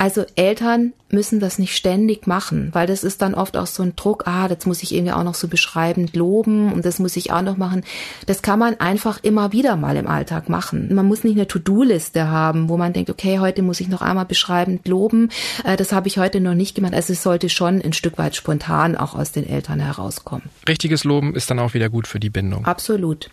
Also 0.00 0.24
Eltern 0.34 0.94
müssen 1.10 1.40
das 1.40 1.58
nicht 1.58 1.76
ständig 1.76 2.26
machen, 2.26 2.70
weil 2.72 2.86
das 2.86 3.04
ist 3.04 3.20
dann 3.20 3.34
oft 3.34 3.58
auch 3.58 3.66
so 3.66 3.82
ein 3.82 3.96
Druck, 3.96 4.26
ah, 4.26 4.48
das 4.48 4.64
muss 4.64 4.82
ich 4.82 4.94
irgendwie 4.94 5.12
auch 5.12 5.24
noch 5.24 5.34
so 5.34 5.46
beschreibend 5.46 6.16
loben 6.16 6.72
und 6.72 6.86
das 6.86 6.98
muss 6.98 7.16
ich 7.16 7.32
auch 7.32 7.42
noch 7.42 7.58
machen. 7.58 7.84
Das 8.24 8.40
kann 8.40 8.58
man 8.58 8.80
einfach 8.80 9.22
immer 9.22 9.52
wieder 9.52 9.76
mal 9.76 9.98
im 9.98 10.06
Alltag 10.06 10.48
machen. 10.48 10.94
Man 10.94 11.04
muss 11.04 11.22
nicht 11.22 11.36
eine 11.36 11.46
To-Do-Liste 11.46 12.28
haben, 12.28 12.70
wo 12.70 12.78
man 12.78 12.94
denkt, 12.94 13.10
okay, 13.10 13.40
heute 13.40 13.60
muss 13.60 13.78
ich 13.80 13.88
noch 13.88 14.00
einmal 14.00 14.24
beschreibend 14.24 14.88
loben. 14.88 15.28
Äh, 15.64 15.76
das 15.76 15.92
habe 15.92 16.08
ich 16.08 16.16
heute 16.16 16.40
noch 16.40 16.54
nicht 16.54 16.76
gemacht. 16.76 16.94
Also 16.94 17.12
es 17.12 17.22
sollte 17.22 17.50
schon 17.50 17.82
ein 17.82 17.92
Stück 17.92 18.16
weit 18.16 18.36
spontan 18.36 18.96
auch 18.96 19.14
aus 19.14 19.32
den 19.32 19.46
Eltern 19.46 19.80
herauskommen. 19.80 20.48
Richtiges 20.66 21.04
Loben 21.04 21.34
ist 21.34 21.50
dann 21.50 21.58
auch 21.58 21.74
wieder 21.74 21.90
gut 21.90 22.06
für 22.06 22.20
die 22.20 22.30
Bindung. 22.30 22.64
Absolut. 22.64 23.28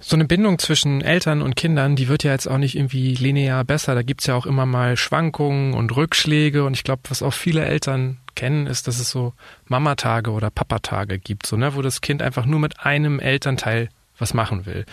So 0.00 0.16
eine 0.16 0.24
Bindung 0.24 0.58
zwischen 0.58 1.00
Eltern 1.00 1.42
und 1.42 1.56
Kindern, 1.56 1.94
die 1.94 2.08
wird 2.08 2.24
ja 2.24 2.32
jetzt 2.32 2.48
auch 2.48 2.58
nicht 2.58 2.76
irgendwie 2.76 3.14
linear 3.14 3.64
besser. 3.64 3.94
Da 3.94 4.02
gibt's 4.02 4.26
ja 4.26 4.34
auch 4.34 4.46
immer 4.46 4.64
mal 4.64 4.96
Schwankungen 4.96 5.74
und 5.74 5.96
Rückschläge 6.08 6.64
und 6.64 6.72
ich 6.72 6.84
glaube, 6.84 7.02
was 7.10 7.22
auch 7.22 7.34
viele 7.34 7.64
Eltern 7.66 8.16
kennen, 8.34 8.66
ist, 8.66 8.88
dass 8.88 8.98
es 8.98 9.10
so 9.10 9.34
Mamatage 9.66 10.30
oder 10.30 10.50
Papatage 10.50 11.18
gibt, 11.18 11.46
so, 11.46 11.56
ne, 11.56 11.74
wo 11.74 11.82
das 11.82 12.00
Kind 12.00 12.22
einfach 12.22 12.46
nur 12.46 12.60
mit 12.60 12.80
einem 12.80 13.20
Elternteil 13.20 13.90
was 14.18 14.32
machen 14.34 14.64
will. 14.64 14.84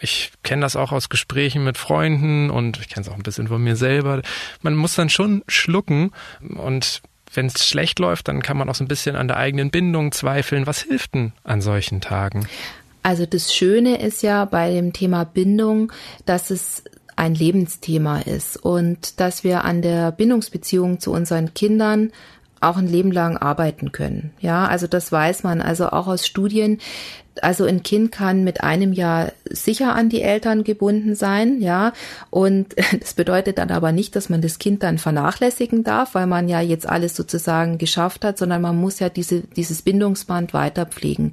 Ich 0.00 0.32
kenne 0.42 0.62
das 0.62 0.76
auch 0.76 0.92
aus 0.92 1.08
Gesprächen 1.08 1.64
mit 1.64 1.78
Freunden 1.78 2.50
und 2.50 2.80
ich 2.80 2.88
kenne 2.88 3.06
es 3.06 3.08
auch 3.10 3.16
ein 3.16 3.22
bisschen 3.22 3.48
von 3.48 3.62
mir 3.62 3.76
selber. 3.76 4.20
Man 4.62 4.74
muss 4.74 4.94
dann 4.96 5.08
schon 5.08 5.42
schlucken 5.48 6.10
und 6.56 7.00
wenn 7.32 7.46
es 7.46 7.66
schlecht 7.66 7.98
läuft, 7.98 8.28
dann 8.28 8.42
kann 8.42 8.56
man 8.56 8.68
auch 8.68 8.74
so 8.74 8.84
ein 8.84 8.88
bisschen 8.88 9.16
an 9.16 9.28
der 9.28 9.38
eigenen 9.38 9.70
Bindung 9.70 10.12
zweifeln. 10.12 10.66
Was 10.66 10.82
hilft 10.82 11.14
denn 11.14 11.32
an 11.44 11.62
solchen 11.62 12.00
Tagen? 12.00 12.46
Also 13.02 13.26
das 13.26 13.54
Schöne 13.54 14.00
ist 14.00 14.22
ja 14.22 14.44
bei 14.44 14.72
dem 14.72 14.92
Thema 14.92 15.24
Bindung, 15.24 15.92
dass 16.26 16.50
es 16.50 16.84
ein 17.16 17.34
Lebensthema 17.34 18.20
ist 18.20 18.56
und 18.56 19.20
dass 19.20 19.44
wir 19.44 19.64
an 19.64 19.82
der 19.82 20.12
Bindungsbeziehung 20.12 21.00
zu 21.00 21.12
unseren 21.12 21.54
Kindern 21.54 22.12
auch 22.64 22.76
ein 22.76 22.88
Leben 22.88 23.12
lang 23.12 23.36
arbeiten 23.36 23.92
können. 23.92 24.32
Ja, 24.40 24.66
also 24.66 24.86
das 24.86 25.10
weiß 25.12 25.42
man 25.42 25.60
also 25.60 25.88
auch 25.88 26.06
aus 26.06 26.26
Studien. 26.26 26.78
Also 27.42 27.64
ein 27.64 27.82
Kind 27.82 28.12
kann 28.12 28.44
mit 28.44 28.62
einem 28.62 28.92
Jahr 28.92 29.32
sicher 29.50 29.94
an 29.94 30.08
die 30.08 30.22
Eltern 30.22 30.62
gebunden 30.62 31.16
sein, 31.16 31.60
ja. 31.60 31.92
Und 32.30 32.74
das 33.00 33.14
bedeutet 33.14 33.58
dann 33.58 33.70
aber 33.70 33.92
nicht, 33.92 34.14
dass 34.16 34.28
man 34.28 34.40
das 34.40 34.58
Kind 34.58 34.82
dann 34.82 34.98
vernachlässigen 34.98 35.84
darf, 35.84 36.14
weil 36.14 36.26
man 36.26 36.48
ja 36.48 36.60
jetzt 36.60 36.88
alles 36.88 37.16
sozusagen 37.16 37.78
geschafft 37.78 38.24
hat, 38.24 38.38
sondern 38.38 38.62
man 38.62 38.76
muss 38.76 39.00
ja 39.00 39.08
diese, 39.08 39.40
dieses 39.40 39.82
Bindungsband 39.82 40.54
weiter 40.54 40.86
pflegen. 40.86 41.32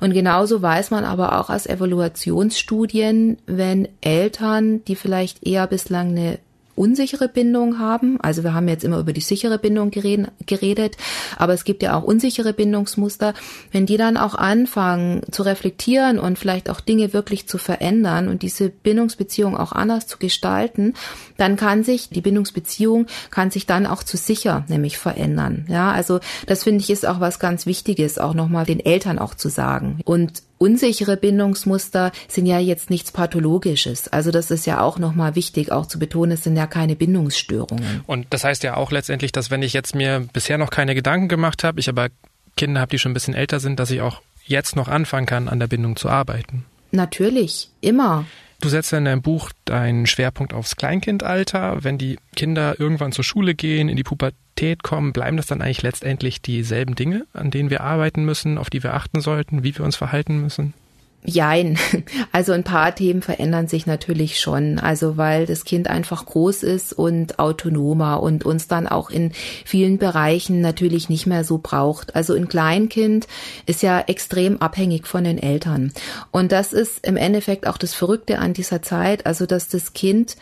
Und 0.00 0.12
genauso 0.12 0.62
weiß 0.62 0.90
man 0.90 1.04
aber 1.04 1.40
auch 1.40 1.50
aus 1.50 1.66
Evaluationsstudien, 1.66 3.38
wenn 3.46 3.88
Eltern, 4.00 4.84
die 4.84 4.96
vielleicht 4.96 5.46
eher 5.46 5.66
bislang 5.66 6.10
eine 6.10 6.38
unsichere 6.74 7.28
Bindung 7.28 7.78
haben. 7.78 8.20
Also 8.20 8.42
wir 8.42 8.54
haben 8.54 8.68
jetzt 8.68 8.84
immer 8.84 8.98
über 8.98 9.12
die 9.12 9.20
sichere 9.20 9.58
Bindung 9.58 9.90
geredet, 9.90 10.96
aber 11.36 11.52
es 11.52 11.64
gibt 11.64 11.82
ja 11.82 11.96
auch 11.96 12.02
unsichere 12.02 12.52
Bindungsmuster. 12.52 13.34
Wenn 13.72 13.86
die 13.86 13.96
dann 13.96 14.16
auch 14.16 14.34
anfangen 14.34 15.22
zu 15.30 15.42
reflektieren 15.42 16.18
und 16.18 16.38
vielleicht 16.38 16.70
auch 16.70 16.80
Dinge 16.80 17.12
wirklich 17.12 17.48
zu 17.48 17.58
verändern 17.58 18.28
und 18.28 18.42
diese 18.42 18.70
Bindungsbeziehung 18.70 19.56
auch 19.56 19.72
anders 19.72 20.06
zu 20.06 20.18
gestalten, 20.18 20.94
dann 21.36 21.56
kann 21.56 21.84
sich 21.84 22.08
die 22.08 22.20
Bindungsbeziehung 22.20 23.06
kann 23.30 23.50
sich 23.50 23.66
dann 23.66 23.86
auch 23.86 24.02
zu 24.02 24.16
sicher 24.16 24.64
nämlich 24.68 24.98
verändern. 24.98 25.66
Ja, 25.68 25.92
also 25.92 26.20
das 26.46 26.64
finde 26.64 26.80
ich 26.80 26.90
ist 26.90 27.06
auch 27.06 27.20
was 27.20 27.38
ganz 27.38 27.66
Wichtiges, 27.66 28.18
auch 28.18 28.34
nochmal 28.34 28.64
den 28.64 28.80
Eltern 28.80 29.18
auch 29.18 29.34
zu 29.34 29.48
sagen. 29.48 30.00
Und 30.04 30.42
unsichere 30.58 31.16
Bindungsmuster 31.16 32.12
sind 32.28 32.46
ja 32.46 32.58
jetzt 32.58 32.90
nichts 32.90 33.12
Pathologisches. 33.12 34.08
Also 34.08 34.30
das 34.30 34.50
ist 34.50 34.66
ja 34.66 34.80
auch 34.80 34.98
nochmal 34.98 35.34
wichtig, 35.34 35.72
auch 35.72 35.86
zu 35.86 35.98
betonen, 35.98 36.32
es 36.32 36.44
sind 36.44 36.56
ja 36.56 36.66
keine 36.66 36.96
Bindungsstörungen. 36.96 38.02
Und 38.06 38.26
das 38.30 38.44
heißt 38.44 38.62
ja 38.62 38.76
auch 38.76 38.90
letztendlich, 38.90 39.32
dass 39.32 39.50
wenn 39.50 39.62
ich 39.62 39.72
jetzt 39.72 39.94
mir 39.94 40.26
bisher 40.32 40.58
noch 40.58 40.70
keine 40.70 40.94
Gedanken 40.94 41.28
gemacht 41.28 41.64
habe, 41.64 41.80
ich 41.80 41.88
aber 41.88 42.08
Kinder 42.56 42.80
habe, 42.80 42.90
die 42.90 42.98
schon 42.98 43.10
ein 43.12 43.14
bisschen 43.14 43.34
älter 43.34 43.60
sind, 43.60 43.80
dass 43.80 43.90
ich 43.90 44.00
auch 44.00 44.20
jetzt 44.46 44.76
noch 44.76 44.88
anfangen 44.88 45.26
kann, 45.26 45.48
an 45.48 45.58
der 45.58 45.66
Bindung 45.66 45.96
zu 45.96 46.08
arbeiten. 46.08 46.64
Natürlich, 46.92 47.70
immer. 47.80 48.24
Du 48.60 48.68
setzt 48.68 48.92
in 48.92 49.04
deinem 49.04 49.22
Buch 49.22 49.50
deinen 49.64 50.06
Schwerpunkt 50.06 50.54
aufs 50.54 50.76
Kleinkindalter. 50.76 51.82
Wenn 51.82 51.98
die 51.98 52.18
Kinder 52.36 52.78
irgendwann 52.78 53.12
zur 53.12 53.24
Schule 53.24 53.54
gehen, 53.54 53.88
in 53.88 53.96
die 53.96 54.04
Pubertät 54.04 54.38
kommen, 54.82 55.12
bleiben 55.12 55.36
das 55.36 55.46
dann 55.46 55.62
eigentlich 55.62 55.82
letztendlich 55.82 56.40
dieselben 56.40 56.94
Dinge, 56.94 57.26
an 57.32 57.50
denen 57.50 57.70
wir 57.70 57.82
arbeiten 57.82 58.24
müssen, 58.24 58.58
auf 58.58 58.70
die 58.70 58.82
wir 58.82 58.94
achten 58.94 59.20
sollten, 59.20 59.64
wie 59.64 59.76
wir 59.76 59.84
uns 59.84 59.96
verhalten 59.96 60.40
müssen? 60.40 60.74
Jein. 61.24 61.78
Also 62.32 62.52
ein 62.52 62.64
paar 62.64 62.94
Themen 62.94 63.22
verändern 63.22 63.68
sich 63.68 63.86
natürlich 63.86 64.40
schon. 64.40 64.80
Also 64.80 65.16
weil 65.16 65.46
das 65.46 65.64
Kind 65.64 65.88
einfach 65.88 66.26
groß 66.26 66.64
ist 66.64 66.92
und 66.92 67.38
autonomer 67.38 68.20
und 68.22 68.44
uns 68.44 68.66
dann 68.66 68.88
auch 68.88 69.08
in 69.08 69.30
vielen 69.64 69.98
Bereichen 69.98 70.60
natürlich 70.60 71.08
nicht 71.08 71.26
mehr 71.26 71.44
so 71.44 71.58
braucht. 71.58 72.16
Also 72.16 72.34
ein 72.34 72.48
Kleinkind 72.48 73.28
ist 73.66 73.82
ja 73.82 74.00
extrem 74.00 74.60
abhängig 74.60 75.06
von 75.06 75.22
den 75.22 75.38
Eltern. 75.38 75.92
Und 76.32 76.50
das 76.50 76.72
ist 76.72 77.06
im 77.06 77.16
Endeffekt 77.16 77.68
auch 77.68 77.78
das 77.78 77.94
Verrückte 77.94 78.40
an 78.40 78.52
dieser 78.52 78.82
Zeit. 78.82 79.26
Also 79.26 79.46
dass 79.46 79.68
das 79.68 79.92
Kind 79.92 80.36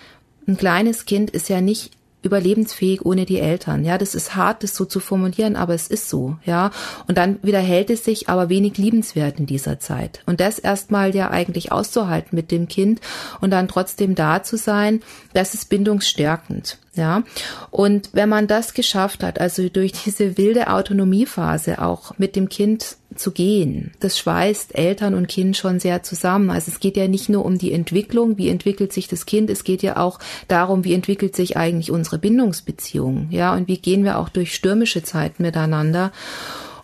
ein 0.49 0.57
kleines 0.57 1.05
Kind 1.05 1.31
ist 1.31 1.49
ja 1.51 1.61
nicht 1.61 1.93
überlebensfähig 2.23 3.05
ohne 3.05 3.27
die 3.27 3.41
Eltern. 3.41 3.85
Ja, 3.85 3.99
das 3.99 4.15
ist 4.15 4.35
hart, 4.37 4.63
das 4.63 4.75
so 4.75 4.85
zu 4.85 5.01
formulieren, 5.01 5.57
aber 5.57 5.75
es 5.75 5.89
ist 5.89 6.09
so. 6.09 6.37
Ja, 6.45 6.71
und 7.09 7.19
dann 7.19 7.39
wieder 7.43 7.61
hält 7.61 7.91
es 7.91 8.05
sich 8.05 8.29
aber 8.29 8.49
wenig 8.49 8.79
liebenswert 8.79 9.39
in 9.39 9.47
dieser 9.47 9.81
Zeit. 9.81 10.23
Und 10.27 10.41
das 10.41 10.59
erstmal 10.59 11.15
ja 11.15 11.31
eigentlich 11.31 11.73
auszuhalten 11.73 12.37
mit 12.37 12.51
dem 12.51 12.69
Kind 12.69 13.01
und 13.41 13.51
dann 13.51 13.69
trotzdem 13.69 14.15
da 14.15 14.43
zu 14.43 14.57
sein, 14.57 15.03
das 15.33 15.55
ist 15.55 15.69
bindungsstärkend. 15.69 16.79
Ja, 16.95 17.23
und 17.71 18.11
wenn 18.13 18.29
man 18.29 18.47
das 18.47 18.75
geschafft 18.75 19.23
hat, 19.23 19.41
also 19.41 19.71
durch 19.71 19.93
diese 19.93 20.37
wilde 20.37 20.69
Autonomiephase 20.69 21.81
auch 21.81 22.19
mit 22.19 22.37
dem 22.37 22.51
Kind 22.51 22.97
zu 23.17 23.33
gehen. 23.33 23.93
Das 24.01 24.19
schweißt 24.19 24.75
Eltern 24.75 25.15
und 25.15 25.29
Kind 25.29 25.57
schon 25.57 25.81
sehr 25.81 26.03
zusammen. 26.03 26.51
Also 26.51 26.71
es 26.71 26.81
geht 26.81 26.97
ja 26.97 27.09
nicht 27.09 27.29
nur 27.29 27.45
um 27.45 27.59
die 27.59 27.73
Entwicklung, 27.73 28.39
wie 28.39 28.49
entwickelt 28.49 28.93
sich 28.93 29.09
das 29.09 29.27
Kind, 29.27 29.51
es 29.51 29.65
geht 29.65 29.83
ja 29.83 29.97
auch 29.97 30.19
darum, 30.49 30.85
wie 30.85 30.95
entwickelt 30.95 31.37
sich 31.37 31.57
eigentlich 31.57 31.91
unsere 31.91 32.19
Bindungsbeziehung, 32.19 33.29
ja, 33.31 33.55
und 33.55 33.69
wie 33.69 33.79
gehen 33.79 34.05
wir 34.05 34.19
auch 34.19 34.29
durch 34.29 34.55
stürmische 34.55 35.03
Zeiten 35.03 35.43
miteinander. 35.43 36.13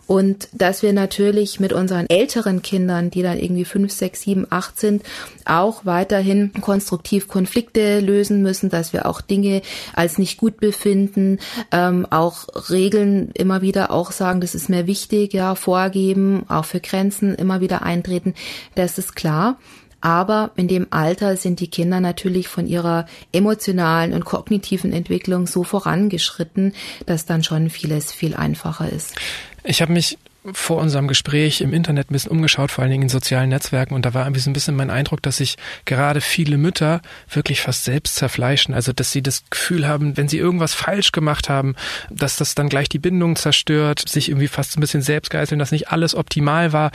Und 0.09 0.49
dass 0.53 0.81
wir 0.81 0.91
natürlich 0.91 1.59
mit 1.59 1.71
unseren 1.71 2.09
älteren 2.09 2.63
Kindern, 2.63 3.11
die 3.11 3.21
dann 3.21 3.37
irgendwie 3.37 3.63
fünf, 3.63 3.91
sechs, 3.91 4.23
sieben, 4.23 4.47
acht 4.49 4.79
sind, 4.79 5.03
auch 5.45 5.85
weiterhin 5.85 6.51
konstruktiv 6.61 7.27
Konflikte 7.27 7.99
lösen 7.99 8.41
müssen, 8.41 8.71
dass 8.71 8.91
wir 8.91 9.05
auch 9.05 9.21
Dinge 9.21 9.61
als 9.93 10.17
nicht 10.17 10.39
gut 10.39 10.57
befinden, 10.57 11.37
ähm, 11.71 12.07
auch 12.09 12.47
Regeln 12.71 13.29
immer 13.35 13.61
wieder 13.61 13.91
auch 13.91 14.11
sagen, 14.11 14.41
das 14.41 14.55
ist 14.55 14.67
mir 14.67 14.87
wichtig, 14.87 15.31
ja, 15.35 15.53
vorgeben, 15.53 16.43
auch 16.49 16.65
für 16.65 16.79
Grenzen 16.79 17.35
immer 17.35 17.61
wieder 17.61 17.83
eintreten. 17.83 18.33
Das 18.73 18.97
ist 18.97 19.15
klar. 19.15 19.59
Aber 20.01 20.51
in 20.55 20.67
dem 20.67 20.87
Alter 20.91 21.35
sind 21.35 21.59
die 21.59 21.69
Kinder 21.69 21.99
natürlich 21.99 22.47
von 22.47 22.67
ihrer 22.67 23.05
emotionalen 23.33 24.13
und 24.13 24.23
kognitiven 24.23 24.93
Entwicklung 24.93 25.45
so 25.45 25.63
vorangeschritten, 25.63 26.73
dass 27.05 27.25
dann 27.25 27.43
schon 27.43 27.69
vieles 27.69 28.11
viel 28.11 28.33
einfacher 28.33 28.89
ist. 28.89 29.15
Ich 29.63 29.81
habe 29.81 29.91
mich 29.91 30.17
vor 30.53 30.77
unserem 30.77 31.07
Gespräch 31.07 31.61
im 31.61 31.73
Internet 31.73 32.09
ein 32.09 32.13
bisschen 32.13 32.31
umgeschaut, 32.31 32.71
vor 32.71 32.81
allen 32.81 32.91
Dingen 32.91 33.03
in 33.03 33.09
sozialen 33.09 33.49
Netzwerken, 33.49 33.93
und 33.93 34.05
da 34.05 34.13
war 34.13 34.25
ein 34.25 34.33
bisschen, 34.33 34.51
ein 34.51 34.53
bisschen 34.53 34.75
mein 34.75 34.89
Eindruck, 34.89 35.21
dass 35.21 35.37
sich 35.37 35.57
gerade 35.85 36.21
viele 36.21 36.57
Mütter 36.57 37.01
wirklich 37.29 37.61
fast 37.61 37.83
selbst 37.83 38.15
zerfleischen. 38.15 38.73
Also, 38.73 38.93
dass 38.93 39.11
sie 39.11 39.21
das 39.21 39.43
Gefühl 39.49 39.87
haben, 39.87 40.15
wenn 40.17 40.29
sie 40.29 40.37
irgendwas 40.37 40.73
falsch 40.73 41.11
gemacht 41.11 41.49
haben, 41.49 41.75
dass 42.09 42.37
das 42.37 42.55
dann 42.55 42.69
gleich 42.69 42.89
die 42.89 42.99
Bindung 42.99 43.35
zerstört, 43.35 44.07
sich 44.07 44.29
irgendwie 44.29 44.47
fast 44.47 44.77
ein 44.77 44.81
bisschen 44.81 45.01
selbst 45.01 45.29
geißeln, 45.29 45.59
dass 45.59 45.71
nicht 45.71 45.89
alles 45.89 46.15
optimal 46.15 46.71
war. 46.73 46.91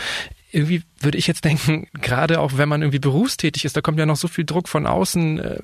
Irgendwie 0.51 0.83
würde 1.05 1.19
ich 1.19 1.27
jetzt 1.27 1.45
denken, 1.45 1.89
gerade 2.01 2.41
auch 2.41 2.53
wenn 2.57 2.69
man 2.69 2.83
irgendwie 2.83 2.99
berufstätig 2.99 3.65
ist, 3.65 3.77
da 3.77 3.81
kommt 3.81 3.99
ja 3.99 4.07
noch 4.07 4.17
so 4.17 4.29
viel 4.29 4.45
Druck 4.45 4.69
von 4.69 4.87
außen, 4.87 5.39
äh, 5.39 5.59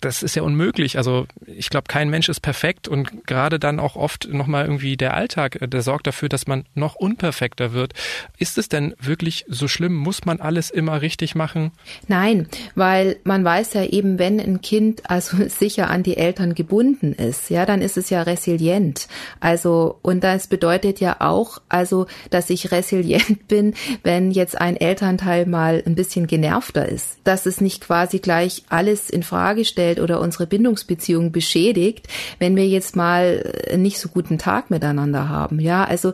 das 0.00 0.22
ist 0.22 0.36
ja 0.36 0.42
unmöglich. 0.42 0.98
Also 0.98 1.26
ich 1.46 1.70
glaube, 1.70 1.86
kein 1.88 2.10
Mensch 2.10 2.28
ist 2.28 2.40
perfekt 2.40 2.88
und 2.88 3.26
gerade 3.26 3.58
dann 3.58 3.80
auch 3.80 3.96
oft 3.96 4.28
nochmal 4.32 4.64
irgendwie 4.64 4.96
der 4.96 5.14
Alltag, 5.14 5.60
äh, 5.60 5.68
der 5.68 5.82
sorgt 5.82 6.06
dafür, 6.06 6.28
dass 6.28 6.46
man 6.46 6.64
noch 6.74 6.94
unperfekter 6.94 7.72
wird. 7.72 7.92
Ist 8.38 8.58
es 8.58 8.68
denn 8.68 8.94
wirklich 9.00 9.44
so 9.48 9.68
schlimm? 9.68 9.94
Muss 9.94 10.24
man 10.24 10.40
alles 10.40 10.70
immer 10.70 11.02
richtig 11.02 11.34
machen? 11.34 11.72
Nein, 12.08 12.48
weil 12.74 13.16
man 13.24 13.44
weiß 13.44 13.74
ja 13.74 13.84
eben, 13.84 14.18
wenn 14.18 14.40
ein 14.40 14.60
Kind 14.60 15.08
also 15.10 15.36
sicher 15.48 15.90
an 15.90 16.02
die 16.02 16.16
Eltern 16.16 16.54
gebunden 16.54 17.12
ist, 17.12 17.50
ja, 17.50 17.66
dann 17.66 17.82
ist 17.82 17.96
es 17.96 18.10
ja 18.10 18.22
resilient. 18.22 19.08
Also, 19.40 19.98
und 20.02 20.24
das 20.24 20.46
bedeutet 20.46 21.00
ja 21.00 21.16
auch, 21.20 21.60
also, 21.68 22.06
dass 22.30 22.50
ich 22.50 22.72
resilient 22.72 23.48
bin, 23.48 23.74
wenn 24.02 24.30
jetzt 24.30 24.60
ein 24.60 24.76
Elternteil 24.86 25.46
mal 25.46 25.82
ein 25.84 25.94
bisschen 25.94 26.26
genervter 26.26 26.88
ist, 26.88 27.18
dass 27.24 27.46
es 27.46 27.60
nicht 27.60 27.82
quasi 27.82 28.18
gleich 28.18 28.62
alles 28.68 29.10
in 29.10 29.22
Frage 29.22 29.64
stellt 29.64 30.00
oder 30.00 30.20
unsere 30.20 30.46
Bindungsbeziehung 30.46 31.32
beschädigt, 31.32 32.08
wenn 32.38 32.56
wir 32.56 32.66
jetzt 32.66 32.96
mal 32.96 33.52
nicht 33.76 33.98
so 33.98 34.08
guten 34.08 34.38
Tag 34.38 34.70
miteinander 34.70 35.28
haben. 35.28 35.60
Ja, 35.60 35.84
also 35.84 36.12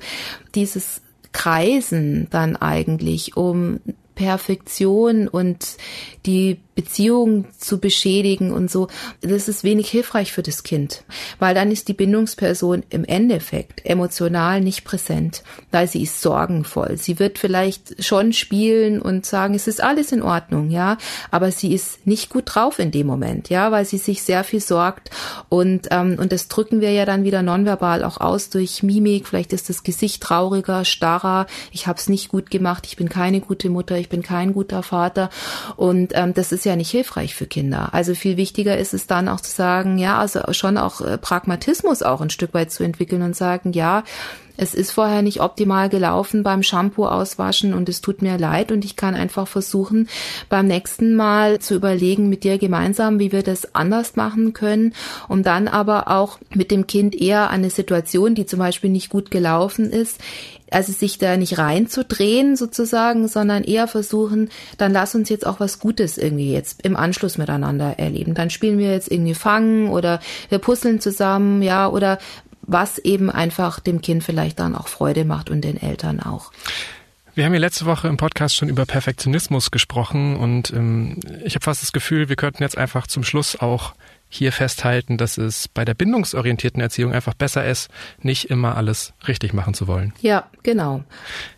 dieses 0.54 1.02
Kreisen 1.32 2.28
dann 2.30 2.56
eigentlich 2.56 3.36
um 3.36 3.80
Perfektion 4.14 5.28
und 5.28 5.76
die 6.26 6.60
Beziehung 6.74 7.46
zu 7.58 7.78
beschädigen 7.78 8.52
und 8.52 8.70
so, 8.70 8.88
das 9.20 9.48
ist 9.48 9.64
wenig 9.64 9.90
hilfreich 9.90 10.32
für 10.32 10.42
das 10.42 10.62
Kind, 10.62 11.04
weil 11.38 11.54
dann 11.54 11.70
ist 11.70 11.88
die 11.88 11.92
Bindungsperson 11.92 12.82
im 12.88 13.04
Endeffekt 13.04 13.84
emotional 13.84 14.60
nicht 14.60 14.84
präsent, 14.84 15.42
weil 15.70 15.86
sie 15.86 16.02
ist 16.02 16.20
sorgenvoll. 16.20 16.96
Sie 16.96 17.18
wird 17.18 17.38
vielleicht 17.38 18.02
schon 18.02 18.32
spielen 18.32 19.02
und 19.02 19.26
sagen, 19.26 19.54
es 19.54 19.66
ist 19.66 19.82
alles 19.82 20.12
in 20.12 20.22
Ordnung, 20.22 20.70
ja, 20.70 20.96
aber 21.30 21.52
sie 21.52 21.74
ist 21.74 22.06
nicht 22.06 22.30
gut 22.30 22.44
drauf 22.46 22.78
in 22.78 22.90
dem 22.90 23.06
Moment, 23.06 23.48
ja, 23.50 23.70
weil 23.70 23.84
sie 23.84 23.98
sich 23.98 24.22
sehr 24.22 24.44
viel 24.44 24.60
sorgt 24.60 25.10
und 25.48 25.88
ähm, 25.90 26.16
und 26.18 26.32
das 26.32 26.48
drücken 26.48 26.80
wir 26.80 26.92
ja 26.92 27.04
dann 27.04 27.24
wieder 27.24 27.42
nonverbal 27.42 28.04
auch 28.04 28.18
aus 28.18 28.48
durch 28.50 28.82
Mimik. 28.82 29.26
Vielleicht 29.26 29.52
ist 29.52 29.68
das 29.68 29.82
Gesicht 29.82 30.22
trauriger, 30.22 30.84
starrer. 30.84 31.46
Ich 31.70 31.86
habe 31.86 31.98
es 31.98 32.08
nicht 32.08 32.28
gut 32.28 32.50
gemacht. 32.50 32.86
Ich 32.86 32.96
bin 32.96 33.08
keine 33.08 33.40
gute 33.40 33.68
Mutter. 33.70 33.96
Ich 33.96 34.08
bin 34.08 34.22
kein 34.22 34.52
guter 34.52 34.82
Vater 34.82 35.30
und 35.76 36.12
ähm, 36.14 36.34
das 36.34 36.52
ist 36.52 36.61
ja 36.64 36.76
nicht 36.76 36.90
hilfreich 36.90 37.34
für 37.34 37.46
Kinder. 37.46 37.90
Also 37.92 38.14
viel 38.14 38.36
wichtiger 38.36 38.76
ist 38.76 38.94
es 38.94 39.06
dann 39.06 39.28
auch 39.28 39.40
zu 39.40 39.50
sagen, 39.50 39.98
ja, 39.98 40.18
also 40.18 40.40
schon 40.52 40.78
auch 40.78 41.00
äh, 41.00 41.18
Pragmatismus 41.18 42.02
auch 42.02 42.20
ein 42.20 42.30
Stück 42.30 42.54
weit 42.54 42.70
zu 42.70 42.84
entwickeln 42.84 43.22
und 43.22 43.36
sagen, 43.36 43.72
ja, 43.72 44.04
es 44.56 44.74
ist 44.74 44.90
vorher 44.92 45.22
nicht 45.22 45.40
optimal 45.40 45.88
gelaufen 45.88 46.42
beim 46.42 46.62
Shampoo 46.62 47.06
auswaschen 47.06 47.74
und 47.74 47.88
es 47.88 48.00
tut 48.00 48.22
mir 48.22 48.38
leid 48.38 48.70
und 48.70 48.84
ich 48.84 48.96
kann 48.96 49.14
einfach 49.14 49.48
versuchen, 49.48 50.08
beim 50.48 50.66
nächsten 50.66 51.16
Mal 51.16 51.58
zu 51.58 51.74
überlegen 51.74 52.28
mit 52.28 52.44
dir 52.44 52.58
gemeinsam, 52.58 53.18
wie 53.18 53.32
wir 53.32 53.42
das 53.42 53.74
anders 53.74 54.14
machen 54.14 54.52
können, 54.52 54.94
um 55.28 55.42
dann 55.42 55.68
aber 55.68 56.08
auch 56.08 56.38
mit 56.54 56.70
dem 56.70 56.86
Kind 56.86 57.14
eher 57.14 57.50
eine 57.50 57.70
Situation, 57.70 58.34
die 58.34 58.46
zum 58.46 58.58
Beispiel 58.58 58.90
nicht 58.90 59.08
gut 59.08 59.30
gelaufen 59.30 59.90
ist, 59.90 60.20
also 60.72 60.92
sich 60.92 61.18
da 61.18 61.36
nicht 61.36 61.58
reinzudrehen 61.58 62.56
sozusagen, 62.56 63.28
sondern 63.28 63.64
eher 63.64 63.88
versuchen, 63.88 64.50
dann 64.78 64.92
lass 64.92 65.14
uns 65.14 65.28
jetzt 65.28 65.46
auch 65.46 65.60
was 65.60 65.78
Gutes 65.78 66.18
irgendwie 66.18 66.52
jetzt 66.52 66.84
im 66.84 66.96
Anschluss 66.96 67.38
miteinander 67.38 67.98
erleben. 67.98 68.34
Dann 68.34 68.50
spielen 68.50 68.78
wir 68.78 68.92
jetzt 68.92 69.10
irgendwie 69.10 69.34
Fangen 69.34 69.88
oder 69.88 70.20
wir 70.48 70.58
puzzeln 70.58 71.00
zusammen, 71.00 71.62
ja, 71.62 71.88
oder 71.88 72.18
was 72.62 72.98
eben 72.98 73.30
einfach 73.30 73.80
dem 73.80 74.00
Kind 74.00 74.24
vielleicht 74.24 74.60
dann 74.60 74.74
auch 74.74 74.88
Freude 74.88 75.24
macht 75.24 75.50
und 75.50 75.62
den 75.62 75.80
Eltern 75.80 76.20
auch. 76.20 76.52
Wir 77.34 77.46
haben 77.46 77.54
ja 77.54 77.60
letzte 77.60 77.86
Woche 77.86 78.08
im 78.08 78.18
Podcast 78.18 78.56
schon 78.56 78.68
über 78.68 78.84
Perfektionismus 78.84 79.70
gesprochen 79.70 80.36
und 80.36 80.70
ähm, 80.70 81.18
ich 81.44 81.54
habe 81.54 81.64
fast 81.64 81.82
das 81.82 81.92
Gefühl, 81.92 82.28
wir 82.28 82.36
könnten 82.36 82.62
jetzt 82.62 82.76
einfach 82.76 83.06
zum 83.06 83.24
Schluss 83.24 83.58
auch 83.58 83.94
hier 84.34 84.50
festhalten, 84.50 85.18
dass 85.18 85.36
es 85.36 85.68
bei 85.68 85.84
der 85.84 85.92
bindungsorientierten 85.92 86.80
Erziehung 86.80 87.12
einfach 87.12 87.34
besser 87.34 87.66
ist, 87.66 87.90
nicht 88.22 88.48
immer 88.48 88.76
alles 88.78 89.12
richtig 89.28 89.52
machen 89.52 89.74
zu 89.74 89.86
wollen. 89.86 90.14
Ja, 90.22 90.48
genau. 90.62 91.04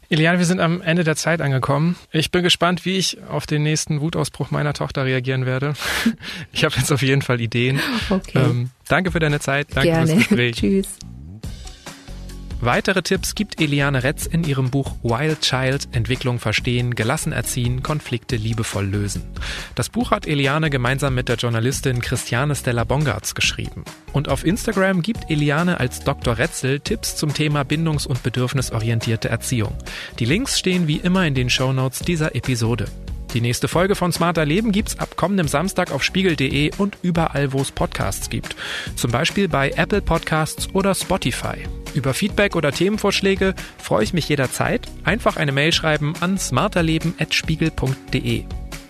Eliane, 0.08 0.38
wir 0.38 0.44
sind 0.44 0.60
am 0.60 0.82
Ende 0.82 1.04
der 1.04 1.14
Zeit 1.14 1.40
angekommen. 1.40 1.94
Ich 2.10 2.32
bin 2.32 2.42
gespannt, 2.42 2.84
wie 2.84 2.96
ich 2.96 3.22
auf 3.28 3.46
den 3.46 3.62
nächsten 3.62 4.00
Wutausbruch 4.00 4.50
meiner 4.50 4.72
Tochter 4.72 5.04
reagieren 5.04 5.46
werde. 5.46 5.74
Ich 6.52 6.64
habe 6.64 6.74
jetzt 6.76 6.92
auf 6.92 7.02
jeden 7.02 7.22
Fall 7.22 7.40
Ideen. 7.40 7.80
Okay. 8.10 8.38
Ähm, 8.38 8.70
danke 8.88 9.10
für 9.10 9.18
deine 9.18 9.40
Zeit. 9.40 9.68
Danke 9.74 9.88
Gerne. 9.88 10.06
fürs 10.06 10.18
Gespräch. 10.18 10.56
Tschüss. 10.60 10.98
Weitere 12.60 13.02
Tipps 13.02 13.34
gibt 13.34 13.60
Eliane 13.60 14.04
Retz 14.04 14.26
in 14.26 14.44
ihrem 14.44 14.70
Buch 14.70 14.92
Wild 15.02 15.42
Child 15.42 15.88
Entwicklung 15.92 16.38
verstehen, 16.38 16.94
gelassen 16.94 17.32
erziehen, 17.32 17.82
Konflikte 17.82 18.36
liebevoll 18.36 18.86
lösen. 18.86 19.22
Das 19.74 19.88
Buch 19.88 20.10
hat 20.10 20.26
Eliane 20.26 20.70
gemeinsam 20.70 21.14
mit 21.14 21.28
der 21.28 21.36
Journalistin 21.36 22.00
Christiane 22.00 22.54
Stella 22.54 22.84
Bongartz 22.84 23.34
geschrieben. 23.34 23.84
Und 24.12 24.28
auf 24.28 24.46
Instagram 24.46 25.02
gibt 25.02 25.30
Eliane 25.30 25.78
als 25.80 26.00
Dr. 26.00 26.38
Retzel 26.38 26.80
Tipps 26.80 27.16
zum 27.16 27.34
Thema 27.34 27.64
bindungs- 27.64 28.06
und 28.06 28.22
bedürfnisorientierte 28.22 29.28
Erziehung. 29.28 29.76
Die 30.18 30.24
Links 30.24 30.58
stehen 30.58 30.88
wie 30.88 30.96
immer 30.96 31.26
in 31.26 31.34
den 31.34 31.50
Shownotes 31.50 32.00
dieser 32.00 32.34
Episode. 32.34 32.86
Die 33.34 33.40
nächste 33.40 33.66
Folge 33.66 33.96
von 33.96 34.12
Smarter 34.12 34.44
Leben 34.44 34.70
gibt's 34.70 34.98
ab 35.00 35.16
kommendem 35.16 35.48
Samstag 35.48 35.90
auf 35.90 36.04
spiegel.de 36.04 36.70
und 36.78 36.98
überall, 37.02 37.52
wo 37.52 37.60
es 37.60 37.72
Podcasts 37.72 38.30
gibt. 38.30 38.54
Zum 38.94 39.10
Beispiel 39.10 39.48
bei 39.48 39.70
Apple 39.70 40.02
Podcasts 40.02 40.68
oder 40.72 40.94
Spotify. 40.94 41.58
Über 41.94 42.14
Feedback 42.14 42.56
oder 42.56 42.72
Themenvorschläge 42.72 43.54
freue 43.78 44.04
ich 44.04 44.12
mich 44.12 44.28
jederzeit. 44.28 44.86
Einfach 45.04 45.36
eine 45.36 45.52
Mail 45.52 45.72
schreiben 45.72 46.14
an 46.20 46.38
smarterleben.spiegel.de. 46.38 48.44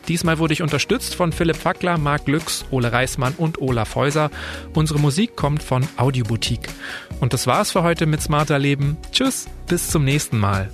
Diesmal 0.08 0.38
wurde 0.38 0.52
ich 0.52 0.62
unterstützt 0.62 1.14
von 1.14 1.32
Philipp 1.32 1.56
Fackler, 1.56 1.98
Marc 1.98 2.26
Glücks, 2.26 2.64
Ole 2.70 2.92
Reismann 2.92 3.34
und 3.36 3.60
Olaf 3.60 3.94
Häuser. 3.94 4.30
Unsere 4.74 4.98
Musik 4.98 5.36
kommt 5.36 5.62
von 5.62 5.86
Audioboutique. 5.96 6.68
Und 7.20 7.32
das 7.32 7.46
war's 7.46 7.72
für 7.72 7.82
heute 7.82 8.06
mit 8.06 8.20
Smarter 8.20 8.58
Leben. 8.58 8.96
Tschüss, 9.12 9.46
bis 9.66 9.88
zum 9.88 10.04
nächsten 10.04 10.38
Mal. 10.38 10.70